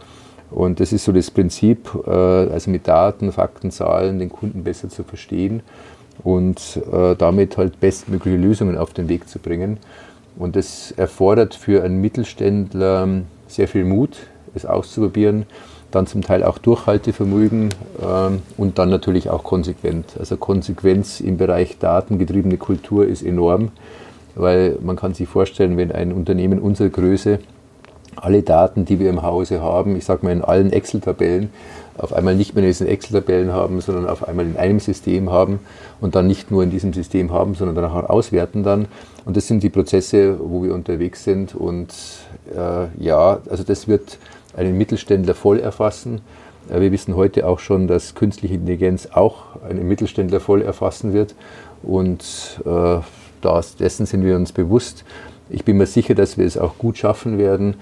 Und 0.51 0.79
das 0.79 0.93
ist 0.93 1.03
so 1.03 1.11
das 1.11 1.29
Prinzip, 1.29 1.89
äh, 2.07 2.09
also 2.09 2.71
mit 2.71 2.87
Daten, 2.87 3.33
Fakten, 3.33 3.71
Zahlen 3.71 4.19
den 4.19 4.29
Kunden 4.29 4.63
besser 4.63 4.87
zu 4.87 5.03
verstehen 5.03 5.61
und 6.23 6.81
äh, 6.91 7.15
damit 7.15 7.57
halt 7.57 7.81
bestmögliche 7.81 8.37
Lösungen 8.37 8.77
auf 8.77 8.93
den 8.93 9.09
Weg 9.09 9.27
zu 9.27 9.39
bringen. 9.39 9.77
Und 10.37 10.55
das 10.55 10.91
erfordert 10.95 11.55
für 11.55 11.83
einen 11.83 11.99
Mittelständler 11.99 13.07
sehr 13.47 13.67
viel 13.67 13.83
Mut, 13.83 14.15
es 14.55 14.65
auszuprobieren. 14.65 15.45
Dann 15.91 16.05
zum 16.05 16.21
Teil 16.21 16.43
auch 16.43 16.59
Durchhaltevermögen 16.59 17.69
ähm, 18.01 18.41
und 18.57 18.77
dann 18.77 18.89
natürlich 18.89 19.29
auch 19.29 19.43
konsequent. 19.43 20.05
Also 20.19 20.37
Konsequenz 20.37 21.19
im 21.19 21.37
Bereich 21.37 21.79
datengetriebene 21.79 22.57
Kultur 22.57 23.07
ist 23.07 23.23
enorm, 23.23 23.69
weil 24.35 24.77
man 24.81 24.95
kann 24.95 25.13
sich 25.13 25.27
vorstellen, 25.27 25.77
wenn 25.77 25.91
ein 25.91 26.13
Unternehmen 26.13 26.59
unserer 26.59 26.89
Größe 26.89 27.39
alle 28.15 28.43
Daten, 28.43 28.85
die 28.85 28.99
wir 28.99 29.09
im 29.09 29.21
Hause 29.21 29.61
haben, 29.61 29.95
ich 29.95 30.05
sage 30.05 30.25
mal 30.25 30.31
in 30.31 30.43
allen 30.43 30.71
Excel-Tabellen, 30.71 31.49
auf 31.97 32.13
einmal 32.13 32.35
nicht 32.35 32.55
mehr 32.55 32.63
in 32.63 32.69
diesen 32.69 32.87
Excel-Tabellen 32.87 33.51
haben, 33.51 33.81
sondern 33.81 34.07
auf 34.07 34.27
einmal 34.27 34.45
in 34.45 34.57
einem 34.57 34.79
System 34.79 35.29
haben 35.29 35.59
und 35.99 36.15
dann 36.15 36.27
nicht 36.27 36.49
nur 36.51 36.63
in 36.63 36.69
diesem 36.69 36.93
System 36.93 37.31
haben, 37.31 37.55
sondern 37.55 37.75
dann 37.75 37.85
auch 37.85 38.09
auswerten 38.09 38.63
dann. 38.63 38.87
Und 39.25 39.37
das 39.37 39.47
sind 39.47 39.63
die 39.63 39.69
Prozesse, 39.69 40.39
wo 40.39 40.63
wir 40.63 40.73
unterwegs 40.73 41.23
sind. 41.23 41.55
Und 41.55 41.93
äh, 42.55 42.87
ja, 43.03 43.39
also 43.49 43.63
das 43.63 43.87
wird 43.87 44.17
einen 44.59 44.77
Mittelständler 44.77 45.33
voll 45.33 45.59
erfassen. 45.59 46.21
Äh, 46.69 46.81
wir 46.81 46.91
wissen 46.91 47.15
heute 47.15 47.47
auch 47.47 47.59
schon, 47.59 47.87
dass 47.87 48.15
künstliche 48.15 48.55
Intelligenz 48.55 49.07
auch 49.11 49.61
einen 49.67 49.87
Mittelständler 49.87 50.39
voll 50.39 50.61
erfassen 50.61 51.13
wird. 51.13 51.33
Und 51.81 52.59
äh, 52.65 52.99
das, 53.41 53.75
dessen 53.77 54.05
sind 54.05 54.25
wir 54.25 54.35
uns 54.35 54.51
bewusst. 54.51 55.05
Ich 55.49 55.63
bin 55.63 55.77
mir 55.77 55.87
sicher, 55.87 56.13
dass 56.13 56.37
wir 56.37 56.45
es 56.45 56.57
auch 56.57 56.77
gut 56.77 56.97
schaffen 56.97 57.37
werden. 57.37 57.75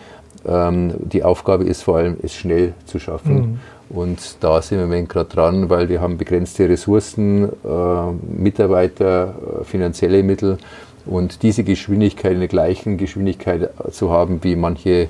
Ähm, 0.47 0.93
die 0.99 1.23
Aufgabe 1.23 1.63
ist 1.63 1.81
vor 1.81 1.97
allem, 1.97 2.17
es 2.21 2.33
schnell 2.35 2.73
zu 2.85 2.99
schaffen. 2.99 3.35
Mhm. 3.35 3.59
Und 3.89 4.37
da 4.41 4.61
sind 4.61 4.77
wir 4.77 4.83
im 4.83 4.89
Moment 4.89 5.09
gerade 5.09 5.29
dran, 5.29 5.69
weil 5.69 5.89
wir 5.89 6.01
haben 6.01 6.17
begrenzte 6.17 6.69
Ressourcen, 6.69 7.45
äh, 7.45 8.11
Mitarbeiter, 8.37 9.33
äh, 9.61 9.63
finanzielle 9.63 10.23
Mittel. 10.23 10.57
Und 11.05 11.41
diese 11.41 11.63
Geschwindigkeit 11.63 12.33
in 12.33 12.39
der 12.39 12.49
gleichen 12.49 12.97
Geschwindigkeit 12.97 13.69
zu 13.91 14.11
haben 14.11 14.43
wie 14.43 14.57
manche 14.57 15.07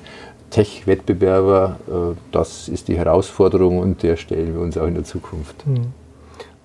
Tech-Wettbewerber, 0.50 1.80
äh, 1.88 2.16
das 2.32 2.68
ist 2.70 2.88
die 2.88 2.98
Herausforderung 2.98 3.80
und 3.80 4.04
der 4.04 4.16
stellen 4.18 4.54
wir 4.54 4.62
uns 4.62 4.78
auch 4.78 4.88
in 4.88 4.96
der 4.96 5.04
Zukunft. 5.04 5.66
Mhm. 5.68 5.94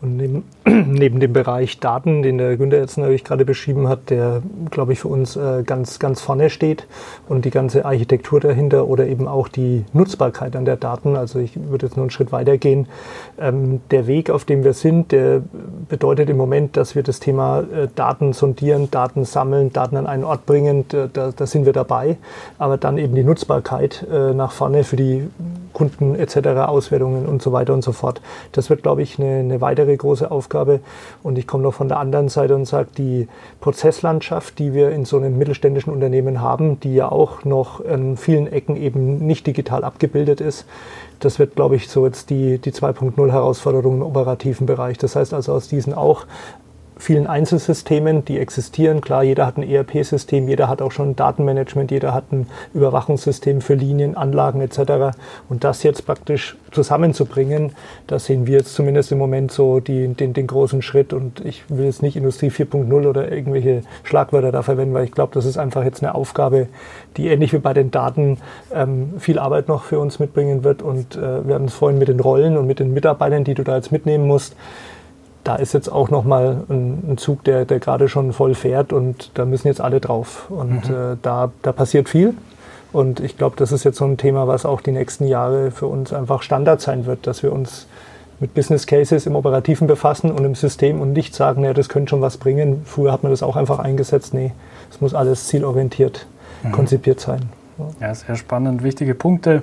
Und 0.01 0.17
neben, 0.87 1.19
dem 1.19 1.33
Bereich 1.33 1.81
Daten, 1.81 2.23
den 2.23 2.39
der 2.39 2.57
Günther 2.57 2.79
jetzt 2.79 2.97
natürlich 2.97 3.25
gerade 3.25 3.45
beschrieben 3.45 3.89
hat, 3.89 4.11
der, 4.11 4.43
glaube 4.71 4.93
ich, 4.93 5.01
für 5.01 5.09
uns 5.09 5.35
äh, 5.35 5.65
ganz, 5.65 5.99
ganz 5.99 6.21
vorne 6.21 6.51
steht 6.51 6.87
und 7.29 7.45
die 7.45 7.51
ganze 7.51 7.85
Architektur 7.85 8.39
dahinter 8.39 8.87
oder 8.87 9.07
eben 9.07 9.27
auch 9.27 9.49
die 9.49 9.85
Nutzbarkeit 9.93 10.55
an 10.55 10.65
der 10.65 10.77
Daten. 10.77 11.17
Also 11.17 11.41
ich 11.41 11.59
würde 11.69 11.87
jetzt 11.87 11.97
nur 11.97 12.05
einen 12.05 12.11
Schritt 12.11 12.31
weiter 12.31 12.59
gehen. 12.59 12.87
Ähm, 13.41 13.81
der 13.91 14.07
Weg, 14.07 14.31
auf 14.31 14.45
dem 14.45 14.63
wir 14.63 14.73
sind, 14.73 15.11
der 15.11 15.43
bedeutet 15.89 16.31
im 16.31 16.37
Moment, 16.37 16.77
dass 16.77 16.95
wir 16.95 17.03
das 17.03 17.19
Thema 17.19 17.61
äh, 17.61 17.89
Daten 17.95 18.33
sondieren, 18.33 18.89
Daten 18.91 19.25
sammeln, 19.25 19.73
Daten 19.73 19.97
an 19.97 20.07
einen 20.07 20.23
Ort 20.23 20.47
bringen, 20.47 20.85
da, 20.89 21.09
da 21.09 21.47
sind 21.47 21.67
wir 21.67 21.73
dabei. 21.73 22.19
Aber 22.59 22.77
dann 22.77 22.99
eben 22.99 23.17
die 23.17 23.25
Nutzbarkeit 23.25 24.07
äh, 24.13 24.33
nach 24.33 24.53
vorne 24.53 24.85
für 24.85 24.97
die 24.97 25.29
Kunden 25.73 26.15
etc., 26.15 26.37
Auswertungen 26.69 27.27
und 27.27 27.43
so 27.43 27.53
weiter 27.53 27.75
und 27.75 27.83
so 27.83 27.93
fort. 27.93 28.21
Das 28.53 28.71
wird, 28.71 28.83
glaube 28.83 29.03
ich, 29.03 29.19
eine, 29.19 29.39
eine 29.39 29.61
weitere 29.61 29.97
große 29.97 30.31
Aufgabe. 30.31 30.52
Und 31.23 31.39
ich 31.39 31.47
komme 31.47 31.63
noch 31.63 31.75
von 31.75 31.89
der 31.89 31.99
anderen 31.99 32.29
Seite 32.29 32.55
und 32.55 32.65
sage, 32.65 32.89
die 32.97 33.29
Prozesslandschaft, 33.61 34.59
die 34.59 34.75
wir 34.75 34.91
in 34.91 35.05
so 35.05 35.17
einem 35.17 35.39
mittelständischen 35.39 35.93
Unternehmen 35.93 36.41
haben, 36.41 36.81
die 36.81 36.95
ja 36.95 37.11
auch 37.11 37.45
noch 37.45 37.81
in 37.81 38.17
vielen 38.17 38.47
Ecken 38.47 38.77
eben 38.77 39.19
nicht 39.19 39.47
digital 39.47 39.85
abgebildet 39.85 40.41
ist, 40.41 40.67
das 41.21 41.39
wird, 41.39 41.55
glaube 41.55 41.77
ich, 41.77 41.89
so 41.89 42.05
jetzt 42.07 42.31
die, 42.31 42.59
die 42.59 42.73
2.0 42.73 43.31
Herausforderung 43.31 43.97
im 43.97 44.03
operativen 44.03 44.67
Bereich. 44.67 44.99
Das 44.99 45.15
heißt 45.15 45.33
also 45.35 45.53
aus 45.53 45.69
diesen 45.69 45.95
auch 45.95 46.27
vielen 47.03 47.27
Einzelsystemen, 47.27 48.25
die 48.25 48.39
existieren. 48.39 49.01
Klar, 49.01 49.25
jeder 49.25 49.45
hat 49.45 49.57
ein 49.57 49.69
ERP-System, 49.69 50.47
jeder 50.47 50.69
hat 50.69 50.81
auch 50.81 50.93
schon 50.93 51.11
ein 51.11 51.17
Datenmanagement, 51.17 51.91
jeder 51.91 52.15
hat 52.15 52.31
ein 52.31 52.47
Überwachungssystem 52.75 53.61
für 53.61 53.75
Linien, 53.75 54.17
Anlagen 54.17 54.61
etc. 54.61 55.17
Und 55.49 55.65
das 55.65 55.83
jetzt 55.83 56.07
praktisch 56.07 56.57
zusammenzubringen, 56.71 57.73
da 58.07 58.21
sehen 58.21 58.47
wir 58.47 58.59
jetzt 58.59 58.75
zumindest 58.75 59.11
im 59.11 59.19
Moment 59.19 59.51
so 59.51 59.81
die, 59.81 60.15
den, 60.15 60.33
den 60.33 60.47
großen 60.47 60.81
Schritt. 60.81 61.13
Und 61.13 61.45
ich 61.45 61.65
will 61.69 61.87
jetzt 61.87 62.03
nicht 62.03 62.17
Industrie 62.17 62.51
4.0 62.51 63.09
oder 63.09 63.33
irgendwelche 63.33 63.83
Schlagwörter 64.05 64.53
da 64.53 64.63
verwenden, 64.63 64.95
weil 64.95 65.05
ich 65.05 65.13
glaube, 65.13 65.35
das 65.35 65.45
ist 65.45 65.59
einfach 65.59 65.83
jetzt 65.83 66.05
eine 66.05 66.15
Aufgabe, 66.15 66.69
die 67.17 67.27
ähnlich 67.27 67.53
wie 67.53 67.59
bei 67.59 67.75
den 67.75 67.91
Daten 67.91 68.39
ähm, 68.73 69.15
viel 69.19 69.41
Arbeit 69.41 69.67
noch 69.67 69.83
für 69.85 69.99
uns 69.99 70.21
mitbringen 70.21 70.63
wird. 70.63 70.83
Und 70.83 71.17
äh, 71.17 71.47
wir 71.47 71.57
hatten 71.57 71.65
es 71.65 71.75
vorhin 71.75 71.99
mit 71.99 72.07
den 72.07 72.21
Rollen 72.21 72.57
und 72.57 72.69
mit 72.69 72.79
den 72.79 72.95
Mitarbeitern, 72.95 73.43
die 73.43 73.55
du 73.55 73.65
da 73.65 73.75
jetzt 73.75 73.91
mitnehmen 73.91 74.29
musst 74.29 74.55
da 75.45 75.57
ist 75.57 75.75
jetzt 75.75 75.89
auch 75.89 76.11
nochmal 76.11 76.63
ein, 76.69 77.13
ein 77.13 77.19
Zug, 77.19 77.45
der, 77.45 77.65
der 77.65 77.81
gerade 77.81 78.09
schon 78.09 78.33
voll 78.33 78.55
fährt 78.55 78.93
und 78.93 79.31
da 79.35 79.45
müssen 79.45 79.69
jetzt 79.69 79.81
alle 79.81 80.01
drauf. 80.01 80.47
Und 80.51 80.89
mhm. 80.89 80.95
äh, 80.95 81.17
da, 81.21 81.51
da 81.63 81.73
passiert 81.73 82.09
viel. 82.09 82.35
Und 82.93 83.21
ich 83.21 83.39
glaube, 83.39 83.57
das 83.57 83.73
ist 83.73 83.85
jetzt 83.85 83.99
so 83.99 84.05
ein 84.05 84.19
Thema, 84.19 84.47
was 84.47 84.67
auch 84.67 84.81
die 84.81 84.93
nächsten 84.93 85.27
Jahre 85.27 85.71
für 85.71 85.87
uns 85.87 86.13
einfach 86.13 86.43
Standard 86.43 86.81
sein 86.81 87.07
wird, 87.07 87.27
dass 87.27 87.43
wir 87.43 87.53
uns 87.53 87.87
mit 88.39 88.55
Business 88.55 88.87
Cases 88.87 89.25
im 89.25 89.37
Operativen 89.37 89.87
befassen 89.87 90.31
und 90.31 90.45
im 90.45 90.55
System 90.55 91.01
und 91.01 91.13
nicht 91.13 91.35
sagen, 91.35 91.65
ja, 91.65 91.73
das 91.73 91.89
könnte 91.89 92.11
schon 92.11 92.21
was 92.21 92.37
bringen. 92.37 92.83
Früher 92.85 93.13
hat 93.13 93.23
man 93.23 93.33
das 93.33 93.43
auch 93.43 93.57
einfach 93.57 93.79
eingesetzt. 93.79 94.35
Nee, 94.35 94.53
es 94.91 95.01
muss 95.01 95.15
alles 95.15 95.47
zielorientiert 95.47 96.27
mhm. 96.63 96.73
konzipiert 96.73 97.21
sein. 97.21 97.49
Ja, 98.01 98.15
sehr 98.15 98.37
spannend. 98.37 98.83
Wichtige 98.83 99.15
Punkte. 99.15 99.63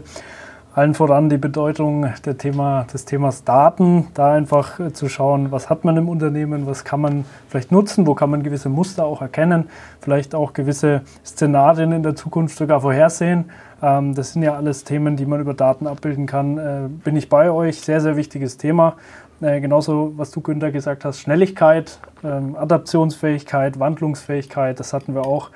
Allen 0.76 0.94
voran 0.94 1.30
die 1.30 1.38
Bedeutung 1.38 2.14
der 2.26 2.38
Thema, 2.38 2.86
des 2.94 3.06
Themas 3.06 3.44
Daten, 3.44 4.08
da 4.14 4.34
einfach 4.34 4.80
äh, 4.80 4.94
zu 4.94 5.10
schauen, 5.10 5.52
was 5.52 5.68
hat 5.68 5.84
man 5.84 5.98
im 5.98 6.08
Unternehmen, 6.08 6.68
was 6.68 6.84
kann 6.84 7.02
man 7.02 7.26
vielleicht 7.48 7.72
nutzen, 7.72 8.06
wo 8.06 8.14
kann 8.14 8.30
man 8.30 8.44
gewisse 8.44 8.70
Muster 8.70 9.04
auch 9.04 9.24
erkennen, 9.24 9.68
vielleicht 10.00 10.36
auch 10.36 10.54
gewisse 10.54 11.02
Szenarien 11.26 11.92
in 11.92 12.04
der 12.04 12.16
Zukunft 12.16 12.56
sogar 12.56 12.82
vorhersehen. 12.82 13.50
Ähm, 13.82 14.14
das 14.14 14.34
sind 14.34 14.44
ja 14.44 14.56
alles 14.56 14.84
Themen, 14.84 15.18
die 15.18 15.26
man 15.26 15.42
über 15.42 15.56
Daten 15.56 15.88
abbilden 15.88 16.28
kann. 16.28 16.60
Äh, 16.60 16.82
bin 17.04 17.16
ich 17.16 17.30
bei 17.30 17.50
euch, 17.50 17.82
sehr, 17.82 18.00
sehr 18.00 18.16
wichtiges 18.16 18.58
Thema. 18.58 18.94
Äh, 19.42 19.62
genauso, 19.62 20.14
was 20.18 20.30
du, 20.30 20.42
Günther, 20.42 20.72
gesagt 20.72 21.04
hast, 21.04 21.20
Schnelligkeit, 21.20 22.00
ähm, 22.24 22.56
Adaptionsfähigkeit, 22.56 23.80
Wandlungsfähigkeit, 23.80 24.80
das 24.80 24.94
hatten 24.94 25.16
wir 25.16 25.26
auch 25.26 25.50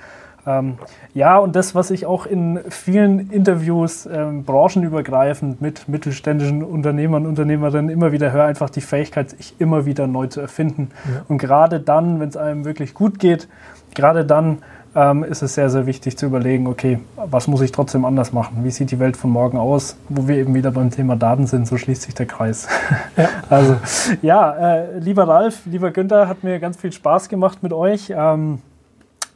ähm, 0.46 0.78
ja, 1.14 1.38
und 1.38 1.56
das, 1.56 1.74
was 1.76 1.91
ich 1.91 2.06
auch 2.06 2.26
in 2.26 2.60
vielen 2.70 3.32
Interviews 3.32 4.06
ähm, 4.06 4.44
branchenübergreifend 4.44 5.62
mit 5.62 5.88
mittelständischen 5.88 6.64
Unternehmern, 6.64 7.26
Unternehmerinnen 7.26 7.89
immer 7.89 8.12
wieder 8.12 8.32
höre, 8.32 8.46
einfach 8.46 8.70
die 8.70 8.82
Fähigkeit, 8.82 9.30
sich 9.32 9.56
immer 9.60 9.86
wieder 9.86 10.08
neu 10.08 10.28
zu 10.28 10.41
erfinden. 10.41 10.91
Ja. 11.06 11.22
Und 11.28 11.38
gerade 11.38 11.80
dann, 11.80 12.20
wenn 12.20 12.30
es 12.30 12.38
einem 12.38 12.66
wirklich 12.66 12.94
gut 12.94 13.20
geht, 13.20 13.48
gerade 13.94 14.26
dann 14.26 14.60
ähm, 14.96 15.24
ist 15.24 15.41
es 15.41 15.56
sehr, 15.56 15.70
sehr 15.70 15.86
wichtig 15.86 16.18
zu 16.18 16.26
überlegen, 16.26 16.68
okay, 16.68 17.00
was 17.16 17.48
muss 17.48 17.62
ich 17.62 17.72
trotzdem 17.72 18.06
anders 18.06 18.32
machen? 18.32 18.64
Wie 18.64 18.72
sieht 18.72 18.91
die 18.91 19.00
Welt 19.00 19.18
von 19.18 19.32
morgen 19.32 19.58
aus? 19.58 19.98
Wo 20.10 20.28
wir 20.28 20.38
eben 20.38 20.54
wieder 20.54 20.72
beim 20.72 20.91
Thema 20.91 21.16
Daten 21.16 21.48
sind, 21.48 21.68
so 21.68 21.78
schließt 21.78 22.04
sich 22.04 22.16
der 22.16 22.26
Kreis. 22.26 22.68
Ja. 23.16 23.30
Also 23.50 23.76
ja, 24.24 24.52
äh, 24.54 24.98
lieber 24.98 25.28
Ralf, 25.28 25.66
lieber 25.66 25.91
Günther, 25.91 26.28
hat 26.28 26.44
mir 26.44 26.60
ganz 26.60 26.78
viel 26.78 26.91
Spaß 26.91 27.30
gemacht 27.30 27.62
mit 27.62 27.72
euch. 27.72 28.12
Ähm, 28.16 28.60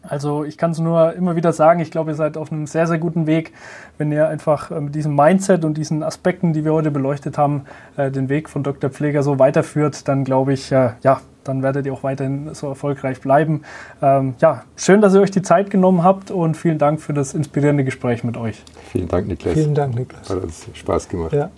also 0.08 0.44
ich 0.44 0.58
kann 0.58 0.72
es 0.72 0.80
nur 0.80 1.14
immer 1.14 1.36
wieder 1.36 1.54
sagen, 1.54 1.80
ich 1.80 1.92
glaube, 1.92 2.12
ihr 2.12 2.16
seid 2.16 2.38
auf 2.38 2.52
einem 2.52 2.68
sehr, 2.68 2.88
sehr 2.88 2.98
guten 2.98 3.28
Weg, 3.28 3.54
wenn 3.98 4.12
ihr 4.12 4.28
einfach 4.28 4.72
äh, 4.72 4.80
mit 4.80 4.96
diesem 4.96 5.16
Mindset 5.16 5.66
und 5.66 5.78
diesen 5.78 6.04
Aspekten, 6.04 6.54
die 6.54 6.66
wir 6.66 6.74
heute 6.74 6.92
beleuchtet 6.92 7.38
haben, 7.38 7.66
äh, 7.96 8.12
den 8.12 8.30
Weg 8.30 8.50
von 8.50 8.64
Dr. 8.64 8.90
Pfleger 8.90 9.24
so 9.24 9.40
weiterführt, 9.40 10.08
dann 10.08 10.24
glaube 10.24 10.54
ich, 10.54 10.72
äh, 10.72 10.92
ja, 11.04 11.22
dann 11.44 11.64
werdet 11.64 11.86
ihr 11.86 11.94
auch 11.94 12.04
weiterhin 12.04 12.54
so 12.54 12.68
erfolgreich 12.68 13.22
bleiben. 13.22 13.62
Ähm, 14.02 14.36
ja, 14.40 14.64
schön, 14.76 15.02
dass 15.02 15.14
ihr 15.14 15.22
euch 15.22 15.32
die 15.32 15.42
Zeit 15.42 15.70
genommen 15.70 16.04
habt 16.04 16.32
und 16.32 16.58
vielen 16.58 16.78
Dank 16.78 17.02
für 17.02 17.14
das 17.14 17.34
inspirierende 17.34 17.84
Gespräch 17.84 18.24
mit 18.24 18.38
euch. 18.38 18.62
Vielen 18.92 19.08
Dank, 19.08 19.28
Niklas. 19.28 19.54
Vielen 19.54 19.76
Dank, 19.76 19.96
Niklas. 19.96 20.30
Hat 20.30 20.44
uns 20.44 20.68
Spaß 20.74 21.08
gemacht. 21.08 21.34
Ja. 21.34 21.50